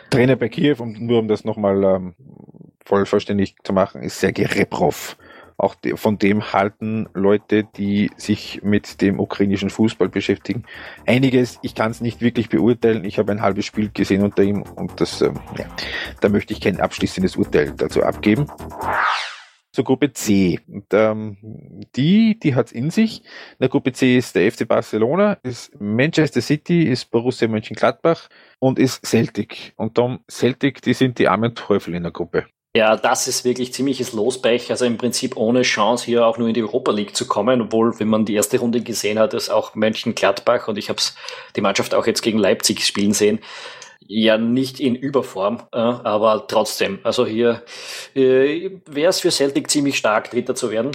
Trainer 0.09 0.35
bei 0.35 0.49
Kiew, 0.49 0.77
um, 0.79 0.93
nur 0.93 1.19
um 1.19 1.27
das 1.27 1.43
nochmal 1.43 1.83
ähm, 1.83 2.15
vollverständlich 2.85 3.55
zu 3.63 3.73
machen, 3.73 4.01
ist 4.01 4.19
Sergei 4.19 4.45
Rebrov 4.45 5.17
auch 5.59 5.75
von 5.95 6.17
dem 6.17 6.53
halten 6.53 7.07
Leute, 7.13 7.65
die 7.75 8.11
sich 8.15 8.61
mit 8.63 9.01
dem 9.01 9.19
ukrainischen 9.19 9.69
Fußball 9.69 10.09
beschäftigen. 10.09 10.63
Einiges, 11.05 11.59
ich 11.61 11.75
kann 11.75 11.91
es 11.91 12.01
nicht 12.01 12.21
wirklich 12.21 12.49
beurteilen. 12.49 13.03
Ich 13.03 13.19
habe 13.19 13.31
ein 13.31 13.41
halbes 13.41 13.65
Spiel 13.65 13.89
gesehen 13.93 14.23
unter 14.23 14.43
ihm 14.43 14.61
und 14.61 15.01
das, 15.01 15.21
ähm, 15.21 15.39
ja, 15.57 15.65
da 16.21 16.29
möchte 16.29 16.53
ich 16.53 16.61
kein 16.61 16.79
abschließendes 16.79 17.35
Urteil 17.35 17.73
dazu 17.75 18.03
abgeben. 18.03 18.47
Zur 19.71 19.83
Gruppe 19.83 20.13
C. 20.13 20.59
Und, 20.67 20.85
ähm, 20.93 21.37
die, 21.95 22.39
die 22.39 22.55
hat's 22.55 22.71
in 22.71 22.89
sich. 22.89 23.19
In 23.19 23.57
der 23.61 23.69
Gruppe 23.69 23.91
C 23.91 24.17
ist 24.17 24.35
der 24.35 24.51
FC 24.51 24.67
Barcelona, 24.67 25.33
ist 25.43 25.79
Manchester 25.79 26.41
City, 26.41 26.83
ist 26.83 27.11
Borussia 27.11 27.47
Mönchengladbach 27.47 28.29
und 28.57 28.79
ist 28.79 29.05
Celtic. 29.05 29.73
Und 29.75 29.97
dann 29.97 30.19
Celtic, 30.29 30.81
die 30.81 30.93
sind 30.93 31.19
die 31.19 31.27
armen 31.27 31.53
Teufel 31.53 31.93
in 31.93 32.03
der 32.03 32.11
Gruppe. 32.11 32.47
Ja, 32.79 32.95
das 32.95 33.27
ist 33.27 33.43
wirklich 33.43 33.73
ziemliches 33.73 34.13
Losbech. 34.13 34.71
Also 34.71 34.85
im 34.85 34.97
Prinzip 34.97 35.35
ohne 35.35 35.63
Chance 35.63 36.05
hier 36.05 36.25
auch 36.25 36.37
nur 36.37 36.47
in 36.47 36.53
die 36.53 36.63
Europa 36.63 36.93
League 36.93 37.13
zu 37.13 37.27
kommen, 37.27 37.59
obwohl, 37.59 37.99
wenn 37.99 38.07
man 38.07 38.23
die 38.23 38.35
erste 38.35 38.57
Runde 38.57 38.79
gesehen 38.79 39.19
hat, 39.19 39.33
ist 39.33 39.49
auch 39.49 39.75
Mönchengladbach 39.75 40.69
und 40.69 40.77
ich 40.77 40.87
habe 40.87 41.01
die 41.57 41.59
Mannschaft 41.59 41.93
auch 41.93 42.07
jetzt 42.07 42.21
gegen 42.21 42.37
Leipzig 42.37 42.85
spielen 42.85 43.11
sehen. 43.11 43.39
Ja, 44.07 44.37
nicht 44.37 44.79
in 44.79 44.95
Überform, 44.95 45.63
äh, 45.73 45.77
aber 45.77 46.47
trotzdem. 46.47 46.99
Also 47.03 47.25
hier 47.25 47.63
äh, 48.15 48.71
wäre 48.85 49.09
es 49.09 49.19
für 49.19 49.29
Celtic 49.29 49.69
ziemlich 49.69 49.97
stark, 49.97 50.31
Dritter 50.31 50.55
zu 50.55 50.71
werden. 50.71 50.91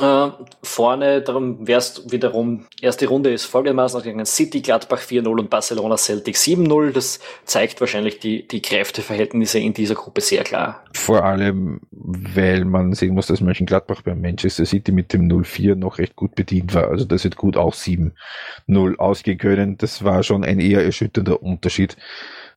Äh, 0.00 0.30
vorne, 0.62 1.20
darum 1.20 1.66
wär's 1.66 2.10
wiederum, 2.10 2.66
erste 2.80 3.06
Runde 3.06 3.32
ist 3.32 3.44
folgendermaßen 3.44 4.02
gegen 4.02 4.24
City, 4.24 4.62
Gladbach 4.62 5.00
4-0 5.00 5.28
und 5.28 5.50
Barcelona 5.50 5.96
Celtic 5.96 6.36
7-0. 6.36 6.92
Das 6.92 7.20
zeigt 7.44 7.80
wahrscheinlich 7.80 8.18
die, 8.18 8.48
die 8.48 8.62
Kräfteverhältnisse 8.62 9.58
in 9.58 9.74
dieser 9.74 9.94
Gruppe 9.94 10.22
sehr 10.22 10.42
klar. 10.42 10.84
Vor 10.94 11.24
allem, 11.24 11.80
weil 11.90 12.64
man 12.64 12.94
sehen 12.94 13.14
muss, 13.14 13.26
dass 13.26 13.42
Mönchengladbach 13.42 14.02
bei 14.02 14.14
Manchester 14.14 14.64
City 14.64 14.90
mit 14.92 15.12
dem 15.12 15.28
0-4 15.28 15.74
noch 15.74 15.98
recht 15.98 16.16
gut 16.16 16.34
bedient 16.34 16.72
war. 16.72 16.88
Also 16.88 17.04
das 17.04 17.24
wird 17.24 17.36
gut 17.36 17.58
auch 17.58 17.74
7-0 17.74 18.96
ausgehen 18.96 19.38
können. 19.38 19.76
Das 19.76 20.02
war 20.02 20.22
schon 20.22 20.44
ein 20.44 20.60
eher 20.60 20.82
erschütternder 20.82 21.42
Unterschied 21.42 21.96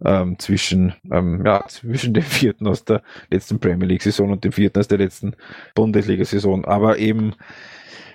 ähm, 0.06 0.38
zwischen, 0.40 0.94
ähm, 1.12 1.44
ja, 1.46 1.66
zwischen 1.68 2.14
dem 2.14 2.24
vierten 2.24 2.68
aus 2.68 2.86
der 2.86 3.02
letzten 3.30 3.60
Premier 3.60 3.88
League-Saison 3.88 4.32
und 4.32 4.44
dem 4.44 4.52
vierten 4.52 4.80
aus 4.80 4.88
der 4.88 4.98
letzten 4.98 5.36
Bundesliga-Saison. 5.76 6.66
Aber 6.66 6.98
eben 6.98 7.36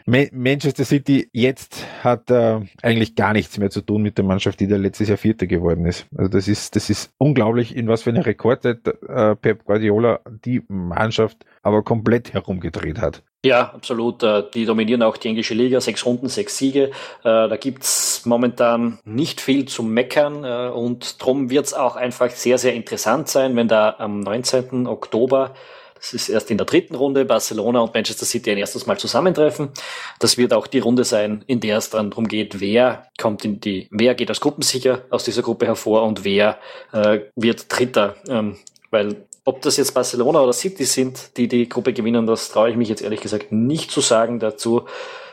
Manchester 0.09 0.87
City 0.87 1.29
jetzt 1.33 1.85
hat 2.03 2.31
äh, 2.31 2.61
eigentlich 2.83 3.15
gar 3.15 3.35
nichts 3.35 3.59
mehr 3.59 3.69
zu 3.69 3.83
tun 3.83 4.01
mit 4.01 4.17
der 4.17 4.25
Mannschaft, 4.25 4.59
die 4.59 4.67
da 4.67 4.77
letztes 4.77 5.09
Jahr 5.09 5.19
Vierter 5.19 5.47
geworden 5.47 5.85
ist. 5.85 6.07
Also 6.17 6.31
das 6.31 6.49
ist, 6.49 6.77
das 6.77 6.89
ist 6.89 7.13
unglaublich, 7.19 7.77
in 7.77 7.89
was 7.89 8.03
für 8.03 8.11
eine 8.11 8.25
Rekordzeit 8.25 8.79
äh, 8.87 9.37
Pep 9.37 9.65
Guardiola 9.65 10.21
die 10.47 10.63
Mannschaft 10.69 11.45
aber 11.63 11.83
komplett 11.83 12.33
herumgedreht 12.33 12.99
hat. 12.99 13.23
Ja, 13.45 13.73
absolut. 13.73 14.23
Äh, 14.25 14.45
die 14.53 14.65
dominieren 14.65 15.03
auch 15.03 15.17
die 15.17 15.29
englische 15.29 15.55
Liga, 15.55 15.81
sechs 15.81 16.05
Runden, 16.05 16.29
sechs 16.29 16.59
Siege. 16.59 16.91
Äh, 17.21 17.49
da 17.49 17.57
gibt's 17.57 18.27
momentan 18.27 18.99
nicht 19.05 19.41
viel 19.41 19.67
zu 19.67 19.85
meckern 19.85 20.43
äh, 20.45 20.71
und 20.71 21.25
drum 21.25 21.49
wird's 21.49 21.73
auch 21.73 21.95
einfach 21.95 22.31
sehr, 22.31 22.59
sehr 22.59 22.75
interessant 22.75 23.29
sein, 23.29 23.55
wenn 23.55 23.69
da 23.69 23.95
am 23.99 24.21
19. 24.21 24.87
Oktober 24.87 25.55
das 25.95 26.13
ist 26.13 26.29
erst 26.29 26.49
in 26.53 26.59
der 26.59 26.65
dritten 26.65 26.95
Runde 26.95 27.25
Barcelona 27.25 27.81
und 27.81 27.93
Manchester 27.93 28.25
City 28.25 28.53
ein 28.53 28.59
erstes 28.59 28.87
Mal 28.87 28.99
zusammentreffen. 28.99 29.71
Das 30.21 30.39
wird 30.39 30.53
auch 30.53 30.69
die 30.69 30.79
Runde 30.79 31.03
sein, 31.03 31.43
in 31.49 31.59
der 31.59 31.79
es 31.79 31.91
dann 31.91 32.11
darum 32.11 32.29
geht, 32.29 32.61
wer 32.61 33.09
kommt 33.21 33.45
in 33.45 33.59
die, 33.59 33.89
wer 33.91 34.15
geht 34.15 34.29
als 34.29 34.39
Gruppensicher 34.39 35.03
aus 35.11 35.25
dieser 35.25 35.43
Gruppe 35.43 35.67
hervor 35.67 36.05
und 36.05 36.23
wer 36.23 36.61
wird 37.35 37.65
Dritter. 37.69 38.15
Ähm, 38.29 38.59
weil 38.93 39.25
ob 39.49 39.63
das 39.63 39.79
jetzt 39.79 39.95
Barcelona 39.95 40.43
oder 40.43 40.53
City 40.53 40.85
sind, 40.85 41.39
die 41.39 41.49
die 41.49 41.71
Gruppe 41.71 41.95
gewinnen, 41.95 42.27
das 42.27 42.51
traue 42.51 42.69
ich 42.69 42.77
mich 42.77 42.91
jetzt 42.91 43.01
ehrlich 43.01 43.23
gesagt 43.23 43.51
nicht 43.51 43.91
zu 43.91 44.03
sagen. 44.03 44.41
Dazu 44.41 44.83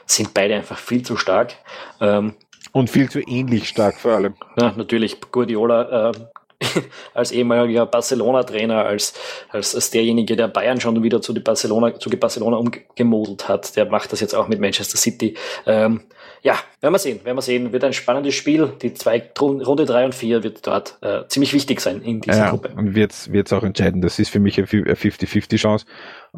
sind 0.06 0.34
beide 0.34 0.56
einfach 0.56 0.78
viel 0.78 1.04
zu 1.04 1.18
stark. 1.18 1.56
Ähm, 2.00 2.34
und 2.72 2.90
viel 2.90 3.10
zu 3.10 3.20
ähnlich 3.20 3.68
stark 3.68 4.00
vor 4.00 4.14
allem. 4.14 4.36
Ja, 4.58 4.74
natürlich. 4.78 5.20
Guardiola 5.32 6.12
äh, 6.12 6.14
als 7.14 7.34
ehemaliger 7.34 7.86
Barcelona-Trainer, 7.86 8.86
als, 8.86 9.16
als, 9.50 9.76
als 9.76 9.92
derjenige, 9.92 10.38
der 10.38 10.48
Bayern 10.48 10.80
schon 10.80 11.04
wieder 11.04 11.22
zu, 11.22 11.34
die 11.34 11.42
Barcelona, 11.42 12.00
zu 12.00 12.10
Barcelona 12.10 12.56
umgemodelt 12.56 13.50
hat, 13.50 13.76
der 13.76 13.86
macht 13.86 14.14
das 14.14 14.22
jetzt 14.22 14.34
auch 14.34 14.48
mit 14.48 14.62
Manchester 14.62 14.98
City. 14.98 15.36
Ähm, 15.66 16.04
ja, 16.46 16.60
werden 16.80 16.94
wir 16.94 17.00
sehen, 17.00 17.26
werden 17.26 17.38
wir 17.38 17.42
sehen. 17.42 17.74
Wird 17.74 17.84
ein 17.84 17.94
spannendes 17.94 18.36
Spiel. 18.36 18.72
Die 18.80 18.94
zwei 18.94 19.32
Runde 19.42 19.86
drei 19.86 20.06
und 20.06 20.14
vier 20.14 20.44
wird 20.44 20.68
dort 20.68 21.00
äh, 21.02 21.28
ziemlich 21.28 21.54
wichtig 21.54 21.82
sein 21.82 22.04
in 22.04 22.22
dieser 22.22 22.38
ja, 22.38 22.50
Gruppe. 22.52 22.70
Und 22.78 22.94
wird 22.94 23.14
es 23.14 23.52
auch 23.52 23.64
entscheiden. 23.64 24.00
Das 24.00 24.20
ist 24.20 24.30
für 24.30 24.40
mich 24.40 24.60
eine 24.60 24.68
50-50 24.68 25.58
Chance. 25.58 25.88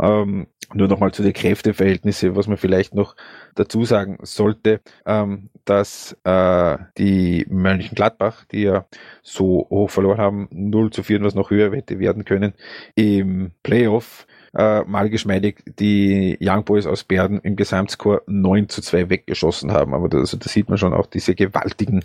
Ähm, 0.01 0.47
nur 0.73 0.87
nochmal 0.87 1.11
zu 1.11 1.23
den 1.23 1.33
Kräfteverhältnissen, 1.33 2.37
was 2.37 2.47
man 2.47 2.55
vielleicht 2.55 2.95
noch 2.95 3.17
dazu 3.55 3.83
sagen 3.83 4.17
sollte, 4.21 4.79
ähm, 5.05 5.49
dass 5.65 6.15
äh, 6.23 6.77
die 6.97 7.45
Mönchengladbach, 7.49 8.45
die 8.45 8.61
ja 8.61 8.85
so 9.23 9.67
hoch 9.69 9.89
verloren 9.89 10.19
haben, 10.19 10.47
0 10.51 10.89
zu 10.91 11.03
4, 11.03 11.21
was 11.21 11.35
noch 11.35 11.51
höher 11.51 11.75
hätte 11.75 11.99
werden 11.99 12.23
können, 12.23 12.53
im 12.95 13.51
Playoff 13.61 14.25
äh, 14.57 14.83
mal 14.85 15.09
geschmeidig 15.09 15.63
die 15.79 16.37
Young 16.41 16.65
Boys 16.65 16.87
aus 16.87 17.03
Berden 17.03 17.39
im 17.41 17.55
Gesamtscore 17.55 18.23
9 18.25 18.69
zu 18.69 18.81
2 18.81 19.09
weggeschossen 19.09 19.71
haben. 19.71 19.93
Aber 19.93 20.09
da, 20.09 20.17
also 20.17 20.35
da 20.35 20.49
sieht 20.49 20.67
man 20.67 20.79
schon 20.79 20.93
auch 20.93 21.05
diese 21.05 21.35
gewaltigen 21.35 22.03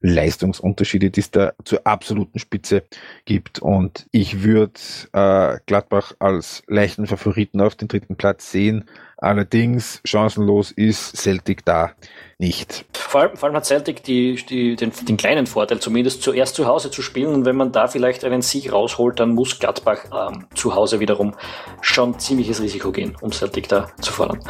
Leistungsunterschiede, 0.00 1.10
die 1.10 1.20
es 1.20 1.30
da 1.30 1.52
zur 1.64 1.86
absoluten 1.86 2.38
Spitze 2.38 2.84
gibt. 3.24 3.60
Und 3.60 4.06
ich 4.12 4.42
würde 4.42 4.80
äh, 5.12 5.58
Gladbach 5.66 6.12
als 6.18 6.62
leichten 6.66 7.06
Favoriten 7.06 7.60
auf 7.60 7.74
den 7.74 7.88
dritten 7.88 8.16
Platz 8.16 8.50
sehen. 8.50 8.84
Allerdings 9.16 10.00
chancenlos 10.04 10.70
ist 10.70 11.16
Celtic 11.16 11.64
da 11.64 11.92
nicht. 12.38 12.84
Vor 12.92 13.22
allem, 13.22 13.36
vor 13.36 13.48
allem 13.48 13.56
hat 13.56 13.66
Celtic 13.66 14.04
die, 14.04 14.36
die, 14.36 14.76
den, 14.76 14.92
den, 15.08 15.16
kleinen 15.16 15.46
Vorteil, 15.46 15.80
zumindest 15.80 16.22
zuerst 16.22 16.54
zu 16.54 16.66
Hause 16.66 16.92
zu 16.92 17.02
spielen. 17.02 17.34
Und 17.34 17.44
wenn 17.44 17.56
man 17.56 17.72
da 17.72 17.88
vielleicht 17.88 18.24
einen 18.24 18.42
Sieg 18.42 18.72
rausholt, 18.72 19.18
dann 19.18 19.30
muss 19.30 19.58
Gladbach 19.58 20.04
ähm, 20.12 20.46
zu 20.54 20.76
Hause 20.76 21.00
wiederum 21.00 21.34
schon 21.80 22.16
ziemliches 22.20 22.62
Risiko 22.62 22.92
gehen, 22.92 23.16
um 23.20 23.32
Celtic 23.32 23.68
da 23.68 23.88
zu 24.00 24.12
fordern. 24.12 24.40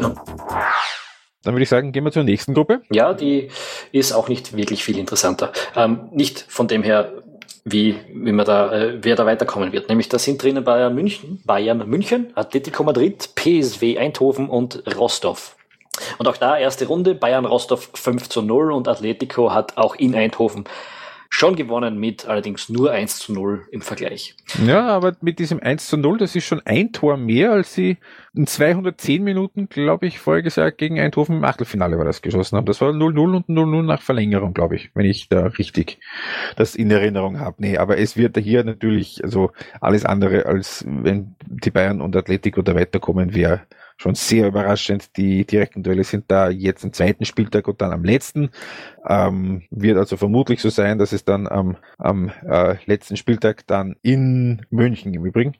Ja. 0.00 0.14
Dann 1.48 1.54
würde 1.54 1.62
ich 1.62 1.70
sagen, 1.70 1.92
gehen 1.92 2.04
wir 2.04 2.12
zur 2.12 2.24
nächsten 2.24 2.52
Gruppe. 2.52 2.82
Ja, 2.90 3.14
die 3.14 3.48
ist 3.90 4.12
auch 4.12 4.28
nicht 4.28 4.54
wirklich 4.54 4.84
viel 4.84 4.98
interessanter. 4.98 5.50
Ähm, 5.74 6.10
nicht 6.12 6.44
von 6.46 6.68
dem 6.68 6.82
her, 6.82 7.22
wie, 7.64 7.96
wie 8.12 8.32
man 8.32 8.44
da, 8.44 8.70
äh, 8.70 8.98
wer 9.00 9.16
da 9.16 9.24
weiterkommen 9.24 9.72
wird. 9.72 9.88
Nämlich 9.88 10.10
da 10.10 10.18
sind 10.18 10.42
drinnen 10.42 10.62
Bayern 10.62 10.94
München, 10.94 11.40
Bayern 11.46 11.88
München, 11.88 12.32
Atletico 12.34 12.84
Madrid, 12.84 13.30
PSW 13.34 13.96
Eindhoven 13.96 14.50
und 14.50 14.82
Rostov. 14.94 15.56
Und 16.18 16.28
auch 16.28 16.36
da 16.36 16.58
erste 16.58 16.86
Runde, 16.86 17.14
Bayern 17.14 17.46
Rostov 17.46 17.92
5 17.94 18.28
zu 18.28 18.42
0 18.42 18.70
und 18.70 18.86
Atletico 18.86 19.50
hat 19.54 19.78
auch 19.78 19.94
in 19.94 20.14
Eindhoven 20.14 20.66
schon 21.30 21.56
gewonnen 21.56 21.98
mit 21.98 22.26
allerdings 22.26 22.68
nur 22.68 22.90
1 22.90 23.18
zu 23.20 23.32
0 23.32 23.66
im 23.70 23.82
Vergleich. 23.82 24.34
Ja, 24.66 24.86
aber 24.88 25.16
mit 25.20 25.38
diesem 25.38 25.60
1 25.60 25.86
zu 25.86 25.96
0, 25.96 26.18
das 26.18 26.34
ist 26.34 26.44
schon 26.44 26.62
ein 26.64 26.92
Tor 26.92 27.16
mehr, 27.16 27.52
als 27.52 27.74
sie 27.74 27.98
in 28.34 28.46
210 28.46 29.22
Minuten, 29.22 29.68
glaube 29.68 30.06
ich, 30.06 30.18
vorher 30.18 30.42
gesagt, 30.42 30.78
gegen 30.78 30.98
Eindhoven 31.00 31.36
im 31.36 31.44
Achtelfinale 31.44 31.98
war 31.98 32.04
das 32.04 32.22
geschossen 32.22 32.56
haben. 32.56 32.66
Das 32.66 32.80
war 32.80 32.90
0-0 32.90 33.36
und 33.36 33.48
0-0 33.48 33.82
nach 33.82 34.02
Verlängerung, 34.02 34.54
glaube 34.54 34.76
ich, 34.76 34.90
wenn 34.94 35.06
ich 35.06 35.28
da 35.28 35.46
richtig 35.46 35.98
das 36.56 36.74
in 36.74 36.90
Erinnerung 36.90 37.40
habe. 37.40 37.56
Nee, 37.58 37.78
aber 37.78 37.98
es 37.98 38.16
wird 38.16 38.36
hier 38.38 38.64
natürlich, 38.64 39.22
also 39.24 39.50
alles 39.80 40.04
andere 40.04 40.46
als 40.46 40.84
wenn 40.86 41.34
die 41.46 41.70
Bayern 41.70 42.00
und 42.00 42.16
Atletico 42.16 42.62
da 42.62 42.74
weiterkommen, 42.74 43.34
wäre 43.34 43.62
schon 43.98 44.14
sehr 44.14 44.46
überraschend. 44.46 45.16
Die 45.16 45.44
direkten 45.44 45.82
Duelle 45.82 46.04
sind 46.04 46.30
da 46.30 46.48
jetzt 46.48 46.84
am 46.84 46.92
zweiten 46.92 47.24
Spieltag 47.24 47.66
und 47.68 47.82
dann 47.82 47.92
am 47.92 48.04
letzten. 48.04 48.50
Ähm, 49.06 49.62
wird 49.70 49.98
also 49.98 50.16
vermutlich 50.16 50.62
so 50.62 50.70
sein, 50.70 50.98
dass 50.98 51.12
es 51.12 51.24
dann 51.24 51.48
am, 51.48 51.76
am 51.98 52.30
äh, 52.48 52.76
letzten 52.86 53.16
Spieltag 53.16 53.66
dann 53.66 53.96
in 54.02 54.64
München 54.70 55.12
im 55.14 55.26
Übrigen 55.26 55.56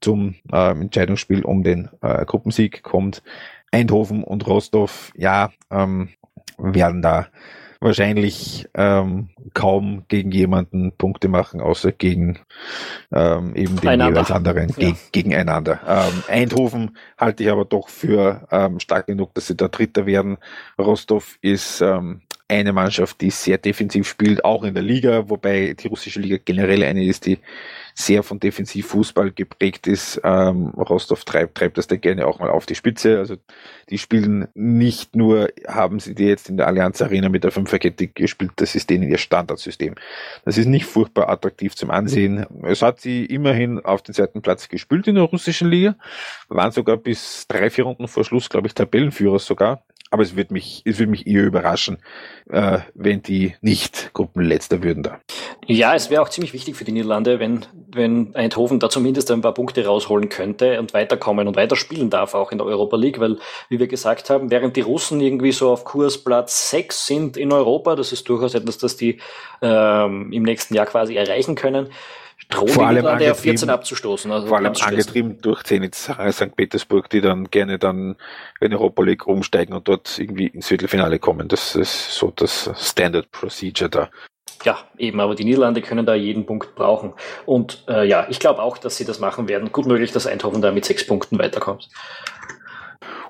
zum 0.00 0.36
äh, 0.50 0.70
Entscheidungsspiel 0.70 1.44
um 1.44 1.62
den 1.62 1.90
äh, 2.00 2.11
Gruppensieg 2.26 2.82
kommt. 2.82 3.22
Eindhoven 3.70 4.22
und 4.22 4.46
Rostov, 4.46 5.12
ja, 5.16 5.50
ähm, 5.70 6.10
werden 6.58 7.02
da 7.02 7.28
wahrscheinlich 7.82 8.68
ähm, 8.74 9.30
kaum 9.54 10.04
gegen 10.08 10.30
jemanden 10.30 10.92
Punkte 10.96 11.28
machen, 11.28 11.60
außer 11.60 11.90
gegen 11.90 12.38
ähm, 13.12 13.54
eben 13.56 13.76
den 13.80 13.88
Einander. 13.88 14.20
jeweils 14.20 14.30
anderen 14.30 14.68
ja. 14.68 14.90
geg 14.90 14.96
gegeneinander. 15.12 15.80
Ähm, 15.86 16.22
Eindhoven 16.28 16.96
halte 17.18 17.42
ich 17.42 17.50
aber 17.50 17.64
doch 17.64 17.88
für 17.88 18.46
ähm, 18.50 18.78
stark 18.78 19.08
genug, 19.08 19.34
dass 19.34 19.48
sie 19.48 19.56
da 19.56 19.68
Dritter 19.68 20.06
werden. 20.06 20.38
Rostov 20.78 21.38
ist 21.40 21.80
ähm, 21.80 22.22
eine 22.48 22.72
Mannschaft, 22.72 23.20
die 23.20 23.30
sehr 23.30 23.58
defensiv 23.58 24.08
spielt, 24.08 24.44
auch 24.44 24.64
in 24.64 24.74
der 24.74 24.82
Liga, 24.82 25.28
wobei 25.28 25.74
die 25.74 25.88
russische 25.88 26.20
Liga 26.20 26.36
generell 26.44 26.82
eine 26.82 27.04
ist, 27.04 27.26
die 27.26 27.38
sehr 27.94 28.22
von 28.22 28.40
Defensivfußball 28.40 29.32
geprägt 29.32 29.86
ist. 29.86 30.20
Ähm, 30.24 30.68
Rostov 30.68 31.24
treibt, 31.24 31.56
treibt 31.56 31.78
das 31.78 31.86
dann 31.86 32.00
gerne 32.00 32.26
auch 32.26 32.38
mal 32.38 32.50
auf 32.50 32.66
die 32.66 32.74
Spitze. 32.74 33.18
Also 33.18 33.36
die 33.90 33.98
spielen 33.98 34.48
nicht 34.54 35.14
nur, 35.16 35.50
haben 35.66 36.00
sie 36.00 36.14
die 36.14 36.24
jetzt 36.24 36.48
in 36.48 36.56
der 36.56 36.66
Allianz 36.66 37.02
Arena 37.02 37.28
mit 37.28 37.44
der 37.44 37.50
Fünferkette 37.50 38.08
gespielt, 38.08 38.52
das 38.56 38.74
ist 38.74 38.90
denen 38.90 39.08
ihr 39.08 39.18
Standardsystem. 39.18 39.94
Das 40.44 40.58
ist 40.58 40.66
nicht 40.66 40.86
furchtbar 40.86 41.28
attraktiv 41.28 41.74
zum 41.74 41.90
Ansehen. 41.90 42.46
Es 42.62 42.82
hat 42.82 43.00
sie 43.00 43.24
immerhin 43.24 43.80
auf 43.80 44.02
den 44.02 44.14
zweiten 44.14 44.42
Platz 44.42 44.68
gespielt 44.68 45.06
in 45.06 45.16
der 45.16 45.24
russischen 45.24 45.68
Liga, 45.68 45.96
waren 46.48 46.72
sogar 46.72 46.96
bis 46.96 47.46
drei, 47.48 47.70
vier 47.70 47.84
Runden 47.84 48.08
vor 48.08 48.24
Schluss, 48.24 48.48
glaube 48.48 48.66
ich, 48.66 48.74
Tabellenführer 48.74 49.38
sogar. 49.38 49.82
Aber 50.12 50.22
es 50.22 50.36
wird 50.36 50.50
mich, 50.50 50.82
es 50.84 50.98
wird 50.98 51.08
mich 51.08 51.26
eher 51.26 51.42
überraschen, 51.42 51.96
äh, 52.50 52.80
wenn 52.92 53.22
die 53.22 53.54
nicht 53.62 54.10
Gruppenletzter 54.12 54.82
würden 54.82 55.02
da. 55.02 55.20
Ja, 55.66 55.94
es 55.94 56.10
wäre 56.10 56.20
auch 56.20 56.28
ziemlich 56.28 56.52
wichtig 56.52 56.76
für 56.76 56.84
die 56.84 56.92
Niederlande, 56.92 57.40
wenn, 57.40 57.64
wenn 57.90 58.34
Eindhoven 58.34 58.78
da 58.78 58.90
zumindest 58.90 59.30
ein 59.30 59.40
paar 59.40 59.54
Punkte 59.54 59.86
rausholen 59.86 60.28
könnte 60.28 60.78
und 60.78 60.92
weiterkommen 60.92 61.48
und 61.48 61.56
weiterspielen 61.56 62.10
darf 62.10 62.34
auch 62.34 62.52
in 62.52 62.58
der 62.58 62.66
Europa 62.66 62.98
League, 62.98 63.20
weil, 63.20 63.38
wie 63.70 63.78
wir 63.78 63.86
gesagt 63.86 64.28
haben, 64.28 64.50
während 64.50 64.76
die 64.76 64.82
Russen 64.82 65.18
irgendwie 65.22 65.52
so 65.52 65.70
auf 65.70 65.84
Kurs 65.84 66.22
Platz 66.22 66.68
6 66.68 67.06
sind 67.06 67.36
in 67.38 67.50
Europa, 67.50 67.96
das 67.96 68.12
ist 68.12 68.28
durchaus 68.28 68.54
etwas, 68.54 68.76
das 68.76 68.98
die 68.98 69.18
ähm, 69.62 70.30
im 70.30 70.42
nächsten 70.42 70.74
Jahr 70.74 70.84
quasi 70.84 71.16
erreichen 71.16 71.54
können, 71.54 71.88
vor 72.54 72.86
allem 72.86 73.18
die 73.18 73.30
auf 73.30 73.40
14 73.40 73.70
abzustoßen. 73.70 74.30
Also 74.30 74.46
vor 74.46 74.58
allem 74.58 74.72
angetrieben 74.80 75.38
durch 75.40 75.62
Zenit 75.64 75.94
St. 75.94 76.56
Petersburg, 76.56 77.10
die 77.10 77.20
dann 77.20 77.50
gerne 77.50 77.78
dann 77.78 78.16
in 78.60 78.72
Europa 78.72 79.02
League 79.02 79.26
umsteigen 79.26 79.74
und 79.74 79.88
dort 79.88 80.18
irgendwie 80.18 80.46
ins 80.46 80.68
Viertelfinale 80.68 81.18
kommen. 81.18 81.48
Das 81.48 81.76
ist 81.76 82.14
so 82.14 82.32
das 82.34 82.70
Standard 82.76 83.30
Procedure 83.30 83.90
da. 83.90 84.10
Ja, 84.64 84.78
eben, 84.96 85.20
aber 85.20 85.34
die 85.34 85.44
Niederlande 85.44 85.82
können 85.82 86.06
da 86.06 86.14
jeden 86.14 86.46
Punkt 86.46 86.74
brauchen. 86.74 87.14
Und 87.46 87.84
äh, 87.88 88.06
ja, 88.06 88.26
ich 88.28 88.38
glaube 88.38 88.62
auch, 88.62 88.78
dass 88.78 88.96
sie 88.96 89.04
das 89.04 89.18
machen 89.18 89.48
werden. 89.48 89.72
Gut 89.72 89.86
möglich, 89.86 90.12
dass 90.12 90.26
Eindhoven 90.26 90.62
da 90.62 90.70
mit 90.70 90.84
sechs 90.84 91.06
Punkten 91.06 91.38
weiterkommt. 91.38 91.88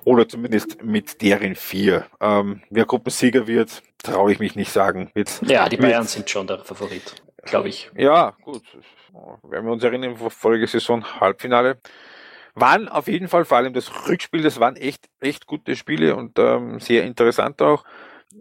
Oder 0.04 0.28
zumindest 0.28 0.82
mit 0.82 1.22
deren 1.22 1.54
vier. 1.54 2.06
Ähm, 2.20 2.62
wer 2.70 2.84
Gruppensieger 2.84 3.46
wird, 3.46 3.82
traue 4.02 4.32
ich 4.32 4.40
mich 4.40 4.56
nicht 4.56 4.72
sagen. 4.72 5.10
Wird, 5.14 5.40
ja, 5.46 5.68
die 5.68 5.76
Bayern 5.76 6.06
sind 6.06 6.28
schon 6.28 6.46
der 6.46 6.58
Favorit, 6.58 7.22
glaube 7.44 7.68
ich. 7.68 7.90
Ja, 7.96 8.34
gut 8.42 8.62
wenn 9.42 9.64
wir 9.64 9.72
uns 9.72 9.84
erinnern, 9.84 10.16
Folgesaison 10.16 11.20
Halbfinale, 11.20 11.78
waren 12.54 12.88
auf 12.88 13.08
jeden 13.08 13.28
Fall, 13.28 13.44
vor 13.44 13.56
allem 13.56 13.72
das 13.72 13.90
Rückspiel, 14.08 14.42
das 14.42 14.60
waren 14.60 14.76
echt, 14.76 15.08
echt 15.20 15.46
gute 15.46 15.76
Spiele 15.76 16.16
und 16.16 16.38
ähm, 16.38 16.80
sehr 16.80 17.04
interessant 17.04 17.62
auch. 17.62 17.84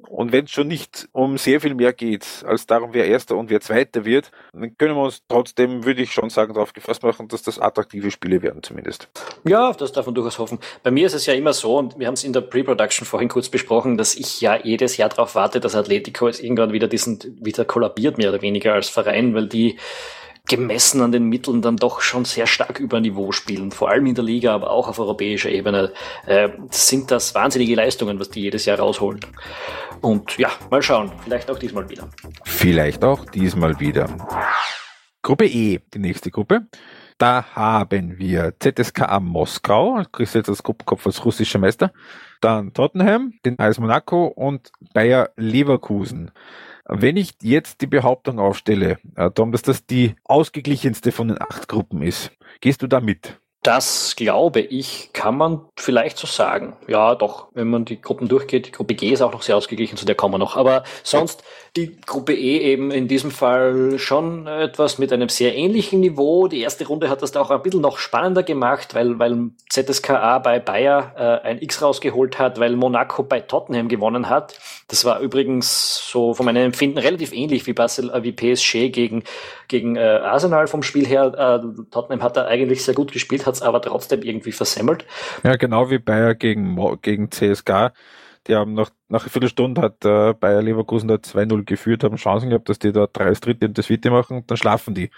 Und 0.07 0.31
wenn 0.31 0.45
es 0.45 0.51
schon 0.51 0.67
nicht 0.67 1.10
um 1.12 1.38
sehr 1.38 1.60
viel 1.60 1.75
mehr 1.75 1.91
geht, 1.91 2.25
als 2.45 2.65
darum, 2.65 2.93
wer 2.93 3.07
Erster 3.07 3.36
und 3.36 3.49
wer 3.49 3.60
Zweiter 3.60 4.05
wird, 4.05 4.31
dann 4.53 4.77
können 4.77 4.95
wir 4.95 5.03
uns 5.03 5.21
trotzdem, 5.27 5.84
würde 5.84 6.01
ich 6.01 6.13
schon 6.13 6.29
sagen, 6.29 6.53
darauf 6.53 6.71
gefasst 6.71 7.03
machen, 7.03 7.27
dass 7.27 7.43
das 7.43 7.60
attraktive 7.60 8.10
Spiele 8.10 8.41
werden 8.41 8.63
zumindest. 8.63 9.10
Ja, 9.45 9.73
das 9.73 9.91
darf 9.91 10.05
man 10.05 10.15
durchaus 10.15 10.39
hoffen. 10.39 10.60
Bei 10.84 10.91
mir 10.91 11.07
ist 11.07 11.13
es 11.13 11.25
ja 11.25 11.34
immer 11.34 11.51
so, 11.51 11.77
und 11.77 11.99
wir 11.99 12.07
haben 12.07 12.13
es 12.13 12.23
in 12.23 12.31
der 12.31 12.41
Pre-Production 12.41 13.05
vorhin 13.05 13.27
kurz 13.27 13.49
besprochen, 13.49 13.97
dass 13.97 14.15
ich 14.15 14.39
ja 14.39 14.57
jedes 14.57 14.95
Jahr 14.95 15.10
darauf 15.10 15.36
warte, 15.36 15.60
dass 15.60 15.75
Atletico 15.75 16.27
jetzt 16.27 16.41
irgendwann 16.41 16.71
wieder 16.71 16.88
diesen, 16.88 17.19
wieder 17.41 17.65
kollabiert, 17.65 18.17
mehr 18.17 18.29
oder 18.29 18.41
weniger 18.41 18.73
als 18.73 18.89
Verein, 18.89 19.34
weil 19.34 19.47
die 19.47 19.77
gemessen 20.47 21.01
an 21.01 21.12
den 21.12 21.25
Mitteln 21.25 21.62
dann 21.62 21.77
doch 21.77 22.01
schon 22.01 22.25
sehr 22.25 22.47
stark 22.47 22.80
über 22.80 22.99
Niveau 22.99 23.32
spielen, 23.32 23.71
vor 23.71 23.89
allem 23.89 24.06
in 24.06 24.15
der 24.15 24.23
Liga, 24.23 24.54
aber 24.54 24.71
auch 24.71 24.88
auf 24.88 24.99
europäischer 24.99 25.49
Ebene, 25.49 25.93
äh, 26.25 26.49
sind 26.69 27.12
das 27.12 27.36
wahnsinnige 27.36 27.75
Leistungen, 27.75 28.19
was 28.19 28.30
die 28.30 28.41
jedes 28.41 28.65
Jahr 28.65 28.80
rausholen. 28.80 29.19
Und 30.01 30.38
ja, 30.38 30.49
mal 30.69 30.82
schauen, 30.82 31.12
vielleicht 31.23 31.49
auch 31.49 31.60
diesmal 31.60 31.89
wieder. 31.89 32.10
Vielleicht 32.43 33.04
auch 33.04 33.25
diesmal 33.25 33.80
wieder. 33.80 34.10
Gruppe 35.21 35.45
E, 35.45 35.80
die 35.93 35.99
nächste 35.99 36.32
Gruppe. 36.32 36.67
Da 37.19 37.45
haben 37.54 38.17
wir 38.17 38.56
ZSKA 38.60 39.19
Moskau, 39.19 40.01
kriegst 40.12 40.34
jetzt 40.34 40.49
als 40.49 40.63
Gruppenkopf 40.63 41.06
als 41.06 41.23
russischer 41.23 41.60
Meister, 41.60 41.93
dann 42.41 42.73
Tottenham, 42.73 43.34
den 43.45 43.60
AS 43.60 43.77
Monaco 43.77 44.25
und 44.25 44.71
Bayer 44.91 45.30
Leverkusen. 45.38 46.32
Wenn 46.85 47.17
ich 47.17 47.33
jetzt 47.41 47.81
die 47.81 47.87
Behauptung 47.87 48.39
aufstelle, 48.39 48.99
äh, 49.15 49.29
Tom, 49.31 49.51
dass 49.51 49.61
das 49.61 49.85
die 49.85 50.15
ausgeglichenste 50.23 51.11
von 51.11 51.29
den 51.29 51.41
acht 51.41 51.67
Gruppen 51.67 52.01
ist, 52.01 52.31
gehst 52.59 52.81
du 52.81 52.87
da 52.87 52.99
mit? 52.99 53.39
Das 53.63 54.15
glaube 54.15 54.60
ich, 54.60 55.12
kann 55.13 55.38
man 55.38 55.62
vielleicht 55.78 56.17
so 56.17 56.26
sagen. 56.26 56.76
Ja, 56.88 57.13
doch, 57.13 57.50
wenn 57.54 57.69
man 57.69 57.86
die 57.86 58.02
Gruppen 58.02 58.28
durchgeht. 58.28 58.65
Die 58.65 58.71
Gruppe 58.71 58.95
G 58.95 59.10
ist 59.10 59.21
auch 59.21 59.34
noch 59.34 59.43
sehr 59.43 59.56
ausgeglichen, 59.56 59.97
zu 59.97 60.06
der 60.06 60.15
kommen 60.15 60.34
wir 60.34 60.39
noch. 60.39 60.58
Aber 60.58 60.84
sonst 61.04 61.43
die 61.78 62.02
Gruppe 62.02 62.34
E 62.34 62.58
eben 62.58 62.91
in 62.91 63.08
diesem 63.08 63.32
Fall 63.32 63.97
schon 63.97 64.45
etwas 64.45 64.97
mit 64.97 65.13
einem 65.13 65.30
sehr 65.30 65.56
ähnlichen 65.56 66.02
Niveau. 66.02 66.47
Die 66.49 66.59
erste 66.59 66.86
Runde 66.86 67.09
hat 67.09 67.22
das 67.22 67.32
da 67.32 67.39
auch 67.39 67.49
ein 67.49 67.62
bisschen 67.62 67.80
noch 67.80 67.97
spannender 67.97 68.43
gemacht, 68.43 68.93
weil, 68.93 69.20
weil 69.20 69.51
ZSKA 69.70 70.39
bei 70.39 70.59
Bayer 70.59 71.14
äh, 71.16 71.47
ein 71.47 71.62
X 71.62 71.82
rausgeholt 71.82 72.39
hat, 72.39 72.59
weil 72.59 72.76
Monaco 72.76 73.24
bei 73.24 73.39
Tottenham 73.39 73.88
gewonnen 73.88 74.28
hat. 74.28 74.59
Das 74.89 75.05
war 75.05 75.22
übrigens 75.22 76.09
so 76.12 76.34
von 76.34 76.45
meinem 76.45 76.66
Empfinden 76.66 76.97
relativ 76.97 77.32
ähnlich 77.32 77.66
wie, 77.68 77.74
Basel, 77.74 78.09
äh, 78.09 78.22
wie 78.24 78.34
PSG 78.34 78.89
gegen, 78.89 79.24
gegen 79.70 79.95
äh, 79.95 80.01
Arsenal 80.01 80.68
vom 80.68 80.84
Spiel 80.84 81.07
her. 81.07 81.62
Äh, 81.64 81.84
Tottenham 81.91 82.22
hat 82.22 82.36
da 82.36 82.47
eigentlich 82.47 82.84
sehr 82.84 82.95
gut 82.95 83.14
gespielt, 83.14 83.45
hat 83.52 83.56
es 83.58 83.62
aber 83.62 83.82
trotzdem 83.82 84.22
irgendwie 84.22 84.52
versemmelt. 84.52 85.06
Ja, 85.43 85.56
genau 85.56 85.89
wie 85.89 85.99
Bayer 85.99 86.36
gegen, 86.36 86.80
gegen 87.02 87.30
CSK. 87.32 87.93
Die 88.47 88.56
haben 88.56 88.74
nach, 88.74 88.89
nach 89.08 89.22
einer 89.22 89.30
Viertelstunde 89.30 89.82
hat 89.82 90.04
äh, 90.04 90.34
Bayer 90.34 90.64
Leverkusen 90.64 91.08
da 91.08 91.16
2-0 91.16 91.64
geführt, 91.64 92.04
haben 92.04 92.16
Chancen 92.16 92.49
gehabt, 92.49 92.70
dass 92.70 92.80
die 92.80 92.91
da 92.91 93.06
drei 93.06 93.26
das 93.30 93.39
dritte 93.39 93.68
und 93.68 93.78
das 93.78 93.86
vierte 93.86 94.10
machen 94.10 94.38
und 94.38 94.49
dann 94.49 94.58
schlafen 94.58 94.95
die. 94.95 95.12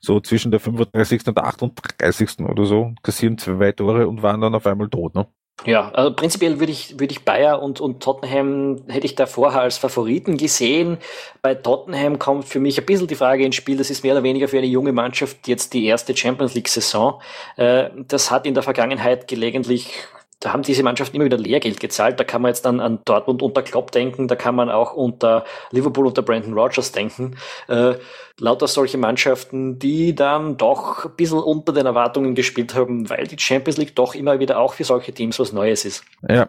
So 0.00 0.18
zwischen 0.20 0.50
der 0.50 0.60
35. 0.60 1.26
und 1.26 1.36
der 1.36 1.44
38. 1.44 2.40
oder 2.40 2.64
so, 2.64 2.94
kassieren 3.02 3.36
zwei 3.36 3.72
Tore 3.72 4.08
und 4.08 4.22
waren 4.22 4.40
dann 4.40 4.54
auf 4.54 4.66
einmal 4.66 4.88
tot. 4.88 5.14
Ne? 5.14 5.26
Ja, 5.66 5.90
also 5.90 6.14
prinzipiell 6.14 6.58
würde 6.58 6.72
ich, 6.72 6.98
würde 6.98 7.12
ich 7.12 7.24
Bayer 7.24 7.60
und, 7.62 7.80
und 7.80 8.02
Tottenham 8.02 8.82
hätte 8.88 9.06
ich 9.06 9.14
da 9.14 9.26
vorher 9.26 9.60
als 9.60 9.76
Favoriten 9.76 10.36
gesehen. 10.36 10.98
Bei 11.42 11.54
Tottenham 11.54 12.18
kommt 12.18 12.46
für 12.46 12.60
mich 12.60 12.78
ein 12.78 12.86
bisschen 12.86 13.06
die 13.06 13.14
Frage 13.14 13.44
ins 13.44 13.56
Spiel, 13.56 13.76
das 13.76 13.90
ist 13.90 14.02
mehr 14.02 14.14
oder 14.14 14.22
weniger 14.22 14.48
für 14.48 14.58
eine 14.58 14.66
junge 14.66 14.92
Mannschaft 14.92 15.48
jetzt 15.48 15.74
die 15.74 15.84
erste 15.86 16.16
Champions 16.16 16.54
League 16.54 16.68
Saison. 16.68 17.20
Äh, 17.56 17.90
das 18.08 18.30
hat 18.30 18.46
in 18.46 18.54
der 18.54 18.62
Vergangenheit 18.62 19.28
gelegentlich 19.28 19.92
da 20.40 20.54
haben 20.54 20.62
diese 20.62 20.82
Mannschaften 20.82 21.16
immer 21.16 21.26
wieder 21.26 21.36
Lehrgeld 21.36 21.80
gezahlt. 21.80 22.18
Da 22.18 22.24
kann 22.24 22.40
man 22.40 22.48
jetzt 22.48 22.64
dann 22.64 22.80
an 22.80 23.00
Dortmund 23.04 23.42
unter 23.42 23.62
Klopp 23.62 23.92
denken, 23.92 24.26
da 24.26 24.36
kann 24.36 24.54
man 24.54 24.70
auch 24.70 24.94
unter 24.94 25.44
Liverpool 25.70 26.06
unter 26.06 26.22
Brandon 26.22 26.54
Rogers 26.54 26.92
denken. 26.92 27.36
Äh, 27.68 27.94
lauter 28.38 28.66
solche 28.66 28.96
Mannschaften, 28.96 29.78
die 29.78 30.14
dann 30.14 30.56
doch 30.56 31.04
ein 31.04 31.14
bisschen 31.14 31.38
unter 31.38 31.74
den 31.74 31.84
Erwartungen 31.84 32.34
gespielt 32.34 32.74
haben, 32.74 33.10
weil 33.10 33.26
die 33.26 33.38
Champions 33.38 33.76
League 33.76 33.94
doch 33.94 34.14
immer 34.14 34.40
wieder 34.40 34.58
auch 34.58 34.72
für 34.72 34.84
solche 34.84 35.12
Teams 35.12 35.38
was 35.38 35.52
Neues 35.52 35.84
ist. 35.84 36.04
Ja. 36.26 36.48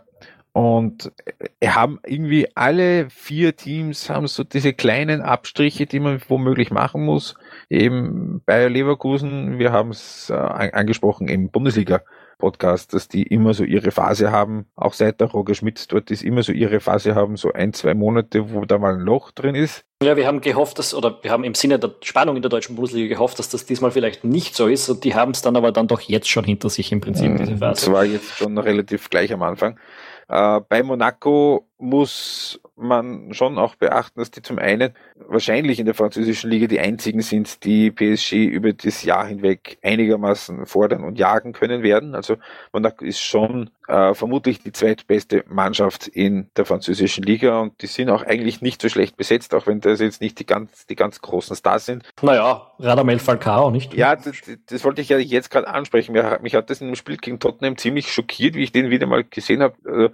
Und 0.54 1.12
äh, 1.60 1.68
haben 1.68 2.00
irgendwie 2.06 2.48
alle 2.56 3.10
vier 3.10 3.58
Teams 3.58 4.10
haben 4.10 4.28
so 4.28 4.46
diese 4.46 4.74
kleinen 4.74 5.22
Abstriche, 5.22 5.86
die 5.86 6.00
man 6.00 6.22
womöglich 6.30 6.72
machen 6.72 7.04
muss. 7.04 7.36
Eben 7.70 8.42
bei 8.46 8.68
Leverkusen, 8.68 9.60
wir 9.60 9.74
haben 9.74 9.92
es 9.92 10.30
äh, 10.30 10.34
angesprochen, 10.34 11.28
im 11.28 11.50
Bundesliga 11.52 12.02
Podcast, 12.42 12.94
dass 12.94 13.08
die 13.08 13.24
immer 13.24 13.54
so 13.54 13.64
ihre 13.64 13.92
Phase 13.92 14.32
haben, 14.32 14.66
auch 14.76 14.94
seit 14.94 15.22
der 15.22 15.28
Roger 15.28 15.56
Schmidt 15.56 15.92
dort 15.92 16.12
ist, 16.12 16.24
immer 16.24 16.44
so 16.44 16.52
ihre 16.52 16.82
Phase 16.82 17.16
haben, 17.16 17.38
so 17.38 17.54
ein, 17.54 17.72
zwei 17.72 17.94
Monate, 17.94 18.52
wo 18.52 18.66
da 18.66 18.78
mal 18.78 18.96
ein 18.96 19.00
Loch 19.00 19.32
drin 19.32 19.56
ist. 19.56 19.86
Ja, 20.04 20.18
wir 20.18 20.28
haben 20.28 20.42
gehofft, 20.42 20.80
dass, 20.80 20.94
oder 20.94 21.20
wir 21.22 21.32
haben 21.32 21.44
im 21.44 21.54
Sinne 21.54 21.80
der 21.80 21.92
Spannung 22.02 22.36
in 22.36 22.42
der 22.42 22.50
deutschen 22.50 22.76
Bundesliga 22.76 23.16
gehofft, 23.16 23.40
dass 23.40 23.50
das 23.50 23.66
diesmal 23.66 23.92
vielleicht 23.92 24.24
nicht 24.24 24.56
so 24.56 24.68
ist 24.68 24.90
und 24.90 25.04
die 25.04 25.16
haben 25.16 25.32
es 25.32 25.42
dann 25.42 25.56
aber 25.56 25.72
dann 25.72 25.88
doch 25.88 26.02
jetzt 26.02 26.28
schon 26.28 26.44
hinter 26.44 26.70
sich 26.70 26.92
im 26.92 27.00
Prinzip, 27.00 27.38
diese 27.38 27.58
Phase. 27.58 27.86
Das 27.86 27.92
war 27.92 28.04
jetzt 28.04 28.36
schon 28.36 28.58
relativ 28.58 29.10
gleich 29.10 29.32
am 29.32 29.44
Anfang. 29.44 29.80
Äh, 30.28 30.62
bei 30.68 30.82
Monaco 30.82 31.68
muss 31.82 32.60
man 32.76 33.34
schon 33.34 33.58
auch 33.58 33.76
beachten, 33.76 34.20
dass 34.20 34.32
die 34.32 34.42
zum 34.42 34.60
einen 34.60 34.94
wahrscheinlich 35.16 35.80
in 35.80 35.86
der 35.86 35.96
französischen 35.96 36.50
Liga 36.50 36.68
die 36.68 36.80
einzigen 36.80 37.22
sind, 37.22 37.64
die 37.64 37.92
PSG 37.92 38.34
über 38.46 38.74
das 38.74 39.04
Jahr 39.04 39.26
hinweg 39.26 39.78
einigermaßen 39.82 40.66
fordern 40.66 41.04
und 41.04 41.18
jagen 41.18 41.54
können 41.54 41.84
werden. 41.84 42.16
Also 42.16 42.38
Monaco 42.72 43.04
ist 43.04 43.20
schon 43.20 43.70
äh, 43.88 44.14
vermutlich 44.14 44.62
die 44.62 44.72
zweitbeste 44.72 45.44
Mannschaft 45.48 46.08
in 46.08 46.50
der 46.56 46.66
französischen 46.66 47.24
Liga 47.24 47.60
und 47.60 47.82
die 47.82 47.88
sind 47.88 48.10
auch 48.10 48.24
eigentlich 48.24 48.62
nicht 48.62 48.82
so 48.82 48.90
schlecht 48.90 49.18
besetzt, 49.18 49.54
auch 49.54 49.68
wenn 49.68 49.82
das 49.82 50.00
jetzt 50.00 50.22
nicht 50.22 50.40
die 50.40 50.46
ganz, 50.46 50.86
die 50.88 50.96
ganz 50.96 51.22
großen 51.22 51.56
Stars 51.56 51.88
sind. 51.88 52.04
Naja, 52.22 52.72
Radamel 52.80 53.20
Falcao, 53.20 53.72
nicht? 53.72 53.94
Ja, 53.94 54.16
das, 54.16 54.42
das 54.68 54.84
wollte 54.84 55.02
ich 55.02 55.10
ja 55.10 55.18
jetzt 55.18 55.50
gerade 55.50 55.68
ansprechen. 55.68 56.14
Mich, 56.42 56.56
hat 56.56 56.70
das 56.70 56.82
in 56.82 56.88
dem 56.88 56.96
Spiel 56.96 57.18
gegen 57.18 57.40
Tottenham 57.40 57.78
ziemlich 57.78 58.12
schockiert, 58.12 58.56
wie 58.56 58.64
ich 58.64 58.72
den 58.72 58.90
wieder 58.90 59.08
mal 59.08 59.24
gesehen 59.24 59.62
habe. 59.62 59.76
Also, 59.86 60.10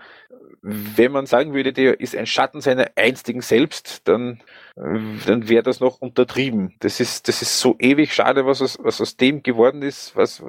wenn 0.68 1.14
man 1.14 1.26
sagen 1.26 1.54
würde, 1.54 1.72
der 1.72 2.00
ist 2.00 2.16
ein 2.16 2.26
Schatten 2.26 2.60
seiner 2.60 2.92
einstigen 2.96 3.42
selbst, 3.42 4.02
dann 4.06 4.40
dann 4.78 5.50
wäre 5.50 5.64
das 5.64 5.80
noch 5.80 6.02
untertrieben. 6.02 6.76
Das 6.82 7.00
ist, 7.00 7.28
das 7.28 7.42
ist 7.42 7.60
so 7.60 7.76
ewig 7.80 8.14
schade, 8.14 8.46
was 8.46 8.62
aus, 8.62 8.78
was 8.80 9.02
aus 9.02 9.18
dem 9.18 9.42
geworden 9.42 9.82
ist, 9.82 10.16
was, 10.16 10.44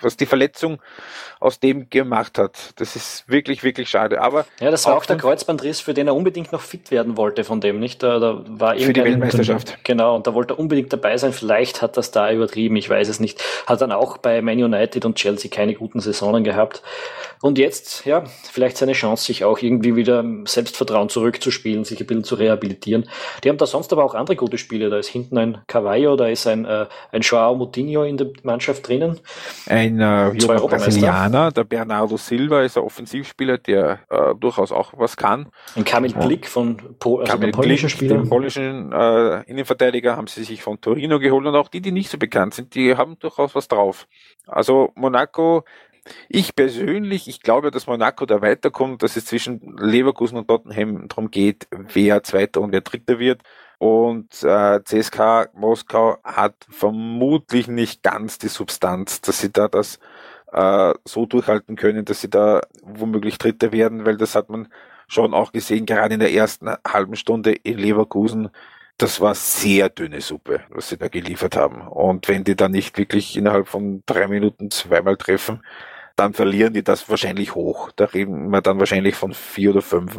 was 0.00 0.16
die 0.16 0.26
Verletzung 0.26 0.80
aus 1.40 1.58
dem 1.58 1.90
gemacht 1.90 2.38
hat. 2.38 2.74
Das 2.76 2.94
ist 2.94 3.28
wirklich, 3.28 3.64
wirklich 3.64 3.88
schade. 3.88 4.20
Aber 4.20 4.46
ja, 4.60 4.70
das 4.70 4.86
war 4.86 4.92
auch, 4.92 4.98
auch 4.98 5.06
der 5.06 5.16
Kreuzbandriss, 5.16 5.80
für 5.80 5.94
den 5.94 6.06
er 6.06 6.14
unbedingt 6.14 6.52
noch 6.52 6.60
fit 6.60 6.92
werden 6.92 7.16
wollte 7.16 7.42
von 7.42 7.60
dem, 7.60 7.80
nicht? 7.80 8.04
Da, 8.04 8.20
da 8.20 8.44
war 8.46 8.76
für 8.76 8.92
die 8.92 9.02
Weltmeisterschaft. 9.02 9.78
Genau, 9.82 10.14
und 10.14 10.28
da 10.28 10.34
wollte 10.34 10.54
er 10.54 10.60
unbedingt 10.60 10.92
dabei 10.92 11.16
sein. 11.16 11.32
Vielleicht 11.32 11.82
hat 11.82 11.96
das 11.96 12.12
da 12.12 12.30
übertrieben, 12.30 12.76
ich 12.76 12.88
weiß 12.88 13.08
es 13.08 13.18
nicht. 13.18 13.42
Hat 13.66 13.80
dann 13.80 13.90
auch 13.90 14.18
bei 14.18 14.42
Man 14.42 14.62
United 14.62 15.04
und 15.04 15.16
Chelsea 15.16 15.50
keine 15.50 15.74
guten 15.74 15.98
Saisonen 15.98 16.44
gehabt. 16.44 16.82
Und 17.42 17.58
jetzt, 17.58 18.06
ja, 18.06 18.24
vielleicht 18.50 18.76
seine 18.76 18.92
Chance, 18.92 19.24
sich 19.24 19.44
auch 19.44 19.58
irgendwie 19.58 19.96
wieder 19.96 20.24
Selbstvertrauen 20.44 21.08
zurückzuspielen, 21.08 21.84
sich 21.84 22.00
ein 22.00 22.06
bisschen 22.06 22.24
zu 22.24 22.36
rehabilitieren. 22.36 23.08
Die 23.44 23.48
haben 23.48 23.55
haben 23.56 23.58
da 23.58 23.66
sonst 23.66 23.92
aber 23.92 24.04
auch 24.04 24.14
andere 24.14 24.36
gute 24.36 24.58
Spiele. 24.58 24.90
Da 24.90 24.98
ist 24.98 25.08
hinten 25.08 25.38
ein 25.38 25.58
Cavallo, 25.66 26.16
da 26.16 26.28
ist 26.28 26.46
ein, 26.46 26.64
äh, 26.64 26.86
ein 27.10 27.22
Joao 27.22 27.54
Moutinho 27.54 28.04
in 28.04 28.16
der 28.16 28.28
Mannschaft 28.42 28.86
drinnen. 28.86 29.18
Ein 29.66 30.00
äh, 30.00 30.32
Brasilianer, 30.46 31.52
der 31.52 31.64
Bernardo 31.64 32.16
Silva 32.16 32.62
ist 32.62 32.76
ein 32.76 32.84
Offensivspieler, 32.84 33.58
der 33.58 34.00
äh, 34.10 34.34
durchaus 34.38 34.72
auch 34.72 34.92
was 34.96 35.16
kann. 35.16 35.48
Ein 35.74 35.84
Kamil 35.84 36.12
Blick 36.12 36.46
von 36.46 36.76
po 36.98 37.20
also 37.20 37.32
Kamil 37.32 37.52
polnischen 37.52 37.88
Spieler. 37.88 38.16
Den 38.16 38.28
polnischen 38.28 38.92
äh, 38.92 39.42
Innenverteidiger 39.44 40.16
haben 40.16 40.26
sie 40.26 40.44
sich 40.44 40.62
von 40.62 40.80
Torino 40.80 41.18
geholt 41.18 41.46
und 41.46 41.54
auch 41.54 41.68
die, 41.68 41.80
die 41.80 41.92
nicht 41.92 42.10
so 42.10 42.18
bekannt 42.18 42.54
sind, 42.54 42.74
die 42.74 42.96
haben 42.96 43.18
durchaus 43.18 43.54
was 43.54 43.68
drauf. 43.68 44.06
Also 44.46 44.92
Monaco 44.94 45.64
ich 46.28 46.54
persönlich, 46.54 47.28
ich 47.28 47.42
glaube, 47.42 47.70
dass 47.70 47.86
Monaco 47.86 48.26
da 48.26 48.40
weiterkommt, 48.42 49.02
dass 49.02 49.16
es 49.16 49.26
zwischen 49.26 49.76
Leverkusen 49.78 50.38
und 50.38 50.48
Tottenham 50.48 51.08
darum 51.08 51.30
geht, 51.30 51.68
wer 51.70 52.22
Zweiter 52.22 52.60
und 52.60 52.72
wer 52.72 52.80
Dritter 52.80 53.18
wird. 53.18 53.42
Und 53.78 54.42
äh, 54.42 54.82
CSK 54.84 55.50
Moskau 55.54 56.18
hat 56.24 56.54
vermutlich 56.70 57.68
nicht 57.68 58.02
ganz 58.02 58.38
die 58.38 58.48
Substanz, 58.48 59.20
dass 59.20 59.40
sie 59.40 59.52
da 59.52 59.68
das 59.68 59.98
äh, 60.52 60.94
so 61.04 61.26
durchhalten 61.26 61.76
können, 61.76 62.04
dass 62.04 62.20
sie 62.22 62.30
da 62.30 62.62
womöglich 62.82 63.38
Dritter 63.38 63.72
werden, 63.72 64.06
weil 64.06 64.16
das 64.16 64.34
hat 64.34 64.48
man 64.48 64.68
schon 65.08 65.34
auch 65.34 65.52
gesehen, 65.52 65.86
gerade 65.86 66.14
in 66.14 66.20
der 66.20 66.32
ersten 66.32 66.68
halben 66.86 67.16
Stunde 67.16 67.52
in 67.52 67.78
Leverkusen. 67.78 68.50
Das 68.98 69.20
war 69.20 69.34
sehr 69.34 69.90
dünne 69.90 70.22
Suppe, 70.22 70.62
was 70.70 70.88
sie 70.88 70.96
da 70.96 71.08
geliefert 71.08 71.56
haben. 71.56 71.86
Und 71.86 72.28
wenn 72.28 72.44
die 72.44 72.56
da 72.56 72.68
nicht 72.68 72.96
wirklich 72.96 73.36
innerhalb 73.36 73.68
von 73.68 74.02
drei 74.06 74.26
Minuten 74.26 74.70
zweimal 74.70 75.16
treffen, 75.18 75.62
dann 76.16 76.32
verlieren 76.34 76.72
die 76.72 76.84
das 76.84 77.08
wahrscheinlich 77.08 77.54
hoch. 77.54 77.90
Da 77.96 78.06
reden 78.06 78.50
wir 78.50 78.62
dann 78.62 78.78
wahrscheinlich 78.78 79.14
von 79.16 79.32
vier 79.34 79.70
oder 79.70 79.82
fünf. 79.82 80.18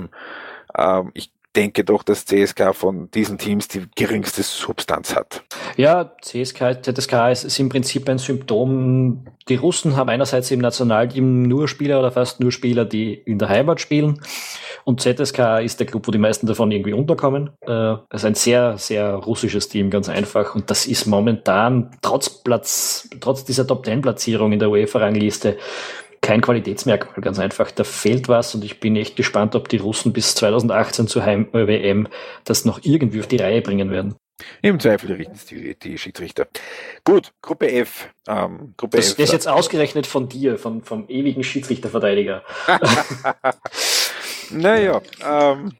Ähm, 0.78 1.12
ich 1.14 1.32
denke 1.56 1.84
doch, 1.84 2.04
dass 2.04 2.26
CSK 2.26 2.74
von 2.74 3.10
diesen 3.12 3.38
Teams 3.38 3.68
die 3.68 3.86
geringste 3.96 4.44
Substanz 4.44 5.16
hat. 5.16 5.44
Ja, 5.76 6.12
CSK, 6.22 6.84
ZSK 6.84 7.14
ist, 7.32 7.44
ist 7.44 7.60
im 7.60 7.70
Prinzip 7.70 8.08
ein 8.10 8.18
Symptom. 8.18 9.26
Die 9.50 9.56
Russen 9.56 9.96
haben 9.96 10.10
einerseits 10.10 10.52
im 10.52 10.60
Nationalteam 10.60 11.44
nur 11.44 11.68
Spieler 11.68 12.00
oder 12.00 12.12
fast 12.12 12.40
nur 12.40 12.52
Spieler, 12.52 12.86
die 12.86 13.14
in 13.14 13.40
der 13.40 13.50
Heimat 13.50 13.82
spielen. 13.82 14.22
Und 14.84 15.02
ZSK 15.02 15.60
ist 15.64 15.80
der 15.80 15.88
Club, 15.88 16.08
wo 16.08 16.12
die 16.12 16.18
meisten 16.18 16.48
davon 16.48 16.72
irgendwie 16.72 16.94
unterkommen. 16.94 17.50
Äh, 17.66 17.96
ist 18.12 18.26
ein 18.26 18.36
sehr, 18.36 18.78
sehr 18.78 19.16
russisches 19.16 19.68
Team, 19.68 19.90
ganz 19.90 20.10
einfach. 20.10 20.56
Und 20.56 20.70
das 20.70 20.86
ist 20.86 21.08
momentan 21.08 21.92
trotz 22.02 22.30
Platz, 22.30 23.10
trotz 23.20 23.44
dieser 23.44 23.68
Top-10-Platzierung 23.68 24.54
in 24.54 24.60
der 24.60 24.70
UEFA-Rangliste 24.70 25.58
kein 26.28 26.42
Qualitätsmerkmal, 26.42 27.22
ganz 27.22 27.40
einfach. 27.40 27.72
Da 27.72 27.86
fehlt 27.86 28.28
was 28.28 28.54
und 28.54 28.62
ich 28.66 28.82
bin 28.82 28.98
echt 28.98 29.16
gespannt, 29.16 29.56
ob 29.56 29.70
die 29.70 29.78
Russen 29.78 30.12
bis 30.12 30.36
2018 30.36 31.08
zur 31.08 31.24
Heim-WM 31.24 32.10
das 32.44 32.66
noch 32.66 32.82
irgendwie 32.84 33.22
auf 33.22 33.28
die 33.28 33.38
Reihe 33.38 33.62
bringen 33.62 33.92
werden. 33.92 34.16
Im 34.62 34.78
Zweifel 34.78 35.14
richten 35.14 35.36
es 35.36 35.46
die, 35.46 35.80
die 35.80 35.98
Schiedsrichter. 35.98 36.48
Gut, 37.06 37.32
Gruppe 37.42 37.72
F. 37.72 38.10
Ähm, 38.28 38.74
Gruppe 38.76 38.98
das, 38.98 39.14
F. 39.14 39.20
Ist 39.20 39.32
jetzt 39.32 39.48
ausgerechnet 39.48 40.06
von 40.06 40.28
dir, 40.28 40.60
von, 40.60 40.84
vom 40.84 41.08
ewigen 41.08 41.46
Schiedsrichterverteidiger. 41.46 42.44
naja, 44.52 45.02
ähm, 45.26 45.78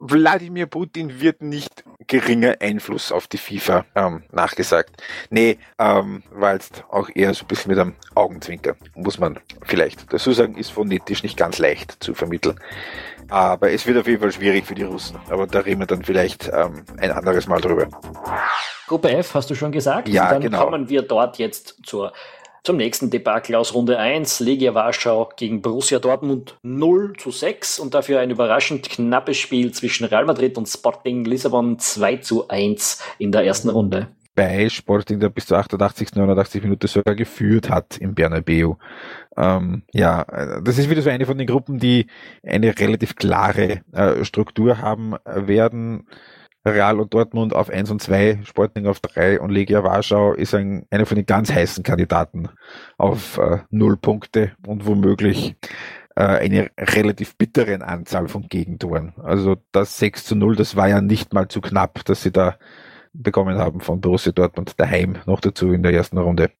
Wladimir 0.00 0.66
Putin 0.66 1.20
wird 1.20 1.42
nicht 1.42 1.84
geringer 2.12 2.56
Einfluss 2.60 3.10
auf 3.10 3.26
die 3.26 3.38
FIFA 3.38 3.86
ähm, 3.94 4.22
nachgesagt. 4.32 5.02
Nee, 5.30 5.56
ähm, 5.78 6.22
war 6.30 6.52
jetzt 6.52 6.84
auch 6.90 7.08
eher 7.14 7.32
so 7.32 7.44
ein 7.44 7.48
bisschen 7.48 7.70
mit 7.70 7.78
einem 7.78 7.94
Augenzwinker, 8.14 8.76
muss 8.94 9.18
man 9.18 9.40
vielleicht 9.62 10.12
dazu 10.12 10.30
sagen, 10.32 10.58
ist 10.58 10.72
phonetisch 10.72 11.22
nicht 11.22 11.38
ganz 11.38 11.56
leicht 11.56 12.04
zu 12.04 12.12
vermitteln. 12.12 12.60
Aber 13.30 13.70
es 13.70 13.86
wird 13.86 13.96
auf 13.96 14.06
jeden 14.06 14.20
Fall 14.20 14.30
schwierig 14.30 14.66
für 14.66 14.74
die 14.74 14.82
Russen. 14.82 15.18
Aber 15.30 15.46
da 15.46 15.60
reden 15.60 15.80
wir 15.80 15.86
dann 15.86 16.04
vielleicht 16.04 16.50
ähm, 16.52 16.84
ein 16.98 17.12
anderes 17.12 17.46
Mal 17.46 17.62
drüber. 17.62 17.88
Gruppe 18.86 19.10
F 19.10 19.32
hast 19.32 19.48
du 19.48 19.54
schon 19.54 19.72
gesagt. 19.72 20.06
Ja, 20.08 20.28
dann 20.28 20.42
genau. 20.42 20.64
kommen 20.64 20.90
wir 20.90 21.00
dort 21.00 21.38
jetzt 21.38 21.76
zur 21.82 22.12
Zum 22.64 22.76
nächsten 22.76 23.10
Debakel 23.10 23.56
aus 23.56 23.74
Runde 23.74 23.98
1. 23.98 24.38
Legia 24.38 24.72
Warschau 24.72 25.30
gegen 25.36 25.62
Borussia 25.62 25.98
Dortmund 25.98 26.58
0 26.62 27.14
zu 27.18 27.32
6 27.32 27.80
und 27.80 27.92
dafür 27.92 28.20
ein 28.20 28.30
überraschend 28.30 28.88
knappes 28.88 29.36
Spiel 29.36 29.72
zwischen 29.72 30.04
Real 30.04 30.26
Madrid 30.26 30.56
und 30.56 30.68
Sporting 30.68 31.24
Lissabon 31.24 31.80
2 31.80 32.18
zu 32.18 32.46
1 32.46 33.02
in 33.18 33.32
der 33.32 33.44
ersten 33.44 33.68
Runde 33.68 34.08
bei 34.34 34.68
Sporting, 34.68 35.20
der 35.20 35.28
bis 35.28 35.46
zur 35.46 35.58
88. 35.58 36.14
89 36.14 36.62
Minute 36.62 36.86
sogar 36.86 37.14
geführt 37.14 37.68
hat 37.68 37.98
im 37.98 38.14
Bernabeu. 38.14 38.74
Ähm, 39.36 39.82
ja, 39.92 40.24
das 40.62 40.78
ist 40.78 40.88
wieder 40.88 41.02
so 41.02 41.10
eine 41.10 41.26
von 41.26 41.36
den 41.36 41.46
Gruppen, 41.46 41.78
die 41.78 42.06
eine 42.42 42.78
relativ 42.78 43.16
klare 43.16 43.82
äh, 43.92 44.24
Struktur 44.24 44.78
haben 44.78 45.16
werden. 45.26 46.06
Real 46.64 47.00
und 47.00 47.12
Dortmund 47.12 47.54
auf 47.54 47.70
1 47.70 47.90
und 47.90 48.00
2, 48.00 48.40
Sporting 48.44 48.86
auf 48.86 49.00
3 49.00 49.40
und 49.40 49.50
Legia 49.50 49.82
Warschau 49.82 50.32
ist 50.32 50.54
ein, 50.54 50.86
einer 50.90 51.06
von 51.06 51.16
den 51.16 51.26
ganz 51.26 51.52
heißen 51.52 51.82
Kandidaten 51.82 52.48
auf 52.98 53.38
äh, 53.38 53.58
null 53.70 53.96
Punkte 53.96 54.52
und 54.66 54.86
womöglich 54.86 55.56
äh, 56.14 56.22
eine 56.22 56.70
relativ 56.78 57.36
bitteren 57.36 57.82
Anzahl 57.82 58.28
von 58.28 58.48
Gegentoren. 58.48 59.12
Also 59.22 59.56
das 59.72 59.98
6 59.98 60.24
zu 60.24 60.36
0, 60.36 60.56
das 60.56 60.76
war 60.76 60.88
ja 60.88 61.00
nicht 61.00 61.34
mal 61.34 61.48
zu 61.48 61.60
knapp, 61.60 62.04
dass 62.04 62.22
sie 62.22 62.32
da 62.32 62.56
bekommen 63.12 63.58
haben 63.58 63.80
von 63.80 64.00
Borussia 64.00 64.32
Dortmund 64.32 64.74
daheim 64.78 65.18
noch 65.26 65.40
dazu 65.40 65.72
in 65.72 65.82
der 65.82 65.92
ersten 65.92 66.18
Runde. 66.18 66.50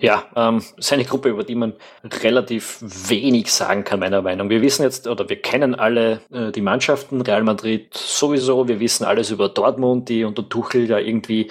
Ja, 0.00 0.24
ähm, 0.34 0.62
ist 0.76 0.92
eine 0.92 1.04
Gruppe, 1.04 1.28
über 1.28 1.44
die 1.44 1.54
man 1.54 1.74
relativ 2.22 2.78
wenig 2.80 3.52
sagen 3.52 3.84
kann, 3.84 4.00
meiner 4.00 4.22
Meinung. 4.22 4.48
Wir 4.48 4.62
wissen 4.62 4.82
jetzt, 4.82 5.06
oder 5.06 5.28
wir 5.28 5.40
kennen 5.40 5.74
alle 5.74 6.22
äh, 6.32 6.50
die 6.52 6.62
Mannschaften, 6.62 7.20
Real 7.20 7.42
Madrid 7.42 7.92
sowieso, 7.94 8.66
wir 8.66 8.80
wissen 8.80 9.04
alles 9.04 9.30
über 9.30 9.48
Dortmund, 9.48 10.08
die 10.08 10.24
unter 10.24 10.48
Tuchel 10.48 10.88
ja 10.88 10.98
irgendwie 10.98 11.50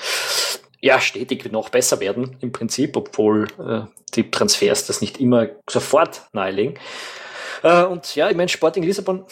ja, 0.82 1.00
stetig 1.00 1.52
noch 1.52 1.70
besser 1.70 2.00
werden 2.00 2.38
im 2.41 2.52
Prinzip, 2.52 2.95
obwohl 2.95 3.47
äh, 3.60 3.82
die 4.16 4.32
Transfers 4.32 4.88
das 4.88 5.02
nicht 5.02 5.20
immer 5.20 5.47
sofort 5.70 6.22
nahelegen. 6.34 6.80
Äh, 7.64 7.84
und 7.84 8.16
ja, 8.16 8.30
ich 8.30 8.38
meine, 8.38 8.50
Sporting 8.50 8.84
Lissabon 8.84 9.26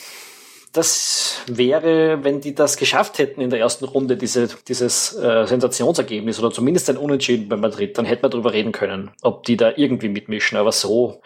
das 0.77 1.41
wäre, 1.47 2.23
wenn 2.23 2.39
die 2.39 2.53
das 2.53 2.77
geschafft 2.77 3.17
hätten 3.17 3.41
in 3.41 3.49
der 3.49 3.59
ersten 3.59 3.85
Runde, 3.85 4.15
diese, 4.15 4.47
dieses 4.67 5.15
äh, 5.15 5.45
Sensationsergebnis 5.45 6.39
oder 6.39 6.51
zumindest 6.51 6.89
ein 6.89 6.97
Unentschieden 6.97 7.49
bei 7.49 7.57
Madrid, 7.57 7.97
dann 7.97 8.05
hätte 8.05 8.21
man 8.21 8.31
darüber 8.31 8.53
reden 8.53 8.71
können, 8.71 9.11
ob 9.21 9.43
die 9.43 9.57
da 9.57 9.73
irgendwie 9.75 10.09
mitmischen. 10.09 10.57
Aber 10.57 10.71
so, 10.71 11.21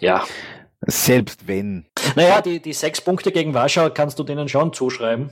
ja. 0.00 0.24
Selbst 0.86 1.46
wenn. 1.46 1.86
Naja, 2.14 2.40
die, 2.40 2.60
die 2.60 2.72
sechs 2.72 3.00
Punkte 3.00 3.32
gegen 3.32 3.54
Warschau 3.54 3.90
kannst 3.90 4.18
du 4.18 4.24
denen 4.24 4.48
schon 4.48 4.72
zuschreiben. 4.72 5.30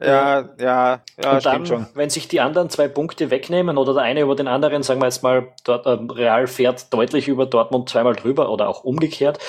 Ja, 0.00 0.48
ja, 0.60 1.00
ja, 1.20 1.32
und 1.32 1.44
dann, 1.44 1.66
schon. 1.66 1.86
wenn 1.94 2.08
sich 2.08 2.28
die 2.28 2.40
anderen 2.40 2.70
zwei 2.70 2.86
Punkte 2.86 3.32
wegnehmen 3.32 3.78
oder 3.78 3.94
der 3.94 4.04
eine 4.04 4.20
über 4.20 4.36
den 4.36 4.46
anderen, 4.46 4.84
sagen 4.84 5.00
wir 5.00 5.06
jetzt 5.06 5.24
mal, 5.24 5.48
dort, 5.64 5.86
äh, 5.86 5.98
Real 6.12 6.46
fährt 6.46 6.92
deutlich 6.94 7.26
über 7.26 7.46
Dortmund 7.46 7.88
zweimal 7.88 8.14
drüber 8.14 8.48
oder 8.50 8.68
auch 8.68 8.84
umgekehrt, 8.84 9.40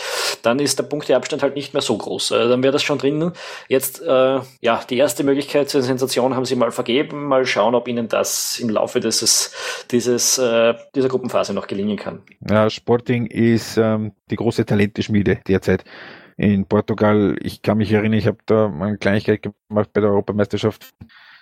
dann 0.42 0.58
ist 0.58 0.80
der 0.80 0.86
Punkteabstand 0.86 1.44
halt 1.44 1.56
nicht 1.56 1.74
mehr 1.74 1.84
so 1.84 1.96
groß. 1.96 2.32
Äh, 2.32 2.50
dann 2.50 2.64
wäre 2.64 2.74
das 2.74 2.82
schon 2.82 2.98
drin. 2.98 3.32
Jetzt, 3.68 4.02
äh, 4.02 4.40
ja, 4.62 4.82
die 4.90 4.98
erste 4.98 5.24
Möglichkeit 5.24 5.70
zur 5.70 5.84
Sensation 5.84 6.36
haben 6.36 6.46
sie 6.46 6.56
mal 6.56 6.72
vergeben. 6.72 7.26
Mal 7.26 7.46
schauen, 7.46 7.76
ob 7.76 7.88
ihnen 7.88 8.08
das 8.08 8.58
im 8.60 8.70
Laufe 8.70 9.00
dieses, 9.00 9.54
dieses, 9.92 10.40
äh, 10.40 10.74
dieser 10.96 11.10
Gruppenphase 11.10 11.54
noch 11.54 11.68
gelingen 11.68 11.98
kann. 11.98 12.24
Ja, 12.50 12.72
Sporting 12.72 13.28
ist 13.28 13.78
ähm, 13.78 14.14
die 14.32 14.36
große 14.36 14.66
Talenteschmiede 14.66 15.42
derzeit 15.48 15.84
in 16.40 16.66
Portugal. 16.66 17.36
Ich 17.42 17.62
kann 17.62 17.78
mich 17.80 17.92
erinnern, 17.92 18.18
ich 18.18 18.28
habe 18.28 18.38
da 18.46 18.70
mal 18.70 18.88
eine 18.88 18.98
Kleinigkeit 18.98 19.44
gemacht 19.68 19.90
bei 19.92 20.00
der 20.00 20.10
Europameisterschaft. 20.10 20.94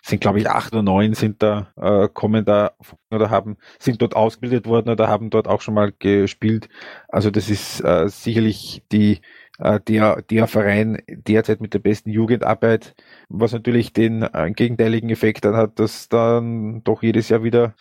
Sind, 0.01 0.21
glaube 0.21 0.39
ich, 0.39 0.49
acht 0.49 0.73
oder 0.73 0.83
neun 0.83 1.13
sind 1.13 1.43
da, 1.43 1.71
äh, 1.75 2.07
kommen 2.11 2.45
da 2.45 2.71
oder 3.11 3.29
haben, 3.29 3.57
sind 3.77 4.01
dort 4.01 4.15
ausgebildet 4.15 4.65
worden 4.65 4.89
oder 4.89 5.07
haben 5.07 5.29
dort 5.29 5.47
auch 5.47 5.61
schon 5.61 5.73
mal 5.73 5.91
gespielt. 5.99 6.69
Also 7.09 7.29
das 7.29 7.49
ist 7.49 7.83
äh, 7.83 8.07
sicherlich 8.07 8.83
die 8.91 9.19
äh, 9.59 9.79
der, 9.81 10.21
der 10.23 10.47
Verein 10.47 11.01
derzeit 11.07 11.61
mit 11.61 11.73
der 11.73 11.79
besten 11.79 12.09
Jugendarbeit, 12.09 12.95
was 13.29 13.51
natürlich 13.51 13.93
den 13.93 14.23
äh, 14.23 14.51
gegenteiligen 14.55 15.09
Effekt 15.09 15.45
dann 15.45 15.55
hat, 15.55 15.77
dass 15.79 16.09
dann 16.09 16.83
doch 16.83 17.03
jedes 17.03 17.29
Jahr 17.29 17.43
wieder 17.43 17.75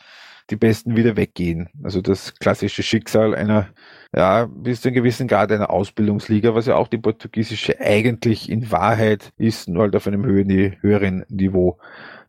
die 0.51 0.57
Besten 0.57 0.97
wieder 0.97 1.17
weggehen. 1.17 1.69
Also 1.83 2.01
das 2.01 2.35
klassische 2.35 2.83
Schicksal 2.83 3.35
einer, 3.35 3.69
ja, 4.17 4.47
bis 4.47 4.81
zu 4.81 4.89
einem 4.89 4.97
gewissen 4.97 5.29
Grad 5.29 5.53
einer 5.53 5.71
Ausbildungsliga, 5.71 6.55
was 6.55 6.67
ja 6.67 6.77
auch 6.77 6.89
die 6.89 6.97
portugiesische 6.97 7.79
eigentlich 7.81 8.49
in 8.49 8.71
Wahrheit 8.71 9.31
ist, 9.37 9.69
nur 9.69 9.83
halt 9.83 9.95
auf 9.95 10.07
einem 10.07 10.25
höheren 10.25 11.25
Niveau. 11.29 11.79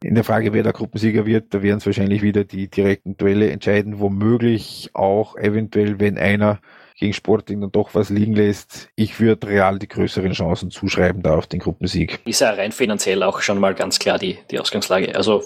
In 0.04 0.14
der 0.14 0.26
Frage, 0.26 0.52
wer 0.54 0.64
der 0.64 0.74
Gruppensieger 0.74 1.26
wird, 1.26 1.54
da 1.54 1.64
werden 1.64 1.78
es 1.78 1.86
wahrscheinlich 1.86 2.22
wieder 2.22 2.44
die 2.44 2.70
direkten 2.70 3.16
Duelle 3.16 3.50
entscheiden, 3.50 4.00
womöglich 4.00 4.92
auch 4.94 5.38
eventuell, 5.38 6.00
wenn 6.00 6.18
einer 6.18 6.60
gegen 6.98 7.14
Sporting 7.14 7.62
dann 7.62 7.72
doch 7.72 7.94
was 7.94 8.10
liegen 8.10 8.34
lässt. 8.34 8.90
Ich 8.96 9.20
würde 9.20 9.48
Real 9.48 9.78
die 9.78 9.88
größeren 9.88 10.32
Chancen 10.34 10.72
zuschreiben 10.72 11.22
da 11.22 11.36
auf 11.36 11.46
den 11.46 11.60
Gruppensieg. 11.60 12.20
Ist 12.26 12.42
ja 12.42 12.50
rein 12.50 12.72
finanziell 12.72 13.22
auch 13.22 13.42
schon 13.42 13.60
mal 13.60 13.76
ganz 13.76 14.00
klar 14.00 14.18
die, 14.18 14.40
die 14.50 14.60
Ausgangslage. 14.60 15.16
Also 15.16 15.44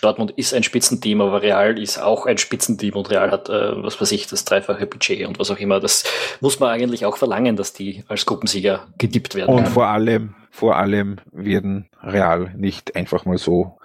Dortmund 0.00 0.30
ist 0.32 0.54
ein 0.54 0.62
Spitzenteam, 0.62 1.20
aber 1.20 1.42
Real 1.42 1.78
ist 1.78 1.98
auch 1.98 2.26
ein 2.26 2.38
Spitzenteam 2.38 2.94
und 2.94 3.10
Real 3.10 3.32
hat, 3.32 3.48
äh, 3.48 3.82
was 3.82 4.00
weiß 4.00 4.12
ich, 4.12 4.28
das 4.28 4.44
dreifache 4.44 4.86
Budget 4.86 5.26
und 5.26 5.40
was 5.40 5.50
auch 5.50 5.58
immer. 5.58 5.80
Das 5.80 6.04
muss 6.40 6.60
man 6.60 6.70
eigentlich 6.70 7.04
auch 7.04 7.16
verlangen, 7.16 7.56
dass 7.56 7.72
die 7.72 8.04
als 8.06 8.24
Gruppensieger 8.24 8.86
gedippt 8.96 9.34
werden. 9.34 9.54
Und 9.54 9.64
kann. 9.64 9.72
vor 9.72 9.88
allem, 9.88 10.34
vor 10.52 10.76
allem 10.76 11.16
werden 11.32 11.88
Real 12.00 12.54
nicht 12.56 12.94
einfach 12.94 13.24
mal 13.24 13.38
so 13.38 13.78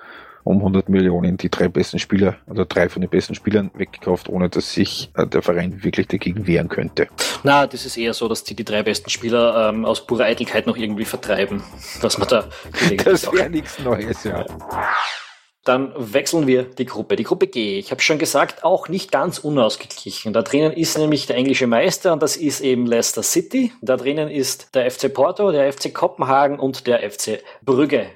um 0.43 0.57
100 0.57 0.89
Millionen 0.89 1.37
die 1.37 1.49
drei 1.49 1.67
besten 1.67 1.99
Spieler 1.99 2.37
oder 2.47 2.65
drei 2.65 2.89
von 2.89 3.01
den 3.01 3.09
besten 3.09 3.35
Spielern 3.35 3.71
weggekauft, 3.73 4.29
ohne 4.29 4.49
dass 4.49 4.73
sich 4.73 5.11
äh, 5.15 5.27
der 5.27 5.41
Verein 5.41 5.83
wirklich 5.83 6.07
dagegen 6.07 6.47
wehren 6.47 6.69
könnte. 6.69 7.07
Na, 7.43 7.67
das 7.67 7.85
ist 7.85 7.97
eher 7.97 8.13
so, 8.13 8.27
dass 8.27 8.43
die 8.43 8.55
die 8.55 8.65
drei 8.65 8.83
besten 8.83 9.09
Spieler 9.09 9.69
ähm, 9.69 9.85
aus 9.85 10.05
purer 10.05 10.25
Eitelkeit 10.25 10.67
noch 10.67 10.77
irgendwie 10.77 11.05
vertreiben, 11.05 11.63
was 12.01 12.17
man 12.17 12.27
da. 12.27 12.45
Das 13.03 13.31
wäre 13.31 13.49
nichts 13.49 13.79
Neues, 13.79 14.23
ja. 14.23 14.45
Dann 15.63 15.93
wechseln 15.95 16.47
wir 16.47 16.63
die 16.63 16.85
Gruppe. 16.85 17.15
Die 17.15 17.23
Gruppe 17.23 17.45
G, 17.45 17.77
ich 17.77 17.91
habe 17.91 18.01
schon 18.01 18.17
gesagt, 18.17 18.63
auch 18.63 18.89
nicht 18.89 19.11
ganz 19.11 19.37
unausgeglichen. 19.37 20.33
Da 20.33 20.41
drinnen 20.41 20.71
ist 20.71 20.97
nämlich 20.97 21.27
der 21.27 21.35
englische 21.35 21.67
Meister 21.67 22.13
und 22.13 22.23
das 22.23 22.35
ist 22.35 22.61
eben 22.61 22.87
Leicester 22.87 23.21
City. 23.21 23.71
Da 23.81 23.95
drinnen 23.95 24.27
ist 24.27 24.73
der 24.73 24.89
FC 24.89 25.13
Porto, 25.13 25.51
der 25.51 25.71
FC 25.71 25.93
Kopenhagen 25.93 26.59
und 26.59 26.87
der 26.87 27.07
FC 27.07 27.43
Brügge. 27.63 28.07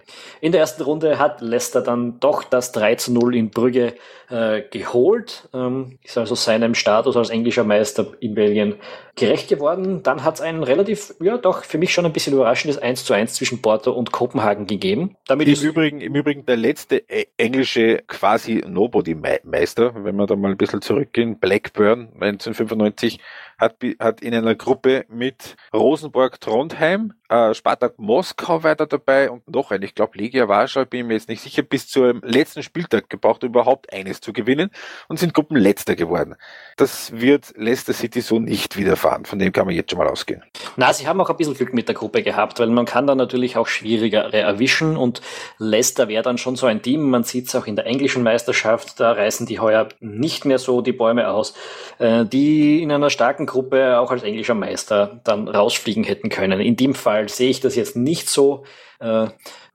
In 0.42 0.54
der 0.54 0.62
ersten 0.62 0.82
Runde 0.82 1.20
hat 1.20 1.42
Leicester 1.42 1.82
dann 1.82 2.20
doch 2.20 2.44
das 2.44 2.72
3 2.72 2.96
zu 2.96 3.14
0 3.14 3.36
in 3.36 3.52
Brügge 3.52 3.94
äh, 4.30 4.62
geholt, 4.72 5.50
ähm, 5.54 6.00
ist 6.04 6.18
also 6.18 6.36
seinem 6.36 6.76
Status 6.76 7.16
als 7.16 7.30
englischer 7.30 7.64
Meister 7.64 8.08
in 8.20 8.36
Belgien 8.36 8.76
gerecht 9.16 9.50
geworden. 9.50 10.04
Dann 10.04 10.24
hat 10.24 10.36
es 10.36 10.42
ein 10.42 10.64
relativ, 10.64 11.14
ja 11.22 11.38
doch, 11.38 11.64
für 11.64 11.78
mich 11.78 11.94
schon 11.94 12.06
ein 12.06 12.14
bisschen 12.14 12.34
überraschendes 12.34 12.78
1 12.78 13.06
zu 13.06 13.14
1 13.14 13.34
zwischen 13.34 13.62
Porto 13.62 13.92
und 13.92 14.12
Kopenhagen 14.12 14.68
gegeben. 14.68 15.16
Damit 15.28 15.48
Im, 15.48 15.70
Übrigen, 15.70 16.02
Im 16.02 16.16
Übrigen 16.16 16.46
der 16.46 16.58
letzte 16.58 16.98
e- 16.98 17.28
englische 17.38 18.04
quasi 18.08 18.64
Nobody-Meister, 18.68 19.94
wenn 20.04 20.16
wir 20.16 20.26
da 20.26 20.36
mal 20.36 20.52
ein 20.52 20.58
bisschen 20.58 20.82
zurückgehen, 20.82 21.40
Blackburn 21.40 22.10
1995 22.20 23.20
hat, 23.58 23.78
hat 24.00 24.22
in 24.22 24.34
einer 24.34 24.56
Gruppe 24.56 25.06
mit 25.10 25.56
Rosenborg 25.74 26.40
Trondheim, 26.42 27.14
äh, 27.30 27.54
Spartak 27.54 27.98
Moskau 27.98 28.64
weiter 28.64 28.86
dabei 28.86 29.32
und 29.32 29.48
noch 29.50 29.72
ein, 29.72 29.82
ich 29.82 29.96
glaube 29.96 30.18
Legia 30.18 30.48
Warschau, 30.48 30.86
bin 30.86 31.08
mir 31.08 31.14
jetzt 31.16 31.30
nicht 31.30 31.42
sicher, 31.42 31.64
bis 31.64 31.88
zum 31.88 32.22
letzten 32.24 32.64
Spieltag 32.64 33.10
gebraucht, 33.10 33.44
überhaupt 33.44 33.92
eines 33.92 34.22
zu 34.22 34.34
gewinnen 34.34 34.70
und 35.08 35.20
sind 35.20 35.34
Gruppenletzter 35.34 35.96
geworden. 35.96 36.36
Das 36.78 37.12
wird 37.20 37.54
Leicester 37.56 37.94
City 37.94 38.22
so 38.22 38.40
nicht 38.40 38.78
widerfahren, 38.78 39.26
von 39.26 39.40
dem 39.40 39.52
kann 39.52 39.66
man 39.66 39.76
jetzt 39.76 39.92
schon 39.92 40.00
mal 40.00 40.08
ausgehen. 40.08 40.44
Na, 40.76 40.94
sie 40.94 41.08
haben 41.08 41.20
auch 41.22 41.30
ein 41.30 41.38
bisschen 41.38 41.56
Glück 41.56 41.74
mit 41.74 41.88
der 41.88 41.96
Gruppe 41.96 42.22
gehabt, 42.22 42.60
weil 42.60 42.68
man 42.68 42.86
kann 42.86 43.08
da 43.08 43.16
natürlich 43.16 43.58
auch 43.58 43.68
schwierigere 43.68 44.38
erwischen 44.38 44.98
und 44.98 45.22
Leicester 45.58 46.08
wäre 46.08 46.24
dann 46.24 46.38
schon 46.38 46.56
so 46.56 46.68
ein 46.68 46.82
Team, 46.82 47.10
man 47.10 47.24
sieht 47.24 47.48
es 47.48 47.56
auch 47.56 47.66
in 47.66 47.76
der 47.76 47.86
englischen 47.86 48.24
Meisterschaft, 48.24 49.00
da 49.00 49.14
reißen 49.14 49.46
die 49.46 49.60
heuer 49.60 49.90
nicht 50.00 50.46
mehr 50.46 50.60
so 50.60 50.82
die 50.82 50.92
Bäume 50.92 51.30
aus, 51.30 51.56
äh, 51.98 52.26
die 52.26 52.84
in 52.84 52.92
einer 52.92 53.10
starken 53.10 53.45
Gruppe 53.46 54.00
auch 54.00 54.12
als 54.12 54.24
englischer 54.24 54.54
Meister 54.54 55.20
dann 55.24 55.48
rausfliegen 55.48 56.04
hätten 56.04 56.30
können. 56.30 56.60
In 56.60 56.76
dem 56.76 56.96
Fall 56.96 57.30
sehe 57.30 57.50
ich 57.50 57.60
das 57.60 57.76
jetzt 57.76 57.96
nicht 57.96 58.30
so, 58.30 58.64
äh, 59.00 59.28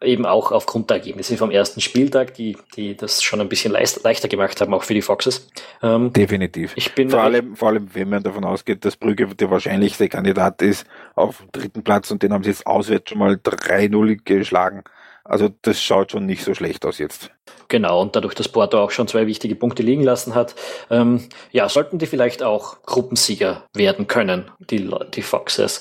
eben 0.03 0.25
auch 0.25 0.51
aufgrund 0.51 0.91
der 0.91 0.99
Ergebnisse 0.99 1.37
vom 1.37 1.51
ersten 1.51 1.81
Spieltag, 1.81 2.35
die, 2.35 2.57
die 2.75 2.97
das 2.97 3.23
schon 3.23 3.41
ein 3.41 3.49
bisschen 3.49 3.73
leicht, 3.73 4.03
leichter 4.03 4.29
gemacht 4.29 4.61
haben, 4.61 4.73
auch 4.73 4.83
für 4.83 4.95
die 4.95 5.03
Foxes. 5.03 5.49
Ähm, 5.83 6.12
Definitiv. 6.12 6.73
Ich 6.77 6.95
bin 6.95 7.11
vor, 7.11 7.21
allem, 7.21 7.55
vor 7.55 7.68
allem, 7.68 7.89
wenn 7.95 8.09
man 8.09 8.23
davon 8.23 8.45
ausgeht, 8.45 8.85
dass 8.85 8.97
Brügge 8.97 9.27
der 9.27 9.51
wahrscheinlichste 9.51 10.09
Kandidat 10.09 10.62
ist 10.62 10.87
auf 11.14 11.39
dem 11.39 11.53
dritten 11.53 11.85
Platz 11.85 12.11
und 12.11 12.23
den 12.23 12.33
haben 12.33 12.45
sie 12.45 12.51
jetzt 12.51 12.66
auswärts 12.66 13.11
schon 13.11 13.18
mal 13.18 13.35
3-0 13.35 14.21
geschlagen. 14.25 14.85
Also 15.25 15.51
das 15.62 15.83
schaut 15.83 16.12
schon 16.12 16.27
nicht 16.27 16.45
so 16.45 16.55
schlecht 16.55 16.85
aus 16.87 16.99
jetzt. 16.99 17.31
Genau, 17.71 18.03
und 18.03 18.16
dadurch, 18.16 18.35
dass 18.35 18.49
Porto 18.49 18.83
auch 18.83 18.91
schon 18.91 19.07
zwei 19.07 19.29
wichtige 19.29 19.55
Punkte 19.55 19.85
liegen 19.85 20.03
lassen 20.03 20.35
hat, 20.35 20.57
ähm, 20.91 21.29
ja, 21.53 21.68
sollten 21.68 21.99
die 21.99 22.07
vielleicht 22.07 22.43
auch 22.43 22.83
Gruppensieger 22.83 23.64
werden 23.75 24.09
können, 24.09 24.51
die, 24.59 24.91
die 25.14 25.23
Foxes. 25.23 25.81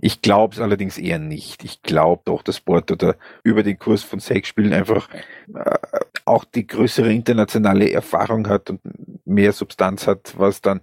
Ich 0.00 0.22
glaube 0.22 0.54
es 0.54 0.60
allerdings 0.60 0.98
eher 0.98 1.20
nicht. 1.20 1.62
Ich 1.62 1.82
glaube 1.82 2.22
doch, 2.24 2.42
dass 2.42 2.60
Porto 2.60 2.96
da 2.96 3.14
über 3.44 3.62
den 3.62 3.78
Kurs 3.78 4.02
von 4.02 4.18
sechs 4.18 4.48
Spielen 4.48 4.72
einfach 4.72 5.08
äh, 5.54 5.78
auch 6.24 6.44
die 6.44 6.66
größere 6.66 7.12
internationale 7.12 7.92
Erfahrung 7.92 8.48
hat 8.48 8.70
und 8.70 8.80
mehr 9.24 9.52
Substanz 9.52 10.08
hat, 10.08 10.34
was 10.36 10.62
dann 10.62 10.80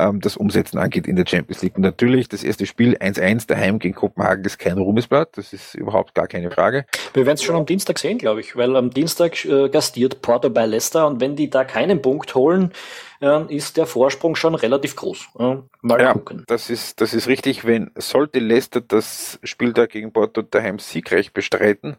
ähm, 0.00 0.20
das 0.20 0.36
Umsetzen 0.36 0.78
angeht 0.78 1.06
in 1.06 1.16
der 1.16 1.26
Champions 1.26 1.62
League. 1.62 1.76
Und 1.76 1.82
natürlich, 1.82 2.28
das 2.28 2.42
erste 2.42 2.66
Spiel 2.66 2.96
1-1 2.96 3.46
daheim 3.46 3.78
gegen 3.78 3.94
Kopenhagen 3.94 4.44
ist 4.44 4.58
kein 4.58 4.78
Ruhmesblatt, 4.78 5.36
das 5.36 5.52
ist 5.52 5.74
überhaupt 5.74 6.14
gar 6.14 6.26
keine 6.26 6.50
Frage. 6.50 6.86
Wir 7.14 7.26
werden 7.26 7.36
es 7.36 7.42
schon 7.42 7.56
am 7.56 7.66
Dienstag 7.66 7.98
sehen, 7.98 8.18
glaube 8.18 8.40
ich, 8.40 8.56
weil 8.56 8.76
am 8.76 8.90
Dienstag 8.90 9.44
äh, 9.44 9.68
gastiert 9.68 10.22
Porto 10.22 10.50
bei 10.50 10.66
Leicester 10.66 11.06
und 11.06 11.20
wenn 11.20 11.36
die 11.36 11.50
da 11.50 11.64
keinen 11.64 12.02
Punkt 12.02 12.34
holen, 12.34 12.72
äh, 13.20 13.54
ist 13.54 13.76
der 13.76 13.86
Vorsprung 13.86 14.34
schon 14.34 14.54
relativ 14.54 14.96
groß. 14.96 15.28
Äh, 15.38 15.56
mal 15.82 16.00
ja, 16.00 16.12
gucken. 16.12 16.44
Das 16.46 16.70
ist, 16.70 17.00
das 17.00 17.14
ist 17.14 17.28
richtig, 17.28 17.64
wenn 17.64 17.90
sollte 17.96 18.38
Leicester 18.38 18.80
das 18.80 19.38
Spiel 19.42 19.72
da 19.72 19.86
gegen 19.86 20.12
Porto 20.12 20.42
daheim 20.42 20.78
siegreich 20.78 21.32
bestreiten, 21.32 21.96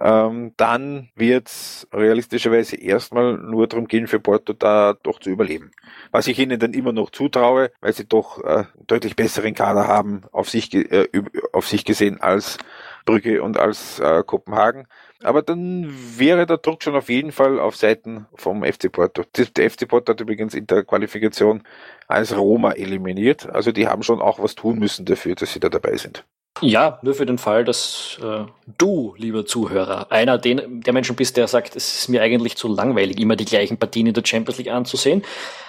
ähm, 0.00 0.52
dann 0.56 1.08
wird 1.14 1.48
es 1.48 1.88
realistischerweise 1.92 2.76
erstmal 2.76 3.36
nur 3.36 3.66
darum 3.66 3.86
gehen, 3.86 4.06
für 4.06 4.20
Porto 4.20 4.52
da 4.52 4.94
doch 5.02 5.18
zu 5.18 5.30
überleben. 5.30 5.70
Was 6.10 6.26
ich 6.26 6.38
ihnen 6.38 6.58
dann 6.58 6.74
immer 6.74 6.92
noch 6.92 7.10
zutraue, 7.10 7.70
weil 7.80 7.92
sie 7.92 8.06
doch 8.06 8.42
äh, 8.44 8.64
deutlich 8.86 9.16
besseren 9.16 9.54
Kader 9.54 9.88
haben, 9.88 10.22
auf 10.32 10.48
sich, 10.48 10.74
äh, 10.74 11.08
auf 11.52 11.66
sich 11.66 11.84
gesehen 11.84 12.20
als 12.20 12.58
Brügge 13.04 13.42
und 13.42 13.58
als 13.58 13.98
äh, 13.98 14.22
Kopenhagen. 14.24 14.86
Aber 15.22 15.42
dann 15.42 15.92
wäre 16.16 16.46
der 16.46 16.58
Druck 16.58 16.82
schon 16.82 16.96
auf 16.96 17.10
jeden 17.10 17.32
Fall 17.32 17.60
auf 17.60 17.76
Seiten 17.76 18.26
vom 18.34 18.64
FC 18.64 18.90
Porto. 18.90 19.22
Der 19.36 19.70
FC 19.70 19.86
Porto 19.86 20.12
hat 20.12 20.20
übrigens 20.20 20.54
in 20.54 20.66
der 20.66 20.84
Qualifikation 20.84 21.62
als 22.08 22.36
Roma 22.36 22.72
eliminiert. 22.72 23.48
Also 23.50 23.70
die 23.70 23.86
haben 23.86 24.02
schon 24.02 24.22
auch 24.22 24.38
was 24.38 24.54
tun 24.54 24.78
müssen 24.78 25.04
dafür, 25.04 25.34
dass 25.34 25.52
sie 25.52 25.60
da 25.60 25.68
dabei 25.68 25.96
sind. 25.96 26.24
Ja, 26.62 26.98
nur 27.02 27.14
für 27.14 27.26
den 27.26 27.38
Fall, 27.38 27.64
dass 27.64 28.18
äh, 28.22 28.44
du, 28.76 29.14
lieber 29.16 29.46
Zuhörer, 29.46 30.10
einer 30.10 30.36
den, 30.36 30.80
der 30.82 30.92
Menschen 30.92 31.16
bist, 31.16 31.36
der 31.36 31.48
sagt, 31.48 31.76
es 31.76 32.00
ist 32.00 32.08
mir 32.08 32.22
eigentlich 32.22 32.56
zu 32.56 32.68
langweilig, 32.68 33.18
immer 33.18 33.36
die 33.36 33.44
gleichen 33.44 33.78
Partien 33.78 34.06
in 34.06 34.14
der 34.14 34.24
Champions 34.26 34.58
League 34.58 34.70
anzusehen. 34.70 35.22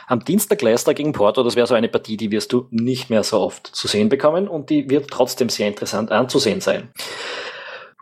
Am 0.08 0.26
Dienstag 0.26 0.62
Leicester 0.62 0.94
gegen 0.94 1.14
Porto, 1.14 1.44
das 1.44 1.56
wäre 1.56 1.68
so 1.68 1.76
eine 1.76 1.88
Partie, 1.88 2.18
die 2.18 2.32
wirst 2.32 2.52
du 2.52 2.68
nicht 2.72 3.10
mehr 3.10 3.24
so 3.24 3.40
oft 3.40 3.68
zu 3.68 3.88
sehen 3.88 4.10
bekommen 4.10 4.50
und 4.50 4.70
die 4.70 4.90
wird 4.90 5.10
trotzdem 5.10 5.48
sehr 5.48 5.68
interessant 5.68 6.12
anzusehen 6.12 6.60
sein. 6.60 6.90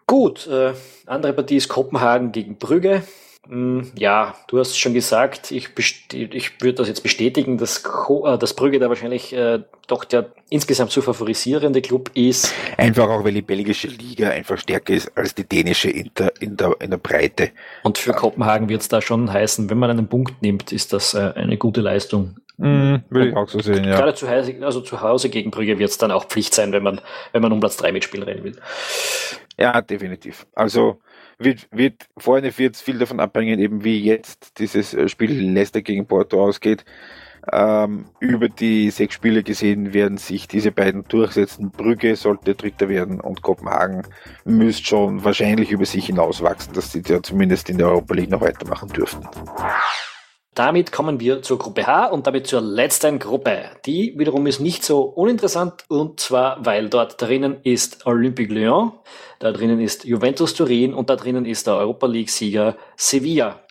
Gut, 0.10 0.47
äh, 0.47 0.74
andere 1.05 1.34
Partie 1.34 1.57
ist 1.57 1.68
Kopenhagen 1.68 2.32
gegen 2.32 2.55
Brügge. 2.55 3.03
Hm, 3.48 3.92
ja, 3.96 4.36
du 4.48 4.60
hast 4.60 4.78
schon 4.78 4.94
gesagt, 4.94 5.52
ich, 5.52 5.70
ich 6.12 6.62
würde 6.62 6.76
das 6.76 6.88
jetzt 6.88 7.02
bestätigen, 7.02 7.58
dass, 7.58 7.84
Ko 7.84 8.28
äh, 8.28 8.38
dass 8.38 8.54
Brügge 8.54 8.80
da 8.80 8.90
wahrscheinlich 8.90 9.34
äh, 9.34 9.60
doch 9.88 10.04
der 10.04 10.32
insgesamt 10.50 10.92
zu 10.92 11.02
favorisierende 11.02 11.82
Club 11.82 12.12
ist. 12.14 12.54
Einfach 12.78 13.10
auch, 13.10 13.24
weil 13.24 13.34
die 13.34 13.42
belgische 13.42 13.88
Liga 13.88 14.30
einfach 14.30 14.58
stärker 14.58 14.94
ist 14.94 15.18
als 15.18 15.34
die 15.34 15.46
dänische 15.46 15.90
in 15.90 16.12
der, 16.18 16.34
in 16.40 16.58
der, 16.58 16.76
in 16.80 16.92
der 16.92 16.98
Breite. 16.98 17.52
Und 17.84 17.98
für 17.98 18.14
Kopenhagen 18.14 18.70
wird 18.70 18.82
es 18.82 18.90
da 18.90 19.02
schon 19.02 19.32
heißen, 19.32 19.70
wenn 19.70 19.80
man 19.80 19.90
einen 19.90 20.08
Punkt 20.08 20.42
nimmt, 20.42 20.72
ist 20.72 20.94
das 20.94 21.14
äh, 21.14 21.32
eine 21.36 21.58
gute 21.58 21.82
Leistung. 21.82 22.36
Mm, 22.58 22.98
würde 23.10 23.30
ich 23.30 23.36
auch 23.36 23.48
so 23.48 23.62
sehen, 23.62 23.86
ja. 23.86 23.96
Gerade 23.96 24.14
zu 24.16 24.30
Hause, 24.30 24.54
also 24.62 24.82
zu 24.82 25.00
Hause 25.00 25.30
gegen 25.30 25.50
Brügge 25.50 25.80
wird 25.80 25.92
es 25.92 25.98
dann 25.98 26.12
auch 26.12 26.26
Pflicht 26.26 26.54
sein, 26.54 26.74
wenn 26.74 26.84
man, 26.84 27.00
wenn 27.32 27.42
man 27.42 27.54
um 27.54 27.62
Platz 27.62 27.78
3 27.78 27.94
mitspielen 27.94 28.44
will. 28.44 28.58
Ja, 29.58 29.82
definitiv. 29.82 30.46
Also 30.56 31.00
wird, 31.40 31.68
wird 31.72 32.08
vorne 32.18 32.56
wird 32.58 32.78
viel 32.78 33.00
davon 33.00 33.20
abhängen, 33.20 33.60
eben 33.60 33.84
wie 33.84 34.00
jetzt 34.00 34.60
dieses 34.60 34.94
äh, 34.94 35.08
Spiel 35.08 35.32
Leicester 35.32 35.82
gegen 35.82 36.06
Porto 36.06 36.44
ausgeht. 36.44 36.86
Ähm, 37.52 38.06
über 38.20 38.50
die 38.50 38.90
sechs 38.92 39.16
Spiele 39.16 39.44
gesehen 39.44 39.94
werden 39.94 40.18
sich 40.18 40.48
diese 40.48 40.72
beiden 40.72 41.06
durchsetzen. 41.06 41.72
Brügge 41.72 42.16
sollte 42.16 42.54
Dritter 42.54 42.90
werden 42.90 43.22
und 43.22 43.42
Kopenhagen 43.42 44.04
müsste 44.44 44.86
schon 44.86 45.24
wahrscheinlich 45.24 45.72
über 45.72 45.86
sich 45.86 46.08
hinauswachsen, 46.08 46.74
dass 46.74 46.92
sie 46.92 47.02
ja 47.08 47.24
zumindest 47.24 47.70
in 47.70 47.78
der 47.78 47.88
Europa 47.88 48.14
League 48.14 48.30
noch 48.30 48.42
weitermachen 48.42 48.90
dürften. 48.90 49.28
Damit 50.60 50.91
kommen 50.91 51.22
wir 51.22 51.41
zur 51.41 51.57
Gruppe 51.57 51.88
H 51.88 52.07
und 52.07 52.28
damit 52.28 52.45
zur 52.45 52.60
letzten 52.60 53.18
Gruppe. 53.18 53.70
Die 53.86 54.14
wiederum 54.18 54.45
ist 54.45 54.60
nicht 54.60 54.84
so 54.84 55.03
uninteressant 55.03 55.86
und 55.88 56.20
zwar, 56.20 56.66
weil 56.66 56.89
dort 56.89 57.22
drinnen 57.22 57.62
ist 57.64 58.05
Olympique 58.05 58.53
Lyon, 58.53 58.91
da 59.39 59.53
drinnen 59.53 59.80
ist 59.80 60.03
Juventus 60.03 60.53
Turin 60.53 60.93
und 60.93 61.10
da 61.10 61.16
drinnen 61.16 61.45
ist 61.45 61.66
der 61.68 61.78
Europa 61.78 62.07
League-Sieger 62.07 62.76
Sevilla. 62.97 63.62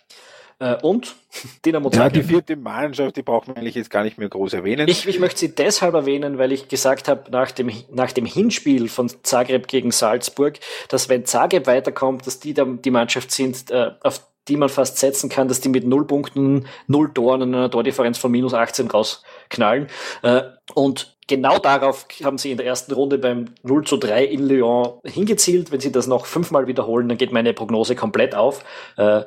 Äh, 0.57 0.77
und 0.81 1.15
Dinamo 1.63 1.91
Zagreb. 1.91 2.15
Ja, 2.15 2.21
die 2.21 2.27
vierte 2.27 2.55
Mannschaft, 2.55 3.17
die 3.17 3.21
braucht 3.21 3.47
man 3.47 3.57
eigentlich 3.57 3.75
jetzt 3.75 3.91
gar 3.91 4.03
nicht 4.03 4.17
mehr 4.17 4.29
groß 4.29 4.53
erwähnen. 4.53 4.87
Ich, 4.87 5.07
ich 5.07 5.19
möchte 5.19 5.41
sie 5.41 5.53
deshalb 5.53 5.93
erwähnen, 5.93 6.39
weil 6.39 6.51
ich 6.51 6.69
gesagt 6.69 7.07
habe, 7.07 7.29
nach 7.29 7.51
dem, 7.51 7.71
nach 7.91 8.13
dem 8.13 8.25
Hinspiel 8.25 8.89
von 8.89 9.11
Zagreb 9.21 9.67
gegen 9.67 9.91
Salzburg, 9.91 10.57
dass 10.87 11.07
wenn 11.07 11.23
Zagreb 11.23 11.67
weiterkommt, 11.67 12.25
dass 12.25 12.39
die 12.39 12.55
die 12.55 12.89
Mannschaft 12.89 13.29
sind, 13.29 13.69
äh, 13.69 13.91
auf 14.01 14.23
die 14.49 14.57
man 14.57 14.69
fast 14.69 14.97
setzen 14.97 15.29
kann, 15.29 15.47
dass 15.47 15.61
die 15.61 15.69
mit 15.69 15.85
null 15.85 16.05
Punkten, 16.05 16.65
null 16.87 17.13
Toren 17.13 17.41
und 17.43 17.55
einer 17.55 17.71
Tordifferenz 17.71 18.17
von 18.17 18.31
minus 18.31 18.53
18 18.53 18.87
rausknallen. 18.87 19.87
Äh, 20.23 20.41
und 20.73 21.15
genau 21.29 21.59
darauf 21.59 22.05
haben 22.23 22.37
sie 22.37 22.51
in 22.51 22.57
der 22.57 22.65
ersten 22.65 22.91
Runde 22.91 23.17
beim 23.17 23.45
0 23.63 23.85
zu 23.85 23.95
3 23.95 24.25
in 24.25 24.45
Lyon 24.45 24.99
hingezielt. 25.05 25.71
Wenn 25.71 25.79
sie 25.79 25.91
das 25.93 26.07
noch 26.07 26.25
fünfmal 26.25 26.67
wiederholen, 26.67 27.07
dann 27.07 27.17
geht 27.17 27.31
meine 27.31 27.53
Prognose 27.53 27.95
komplett 27.95 28.35
auf. 28.35 28.65
Äh, 28.97 29.21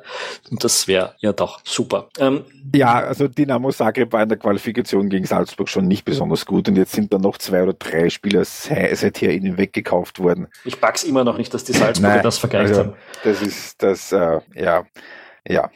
und 0.51 0.63
das 0.63 0.87
wäre 0.87 1.15
ja 1.19 1.33
doch 1.33 1.61
super. 1.63 2.09
Ähm, 2.19 2.45
ja, 2.75 2.99
also 2.99 3.27
Dynamo 3.27 3.71
Zagreb 3.71 4.13
war 4.13 4.21
in 4.21 4.29
der 4.29 4.37
Qualifikation 4.37 5.09
gegen 5.09 5.25
Salzburg 5.25 5.69
schon 5.69 5.87
nicht 5.87 6.05
besonders 6.05 6.45
gut 6.45 6.67
und 6.67 6.75
jetzt 6.75 6.91
sind 6.91 7.11
da 7.11 7.17
noch 7.17 7.39
zwei 7.39 7.63
oder 7.63 7.73
drei 7.73 8.09
Spieler 8.09 8.43
seither 8.45 9.33
ihnen 9.33 9.57
weggekauft 9.57 10.19
worden. 10.19 10.47
Ich 10.65 10.79
pack's 10.79 11.03
immer 11.03 11.23
noch 11.23 11.37
nicht, 11.37 11.53
dass 11.53 11.63
die 11.63 11.73
Salzburger 11.73 12.15
Nein, 12.15 12.23
das 12.23 12.37
vergeigt 12.37 12.69
also, 12.69 12.81
haben. 12.81 12.93
Das 13.23 13.41
ist 13.41 13.81
das, 13.81 14.11
äh, 14.11 14.41
ja, 14.55 14.83
ja. 15.47 15.71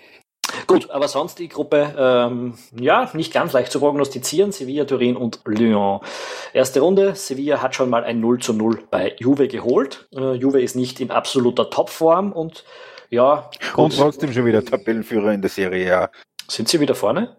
Gut, 0.66 0.90
aber 0.90 1.08
sonst 1.08 1.40
die 1.40 1.50
Gruppe, 1.50 1.94
ähm, 1.98 2.54
ja, 2.80 3.10
nicht 3.14 3.34
ganz 3.34 3.54
leicht 3.54 3.72
zu 3.72 3.80
prognostizieren. 3.80 4.52
Sevilla, 4.52 4.86
Turin 4.86 5.16
und 5.16 5.42
Lyon. 5.46 6.00
Erste 6.54 6.80
Runde. 6.80 7.16
Sevilla 7.16 7.62
hat 7.62 7.76
schon 7.76 7.90
mal 7.90 8.04
ein 8.04 8.20
0 8.20 8.40
zu 8.40 8.54
0 8.54 8.80
bei 8.90 9.16
Juve 9.20 9.48
geholt. 9.48 10.08
Äh, 10.16 10.34
Juve 10.34 10.62
ist 10.62 10.76
nicht 10.76 11.00
in 11.00 11.12
absoluter 11.12 11.70
Topform 11.70 12.32
und 12.32 12.64
ja. 13.10 13.50
Gut. 13.74 13.86
Und 13.86 13.98
trotzdem 13.98 14.34
schon 14.34 14.46
wieder 14.46 14.64
Tabellenführer 14.64 15.34
in 15.34 15.42
der 15.42 15.50
Serie 15.50 15.88
ja. 15.88 16.10
Sind 16.50 16.70
sie 16.70 16.80
wieder 16.80 16.96
vorne? 16.96 17.36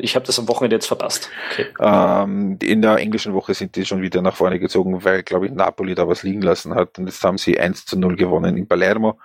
Ich 0.00 0.16
habe 0.16 0.24
das 0.24 0.38
am 0.38 0.48
Wochenende 0.48 0.76
jetzt 0.76 0.86
verpasst. 0.86 1.28
Okay. 1.52 1.66
Ähm, 1.78 2.58
in 2.62 2.80
der 2.80 2.96
englischen 2.96 3.34
Woche 3.34 3.52
sind 3.52 3.76
die 3.76 3.84
schon 3.84 4.00
wieder 4.00 4.22
nach 4.22 4.34
vorne 4.34 4.58
gezogen, 4.58 5.04
weil, 5.04 5.22
glaube 5.22 5.46
ich, 5.46 5.52
Napoli 5.52 5.94
da 5.94 6.08
was 6.08 6.22
liegen 6.22 6.40
lassen 6.40 6.74
hat. 6.74 6.98
Und 6.98 7.06
jetzt 7.06 7.22
haben 7.22 7.36
sie 7.36 7.60
1 7.60 7.84
zu 7.84 7.98
0 7.98 8.16
gewonnen 8.16 8.56
in 8.56 8.66
Palermo. 8.66 9.18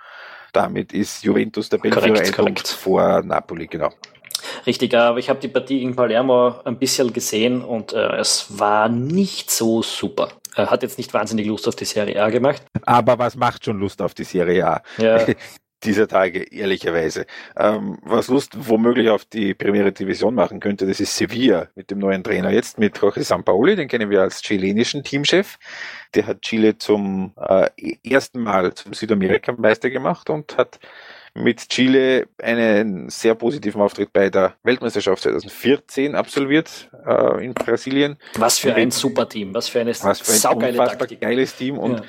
Damit 0.56 0.92
ist 0.92 1.22
Juventus 1.22 1.68
der 1.68 1.80
Tabellenführer 1.80 2.44
Punkt 2.44 2.66
vor 2.66 3.22
Napoli, 3.22 3.66
genau. 3.66 3.90
Richtig, 4.66 4.94
aber 4.94 5.18
ich 5.18 5.28
habe 5.28 5.38
die 5.38 5.48
Partie 5.48 5.80
gegen 5.80 5.94
Palermo 5.94 6.54
ein 6.64 6.78
bisschen 6.78 7.12
gesehen 7.12 7.62
und 7.62 7.92
äh, 7.92 8.16
es 8.16 8.58
war 8.58 8.88
nicht 8.88 9.50
so 9.50 9.82
super. 9.82 10.28
Er 10.54 10.70
hat 10.70 10.82
jetzt 10.82 10.96
nicht 10.96 11.12
wahnsinnig 11.12 11.46
Lust 11.46 11.68
auf 11.68 11.76
die 11.76 11.84
Serie 11.84 12.22
A 12.22 12.30
gemacht. 12.30 12.62
Aber 12.86 13.18
was 13.18 13.36
macht 13.36 13.66
schon 13.66 13.78
Lust 13.78 14.00
auf 14.00 14.14
die 14.14 14.24
Serie 14.24 14.66
A? 14.66 14.82
Ja. 14.96 15.26
dieser 15.86 16.08
Tage, 16.08 16.42
ehrlicherweise. 16.52 17.26
Ähm, 17.56 17.98
was 18.02 18.28
Lust 18.28 18.52
womöglich 18.56 19.08
auf 19.08 19.24
die 19.24 19.54
Primera 19.54 19.90
Division 19.90 20.34
machen 20.34 20.60
könnte, 20.60 20.86
das 20.86 21.00
ist 21.00 21.16
Sevilla 21.16 21.68
mit 21.74 21.90
dem 21.90 21.98
neuen 21.98 22.22
Trainer 22.22 22.50
jetzt, 22.50 22.78
mit 22.78 22.98
Jorge 22.98 23.22
Sampaoli, 23.22 23.76
den 23.76 23.88
kennen 23.88 24.10
wir 24.10 24.20
als 24.20 24.42
chilenischen 24.42 25.04
Teamchef. 25.04 25.58
Der 26.14 26.26
hat 26.26 26.42
Chile 26.42 26.76
zum 26.78 27.32
äh, 27.36 27.68
ersten 28.04 28.42
Mal 28.42 28.74
zum 28.74 28.92
Südamerikameister 28.92 29.90
gemacht 29.90 30.28
und 30.28 30.56
hat 30.56 30.78
mit 31.34 31.68
Chile 31.68 32.28
einen 32.42 33.10
sehr 33.10 33.34
positiven 33.34 33.80
Auftritt 33.82 34.12
bei 34.12 34.30
der 34.30 34.54
Weltmeisterschaft 34.62 35.22
2014 35.22 36.14
absolviert 36.14 36.90
äh, 37.06 37.44
in 37.44 37.52
Brasilien. 37.52 38.16
Was 38.36 38.58
für 38.58 38.74
ein 38.74 38.90
super 38.90 39.28
Team, 39.28 39.54
was 39.54 39.68
für 39.68 39.80
eine 39.80 39.90
was 39.90 40.20
für 40.20 40.32
ein 40.32 40.38
saugeile 40.38 40.78
Taktik. 40.78 41.20
geiles 41.20 41.54
Team 41.54 41.78
und 41.78 41.98
ja 41.98 42.04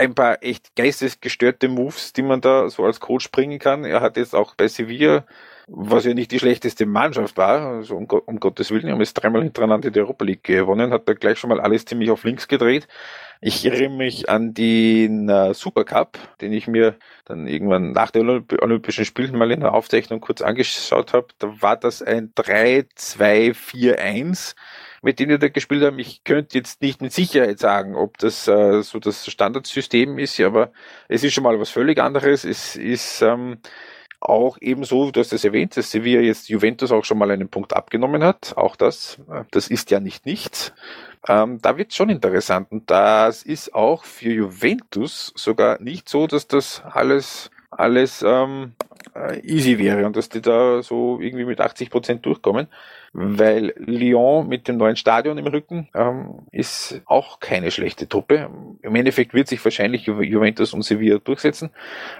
ein 0.00 0.14
paar 0.14 0.42
echt 0.42 0.74
geistesgestörte 0.76 1.68
Moves, 1.68 2.14
die 2.14 2.22
man 2.22 2.40
da 2.40 2.70
so 2.70 2.84
als 2.84 3.00
Coach 3.00 3.30
bringen 3.30 3.58
kann. 3.58 3.84
Er 3.84 4.00
hat 4.00 4.16
jetzt 4.16 4.34
auch 4.34 4.54
bei 4.54 4.66
Sevilla, 4.66 5.26
was 5.68 6.06
ja 6.06 6.14
nicht 6.14 6.32
die 6.32 6.38
schlechteste 6.38 6.86
Mannschaft 6.86 7.36
war, 7.36 7.76
also 7.76 7.96
um, 7.96 8.06
um 8.06 8.40
Gottes 8.40 8.70
Willen, 8.70 8.90
haben 8.90 9.00
jetzt 9.00 9.12
dreimal 9.14 9.42
hintereinander 9.42 9.90
die 9.90 10.00
Europa 10.00 10.24
League 10.24 10.44
gewonnen, 10.44 10.92
hat 10.92 11.06
da 11.08 11.12
gleich 11.12 11.38
schon 11.38 11.50
mal 11.50 11.60
alles 11.60 11.84
ziemlich 11.84 12.10
auf 12.10 12.24
links 12.24 12.48
gedreht. 12.48 12.88
Ich 13.42 13.64
erinnere 13.64 13.96
mich 13.96 14.28
an 14.28 14.52
den 14.54 15.28
äh, 15.28 15.54
Supercup, 15.54 16.18
den 16.40 16.52
ich 16.52 16.66
mir 16.66 16.96
dann 17.24 17.46
irgendwann 17.46 17.92
nach 17.92 18.10
den 18.10 18.44
Olympischen 18.60 19.04
Spielen 19.04 19.36
mal 19.36 19.52
in 19.52 19.60
der 19.60 19.74
Aufzeichnung 19.74 20.20
kurz 20.20 20.42
angeschaut 20.42 21.12
habe. 21.12 21.28
Da 21.38 21.62
war 21.62 21.76
das 21.76 22.02
ein 22.02 22.32
3-2-4-1 22.34 24.56
mit 25.02 25.18
denen 25.18 25.30
wir 25.30 25.38
da 25.38 25.48
gespielt 25.48 25.82
haben. 25.82 25.98
Ich 25.98 26.24
könnte 26.24 26.58
jetzt 26.58 26.82
nicht 26.82 27.00
mit 27.00 27.12
Sicherheit 27.12 27.58
sagen, 27.58 27.94
ob 27.94 28.18
das 28.18 28.46
äh, 28.48 28.82
so 28.82 28.98
das 28.98 29.30
Standardsystem 29.30 30.18
ist, 30.18 30.38
aber 30.40 30.72
es 31.08 31.24
ist 31.24 31.32
schon 31.32 31.44
mal 31.44 31.58
was 31.58 31.70
völlig 31.70 31.98
anderes. 31.98 32.44
Es 32.44 32.76
ist 32.76 33.22
ähm, 33.22 33.58
auch 34.20 34.58
ebenso, 34.60 35.10
du 35.10 35.20
hast 35.20 35.32
es 35.32 35.44
erwähnt, 35.44 35.76
dass 35.76 35.90
Sevilla 35.90 36.20
jetzt 36.20 36.50
Juventus 36.50 36.92
auch 36.92 37.04
schon 37.04 37.18
mal 37.18 37.30
einen 37.30 37.48
Punkt 37.48 37.74
abgenommen 37.74 38.22
hat. 38.22 38.54
Auch 38.56 38.76
das, 38.76 39.18
äh, 39.30 39.44
das 39.50 39.68
ist 39.68 39.90
ja 39.90 40.00
nicht 40.00 40.26
nichts. 40.26 40.72
Ähm, 41.28 41.58
da 41.60 41.76
wird 41.76 41.94
schon 41.94 42.10
interessant. 42.10 42.70
Und 42.70 42.90
das 42.90 43.42
ist 43.42 43.74
auch 43.74 44.04
für 44.04 44.30
Juventus 44.30 45.32
sogar 45.36 45.80
nicht 45.80 46.08
so, 46.08 46.26
dass 46.26 46.46
das 46.46 46.82
alles, 46.84 47.50
alles 47.70 48.22
ähm, 48.22 48.72
äh, 49.14 49.40
easy 49.40 49.78
wäre 49.78 50.06
und 50.06 50.16
dass 50.16 50.28
die 50.28 50.40
da 50.40 50.82
so 50.82 51.18
irgendwie 51.20 51.44
mit 51.44 51.60
80 51.60 51.90
Prozent 51.90 52.26
durchkommen. 52.26 52.68
Weil 53.12 53.74
Lyon 53.76 54.46
mit 54.46 54.68
dem 54.68 54.76
neuen 54.76 54.96
Stadion 54.96 55.36
im 55.36 55.46
Rücken 55.46 55.88
ähm, 55.94 56.46
ist 56.52 57.00
auch 57.06 57.40
keine 57.40 57.70
schlechte 57.70 58.08
Truppe. 58.08 58.48
Im 58.82 58.94
Endeffekt 58.94 59.34
wird 59.34 59.48
sich 59.48 59.64
wahrscheinlich 59.64 60.06
Ju 60.06 60.20
Juventus 60.20 60.72
und 60.72 60.82
Sevilla 60.82 61.18
durchsetzen, 61.18 61.70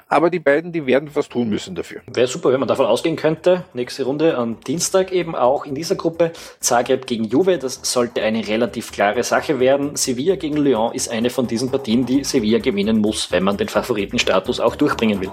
aber 0.08 0.30
die 0.30 0.40
beiden, 0.40 0.72
die 0.72 0.86
werden 0.86 1.10
was 1.14 1.28
tun 1.28 1.48
müssen 1.48 1.74
dafür. 1.74 2.00
Wäre 2.06 2.26
super, 2.26 2.52
wenn 2.52 2.60
man 2.60 2.68
davon 2.68 2.86
ausgehen 2.86 3.16
könnte. 3.16 3.64
Nächste 3.72 4.04
Runde 4.04 4.36
am 4.36 4.60
Dienstag 4.60 5.12
eben 5.12 5.36
auch 5.36 5.64
in 5.64 5.74
dieser 5.74 5.94
Gruppe. 5.94 6.32
Zagreb 6.58 7.06
gegen 7.06 7.24
Juve, 7.24 7.58
das 7.58 7.80
sollte 7.82 8.22
eine 8.22 8.46
relativ 8.48 8.90
klare 8.90 9.22
Sache 9.22 9.60
werden. 9.60 9.94
Sevilla 9.94 10.36
gegen 10.36 10.56
Lyon 10.56 10.92
ist 10.92 11.08
eine 11.08 11.30
von 11.30 11.46
diesen 11.46 11.70
Partien, 11.70 12.04
die 12.04 12.24
Sevilla 12.24 12.58
gewinnen 12.58 12.98
muss, 12.98 13.30
wenn 13.30 13.44
man 13.44 13.56
den 13.56 13.68
Favoritenstatus 13.68 14.58
auch 14.58 14.74
durchbringen 14.74 15.20
will. 15.20 15.30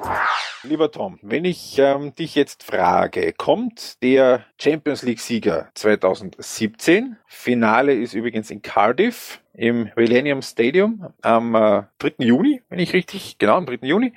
Lieber 0.63 0.91
Tom, 0.91 1.17
wenn 1.21 1.45
ich 1.45 1.79
ähm, 1.79 2.13
dich 2.15 2.35
jetzt 2.35 2.63
frage, 2.63 3.33
kommt 3.33 4.01
der 4.03 4.45
Champions 4.59 5.03
League-Sieger 5.03 5.46
2017, 5.73 7.17
Finale 7.25 7.93
ist 7.93 8.13
übrigens 8.13 8.51
in 8.51 8.61
Cardiff 8.61 9.41
im 9.53 9.89
Millennium 9.95 10.41
Stadium 10.41 11.07
am 11.21 11.55
äh, 11.55 11.83
3. 11.99 12.15
Juni, 12.19 12.61
wenn 12.69 12.79
ich 12.79 12.93
richtig, 12.93 13.37
genau, 13.37 13.55
am 13.55 13.65
3. 13.65 13.79
Juni. 13.81 14.13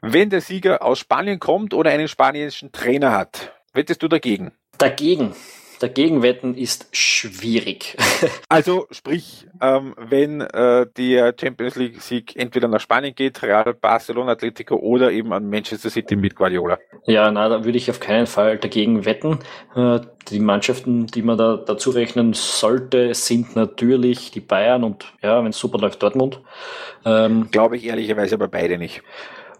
Wenn 0.00 0.30
der 0.30 0.40
Sieger 0.40 0.82
aus 0.82 0.98
Spanien 0.98 1.40
kommt 1.40 1.74
oder 1.74 1.90
einen 1.90 2.08
spanischen 2.08 2.70
Trainer 2.72 3.12
hat, 3.12 3.52
wettest 3.72 4.02
du 4.02 4.08
dagegen? 4.08 4.52
Dagegen. 4.78 5.34
Dagegen 5.80 6.22
wetten 6.22 6.54
ist 6.54 6.88
schwierig. 6.92 7.96
also 8.48 8.86
sprich, 8.90 9.46
ähm, 9.60 9.94
wenn 9.96 10.40
äh, 10.40 10.86
der 10.96 11.34
Champions 11.40 11.76
League 11.76 12.00
Sieg 12.02 12.36
entweder 12.36 12.68
nach 12.68 12.80
Spanien 12.80 13.14
geht, 13.14 13.42
Real, 13.42 13.74
Barcelona, 13.74 14.32
Atletico 14.32 14.76
oder 14.76 15.12
eben 15.12 15.32
an 15.32 15.48
Manchester 15.48 15.90
City 15.90 16.16
mit 16.16 16.34
Guardiola. 16.34 16.78
Ja, 17.06 17.30
na, 17.30 17.48
da 17.48 17.64
würde 17.64 17.78
ich 17.78 17.90
auf 17.90 18.00
keinen 18.00 18.26
Fall 18.26 18.58
dagegen 18.58 19.04
wetten. 19.04 19.38
Äh, 19.76 20.00
die 20.28 20.40
Mannschaften, 20.40 21.06
die 21.06 21.22
man 21.22 21.38
da 21.38 21.56
dazu 21.56 21.90
rechnen 21.90 22.34
sollte, 22.34 23.14
sind 23.14 23.56
natürlich 23.56 24.30
die 24.30 24.40
Bayern 24.40 24.84
und 24.84 25.12
ja, 25.22 25.42
wenn 25.42 25.50
es 25.50 25.58
super 25.58 25.78
läuft, 25.78 26.02
Dortmund. 26.02 26.40
Ähm, 27.04 27.48
Glaube 27.50 27.76
ich 27.76 27.86
ehrlicherweise 27.86 28.34
aber 28.34 28.48
beide 28.48 28.78
nicht. 28.78 29.02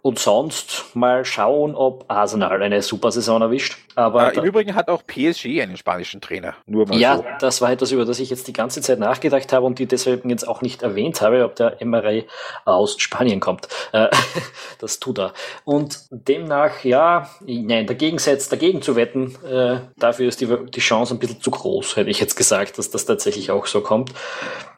Und 0.09 0.19
sonst 0.19 0.87
mal 0.95 1.27
schauen, 1.27 1.75
ob 1.75 2.07
Arsenal 2.09 2.63
eine 2.63 2.81
super 2.81 3.13
Saison 3.13 3.43
erwischt. 3.43 3.77
Aber 3.95 4.33
äh, 4.33 4.39
Im 4.39 4.45
Übrigen 4.45 4.75
hat 4.75 4.89
auch 4.89 5.07
PSG 5.07 5.61
einen 5.61 5.77
spanischen 5.77 6.23
Trainer. 6.23 6.55
Nur 6.65 6.89
mal 6.89 6.99
ja, 6.99 7.19
so. 7.19 7.27
das 7.41 7.61
war 7.61 7.71
etwas, 7.73 7.93
über 7.93 8.07
das 8.07 8.19
ich 8.19 8.31
jetzt 8.31 8.49
die 8.49 8.55
ganze 8.55 8.81
Zeit 8.81 9.01
nachgedacht 9.01 9.53
habe 9.53 9.67
und 9.67 9.79
die 9.79 9.85
deswegen 9.85 10.31
jetzt 10.31 10.49
auch 10.49 10.63
nicht 10.63 10.81
erwähnt 10.81 11.21
habe, 11.21 11.45
ob 11.45 11.57
der 11.57 11.77
MRI 11.85 12.25
aus 12.65 12.99
Spanien 12.99 13.39
kommt. 13.39 13.69
Äh, 13.93 14.09
das 14.79 14.99
tut 14.99 15.19
er. 15.19 15.35
Und 15.67 16.01
demnach, 16.11 16.85
ja, 16.85 17.29
nein, 17.45 17.87
dagegen 17.87 18.19
setzt, 18.19 18.51
dagegen 18.51 18.81
zu 18.81 18.97
wetten, 18.97 19.37
äh, 19.45 19.81
dafür 19.99 20.27
ist 20.29 20.41
die, 20.41 20.49
die 20.71 20.81
Chance 20.81 21.15
ein 21.15 21.19
bisschen 21.19 21.43
zu 21.43 21.51
groß, 21.51 21.97
hätte 21.97 22.09
ich 22.09 22.19
jetzt 22.19 22.37
gesagt, 22.37 22.79
dass 22.79 22.89
das 22.89 23.05
tatsächlich 23.05 23.51
auch 23.51 23.67
so 23.67 23.83
kommt. 23.83 24.15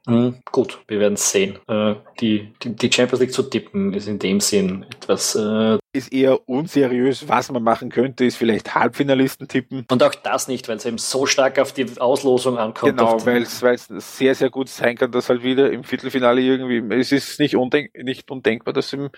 Mhm, 0.06 0.42
gut, 0.50 0.80
wir 0.88 0.98
werden 0.98 1.14
es 1.14 1.30
sehen. 1.30 1.58
Äh, 1.68 1.94
die, 2.20 2.52
die, 2.62 2.74
die, 2.74 2.90
Champions 2.90 3.20
League 3.20 3.34
zu 3.34 3.42
tippen 3.42 3.92
ist 3.92 4.08
in 4.08 4.18
dem 4.18 4.40
Sinn 4.40 4.86
etwas. 4.90 5.19
Äh, 5.34 5.78
ist 5.92 6.12
eher 6.12 6.48
unseriös. 6.48 7.28
Was 7.28 7.50
man 7.50 7.62
machen 7.62 7.90
könnte, 7.90 8.24
ist 8.24 8.36
vielleicht 8.36 8.74
Halbfinalisten 8.74 9.48
tippen. 9.48 9.86
Und 9.90 10.02
auch 10.02 10.14
das 10.14 10.46
nicht, 10.46 10.68
weil 10.68 10.76
es 10.76 10.84
eben 10.84 10.98
so 10.98 11.26
stark 11.26 11.58
auf 11.58 11.72
die 11.72 11.98
Auslosung 11.98 12.58
ankommt. 12.58 12.96
Genau, 12.96 13.24
weil 13.26 13.42
es 13.42 13.60
sehr, 14.16 14.34
sehr 14.34 14.50
gut 14.50 14.68
sein 14.68 14.96
kann, 14.96 15.10
dass 15.10 15.28
halt 15.28 15.42
wieder 15.42 15.72
im 15.72 15.82
Viertelfinale 15.82 16.40
irgendwie, 16.40 16.82
es 16.94 17.10
ist 17.10 17.40
nicht, 17.40 17.56
undenk, 17.56 17.90
nicht 17.94 18.30
undenkbar, 18.30 18.72
dass 18.72 18.92
im 18.92 19.10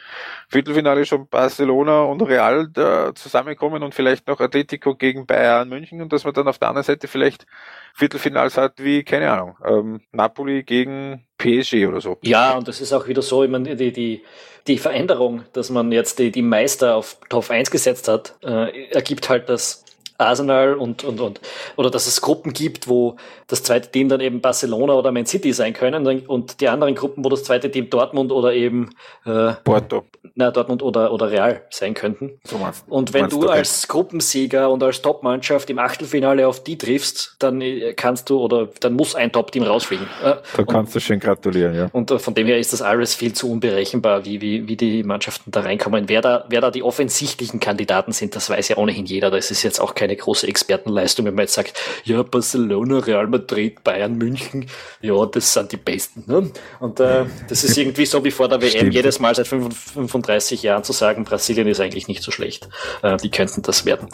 Viertelfinale 0.49 1.05
schon 1.05 1.29
Barcelona 1.29 2.03
und 2.03 2.23
Real 2.23 2.69
da 2.69 3.15
zusammenkommen 3.15 3.83
und 3.83 3.95
vielleicht 3.95 4.27
noch 4.27 4.41
Atletico 4.41 4.95
gegen 4.95 5.27
Bayern 5.27 5.69
München 5.69 6.01
und 6.01 6.13
dass 6.13 6.25
man 6.25 6.33
dann 6.33 6.49
auf 6.49 6.59
der 6.59 6.69
anderen 6.69 6.85
Seite 6.85 7.07
vielleicht 7.07 7.47
Viertelfinals 7.95 8.57
hat 8.57 8.83
wie, 8.83 9.05
keine 9.05 9.31
Ahnung, 9.31 9.57
ähm, 9.65 10.01
Napoli 10.13 10.63
gegen 10.63 11.27
PSG 11.43 11.87
oder 11.87 12.01
so. 12.01 12.19
Ja, 12.23 12.57
und 12.57 12.69
das 12.69 12.81
ist 12.81 12.93
auch 12.93 13.09
wieder 13.09 13.23
so, 13.23 13.43
ich 13.45 13.51
meine, 13.51 13.77
die, 13.77 13.93
die, 13.93 14.23
die 14.67 14.79
Veränderung, 14.79 15.43
dass 15.53 15.71
man 15.71 15.91
jetzt 15.93 16.19
die, 16.19 16.31
die 16.31 16.43
Meister 16.43 16.95
auf 16.95 17.17
Top 17.29 17.51
1 17.51 17.71
gesetzt 17.71 18.09
hat, 18.09 18.35
äh, 18.43 18.91
ergibt 18.91 19.29
halt, 19.29 19.49
dass 19.49 19.85
Arsenal 20.19 20.75
und, 20.75 21.05
und, 21.05 21.21
und, 21.21 21.41
oder 21.77 21.91
dass 21.91 22.07
es 22.07 22.21
Gruppen 22.21 22.53
gibt, 22.53 22.89
wo 22.89 23.17
das 23.47 23.63
zweite 23.63 23.91
Team 23.91 24.09
dann 24.09 24.21
eben 24.21 24.41
Barcelona 24.41 24.95
oder 24.95 25.13
Man 25.13 25.27
City 25.27 25.53
sein 25.53 25.73
können 25.73 26.07
und 26.27 26.61
die 26.61 26.69
anderen 26.69 26.95
Gruppen, 26.95 27.25
wo 27.25 27.29
das 27.29 27.45
zweite 27.45 27.71
Team 27.71 27.91
Dortmund 27.91 28.33
oder 28.33 28.53
eben 28.55 28.91
äh, 29.25 29.53
Porto. 29.65 30.05
Na, 30.35 30.51
Dortmund 30.51 30.83
oder, 30.83 31.13
oder 31.13 31.31
Real 31.31 31.63
sein 31.69 31.95
könnten. 31.95 32.39
So 32.45 32.57
meinst, 32.57 32.85
und 32.89 33.13
wenn 33.13 33.29
du 33.29 33.49
als 33.49 33.89
Gruppensieger 33.89 34.71
und 34.71 34.83
als 34.83 35.03
Topmannschaft 35.03 35.69
im 35.69 35.79
Achtelfinale 35.79 36.49
auf 36.49 36.63
die 36.63 36.79
triffst, 36.79 37.37
dann 37.41 37.61
äh, 37.61 37.93
kannst 37.95 38.31
du 38.31 38.39
oder 38.39 38.69
dann 38.81 38.95
muss 38.95 39.15
ein 39.15 39.33
Top-Team 39.33 39.65
rausfliegen. 39.65 40.07
Äh, 40.25 40.37
da 40.57 40.65
kannst 40.65 40.95
du 40.95 41.01
schön 41.01 41.21
gratulieren, 41.21 41.75
ja. 41.75 41.89
Und 41.93 42.11
äh, 42.11 42.19
von 42.19 42.35
dem 42.35 42.47
her 42.47 42.59
ist 42.59 42.73
das 42.73 42.81
alles 42.81 43.15
viel 43.15 43.33
zu 43.35 43.51
unberechenbar, 43.51 44.25
wie, 44.25 44.41
wie, 44.41 44.69
wie 44.69 44.77
die 44.77 45.03
Mannschaften 45.03 45.51
da 45.51 45.61
reinkommen. 45.61 46.09
Wer 46.09 46.23
da, 46.23 46.45
wer 46.49 46.61
da 46.61 46.71
die 46.71 46.83
offensichtlichen 46.83 47.61
Kandidaten 47.61 48.13
sind, 48.13 48.37
das 48.37 48.49
weiß 48.49 48.69
ja 48.69 48.77
ohnehin 48.79 49.05
jeder. 49.05 49.31
Das 49.31 49.51
ist 49.51 49.63
jetzt 49.63 49.81
auch 49.81 49.95
keine 50.03 50.17
große 50.17 50.49
Expertenleistung, 50.49 51.27
wenn 51.27 51.37
man 51.37 51.45
jetzt 51.45 51.55
sagt, 51.55 51.81
ja, 52.03 52.25
Barcelona, 52.25 52.99
Real 52.99 53.29
Madrid, 53.29 53.85
Bayern, 53.85 54.19
München, 54.19 54.67
ja, 55.01 55.25
das 55.27 55.53
sind 55.53 55.71
die 55.71 55.77
Besten. 55.77 56.25
Ne? 56.27 56.51
Und 56.81 56.99
äh, 56.99 57.25
das 57.49 57.63
ist 57.63 57.79
irgendwie 57.79 58.05
so 58.05 58.25
wie 58.25 58.33
vor 58.33 58.49
der 58.49 58.61
WM 58.61 58.71
Stimmt. 58.71 58.95
jedes 58.95 59.21
Mal 59.21 59.33
seit 59.37 59.47
35 59.47 60.65
Jahren 60.65 60.83
zu 60.83 60.93
sagen, 60.93 61.25
Brasilien 61.25 61.69
ist 61.69 61.81
eigentlich 61.81 62.09
nicht 62.09 62.25
so 62.25 62.33
schlecht. 62.33 62.69
Äh, 63.03 63.17
die 63.19 63.31
könnten 63.31 63.63
das 63.63 63.87
werden. 63.87 64.09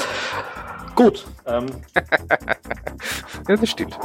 Gut. 0.95 1.25
Ähm, 1.47 1.67
ja, 3.49 3.57
das 3.57 3.71
stimmt. 3.71 3.97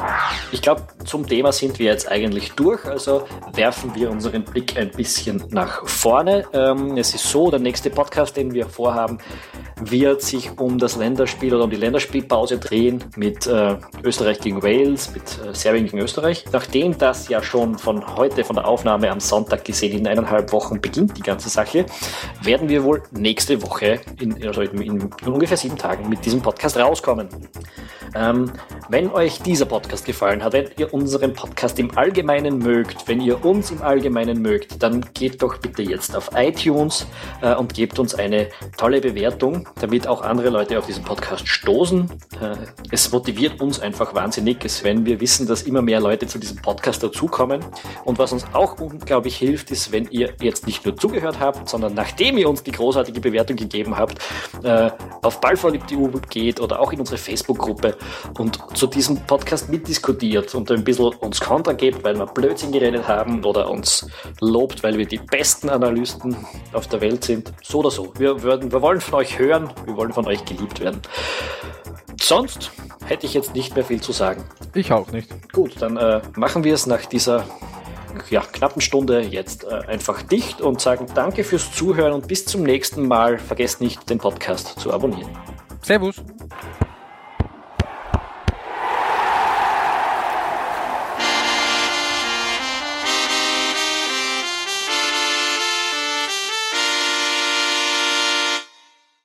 Ich 0.51 0.61
glaube, 0.61 0.83
zum 1.03 1.27
Thema 1.27 1.51
sind 1.51 1.79
wir 1.79 1.87
jetzt 1.87 2.09
eigentlich 2.09 2.51
durch. 2.51 2.85
Also 2.85 3.27
werfen 3.55 3.93
wir 3.95 4.09
unseren 4.09 4.43
Blick 4.43 4.77
ein 4.77 4.91
bisschen 4.91 5.43
nach 5.49 5.85
vorne. 5.87 6.45
Ähm, 6.53 6.95
es 6.95 7.15
ist 7.15 7.27
so, 7.29 7.49
der 7.49 7.59
nächste 7.59 7.89
Podcast, 7.89 8.37
den 8.37 8.53
wir 8.53 8.67
vorhaben, 8.67 9.17
wird 9.91 10.21
sich 10.21 10.57
um 10.57 10.77
das 10.77 10.95
Länderspiel 10.95 11.53
oder 11.53 11.65
um 11.65 11.69
die 11.69 11.77
Länderspielpause 11.77 12.57
drehen 12.57 13.03
mit 13.15 13.47
äh, 13.47 13.77
Österreich 14.03 14.39
gegen 14.39 14.61
Wales, 14.63 15.13
mit 15.13 15.23
äh, 15.23 15.53
Serbien 15.53 15.85
gegen 15.85 15.99
Österreich. 15.99 16.45
Nachdem 16.51 16.97
das 16.97 17.29
ja 17.29 17.41
schon 17.41 17.77
von 17.77 18.15
heute, 18.15 18.43
von 18.43 18.55
der 18.55 18.67
Aufnahme 18.67 19.09
am 19.11 19.19
Sonntag 19.19 19.65
gesehen, 19.65 19.97
in 19.97 20.07
eineinhalb 20.07 20.51
Wochen 20.51 20.81
beginnt, 20.81 21.17
die 21.17 21.21
ganze 21.21 21.49
Sache, 21.49 21.85
werden 22.41 22.69
wir 22.69 22.83
wohl 22.83 23.03
nächste 23.11 23.61
Woche, 23.61 23.99
in, 24.19 24.45
also 24.45 24.61
in, 24.61 24.81
in, 24.81 25.09
ungefähr 25.25 25.57
sieben 25.57 25.77
Tagen, 25.77 26.09
mit 26.09 26.25
diesem 26.25 26.41
Podcast 26.41 26.77
rauskommen. 26.77 27.29
Ähm, 28.15 28.51
wenn 28.89 29.11
euch 29.11 29.41
dieser 29.41 29.65
Podcast 29.65 30.05
gefallen 30.05 30.43
hat, 30.43 30.53
wenn 30.53 30.67
ihr 30.77 30.93
unseren 30.93 31.33
Podcast 31.33 31.79
im 31.79 31.97
Allgemeinen 31.97 32.59
mögt, 32.59 33.07
wenn 33.07 33.19
ihr 33.21 33.43
uns 33.43 33.71
im 33.71 33.81
Allgemeinen 33.81 34.41
mögt, 34.41 34.83
dann 34.83 35.03
geht 35.13 35.41
doch 35.41 35.57
bitte 35.57 35.81
jetzt 35.81 36.15
auf 36.15 36.29
iTunes 36.35 37.07
äh, 37.41 37.55
und 37.55 37.73
gebt 37.73 37.97
uns 37.97 38.13
eine 38.13 38.49
tolle 38.77 39.01
Bewertung 39.01 39.67
damit 39.79 40.07
auch 40.07 40.21
andere 40.21 40.49
Leute 40.49 40.77
auf 40.77 40.85
diesen 40.85 41.03
Podcast 41.03 41.47
stoßen. 41.47 42.09
Äh, 42.41 42.55
es 42.91 43.11
motiviert 43.11 43.61
uns 43.61 43.79
einfach 43.79 44.13
wahnsinnig, 44.13 44.59
wenn 44.83 45.05
wir 45.05 45.19
wissen, 45.19 45.47
dass 45.47 45.63
immer 45.63 45.81
mehr 45.81 45.99
Leute 45.99 46.27
zu 46.27 46.39
diesem 46.39 46.57
Podcast 46.57 47.03
dazukommen. 47.03 47.63
Und 48.05 48.19
was 48.19 48.31
uns 48.31 48.45
auch 48.53 48.79
unglaublich 48.79 49.35
hilft, 49.35 49.71
ist, 49.71 49.91
wenn 49.91 50.07
ihr 50.09 50.33
jetzt 50.41 50.67
nicht 50.67 50.85
nur 50.85 50.95
zugehört 50.95 51.39
habt, 51.39 51.69
sondern 51.69 51.93
nachdem 51.93 52.37
ihr 52.37 52.49
uns 52.49 52.63
die 52.63 52.71
großartige 52.71 53.19
Bewertung 53.19 53.55
gegeben 53.57 53.97
habt, 53.97 54.19
äh, 54.63 54.91
auf 55.21 55.41
Ballverliebt.eu 55.41 56.09
geht 56.29 56.59
oder 56.59 56.79
auch 56.79 56.91
in 56.93 56.99
unsere 56.99 57.17
Facebook-Gruppe 57.17 57.97
und 58.37 58.59
zu 58.77 58.87
diesem 58.87 59.17
Podcast 59.25 59.69
mitdiskutiert 59.69 60.53
und 60.55 60.71
ein 60.71 60.83
bisschen 60.83 61.13
uns 61.19 61.39
Kontra 61.39 61.73
gebt, 61.73 62.03
weil 62.03 62.17
wir 62.17 62.25
Blödsinn 62.25 62.71
geredet 62.71 63.07
haben 63.07 63.43
oder 63.43 63.69
uns 63.69 64.07
lobt, 64.39 64.83
weil 64.83 64.97
wir 64.97 65.05
die 65.05 65.17
besten 65.17 65.69
Analysten 65.69 66.35
auf 66.71 66.87
der 66.87 67.01
Welt 67.01 67.23
sind. 67.23 67.53
So 67.61 67.79
oder 67.79 67.91
so. 67.91 68.13
Wir, 68.17 68.41
würden, 68.43 68.71
wir 68.71 68.81
wollen 68.81 69.01
von 69.01 69.15
euch 69.15 69.37
hören, 69.39 69.62
hören. 69.63 69.85
Wir 69.85 69.97
wollen 69.97 70.13
von 70.13 70.27
euch 70.27 70.45
geliebt 70.45 70.79
werden. 70.79 71.01
Sonst 72.19 72.71
hätte 73.05 73.25
ich 73.25 73.33
jetzt 73.33 73.53
nicht 73.53 73.75
mehr 73.75 73.83
viel 73.83 74.01
zu 74.01 74.11
sagen. 74.11 74.43
Ich 74.73 74.91
auch 74.91 75.11
nicht. 75.11 75.29
Gut, 75.51 75.81
dann 75.81 75.97
äh, 75.97 76.21
machen 76.35 76.63
wir 76.63 76.73
es 76.73 76.85
nach 76.85 77.05
dieser 77.05 77.45
ja, 78.29 78.41
knappen 78.41 78.81
Stunde 78.81 79.21
jetzt 79.21 79.63
äh, 79.65 79.81
einfach 79.87 80.21
dicht 80.21 80.61
und 80.61 80.79
sagen 80.79 81.07
danke 81.15 81.43
fürs 81.43 81.71
Zuhören 81.71 82.13
und 82.13 82.27
bis 82.27 82.45
zum 82.45 82.63
nächsten 82.63 83.07
Mal. 83.07 83.37
Vergesst 83.37 83.81
nicht, 83.81 84.09
den 84.09 84.19
Podcast 84.19 84.79
zu 84.79 84.93
abonnieren. 84.93 85.29
Servus. 85.81 86.21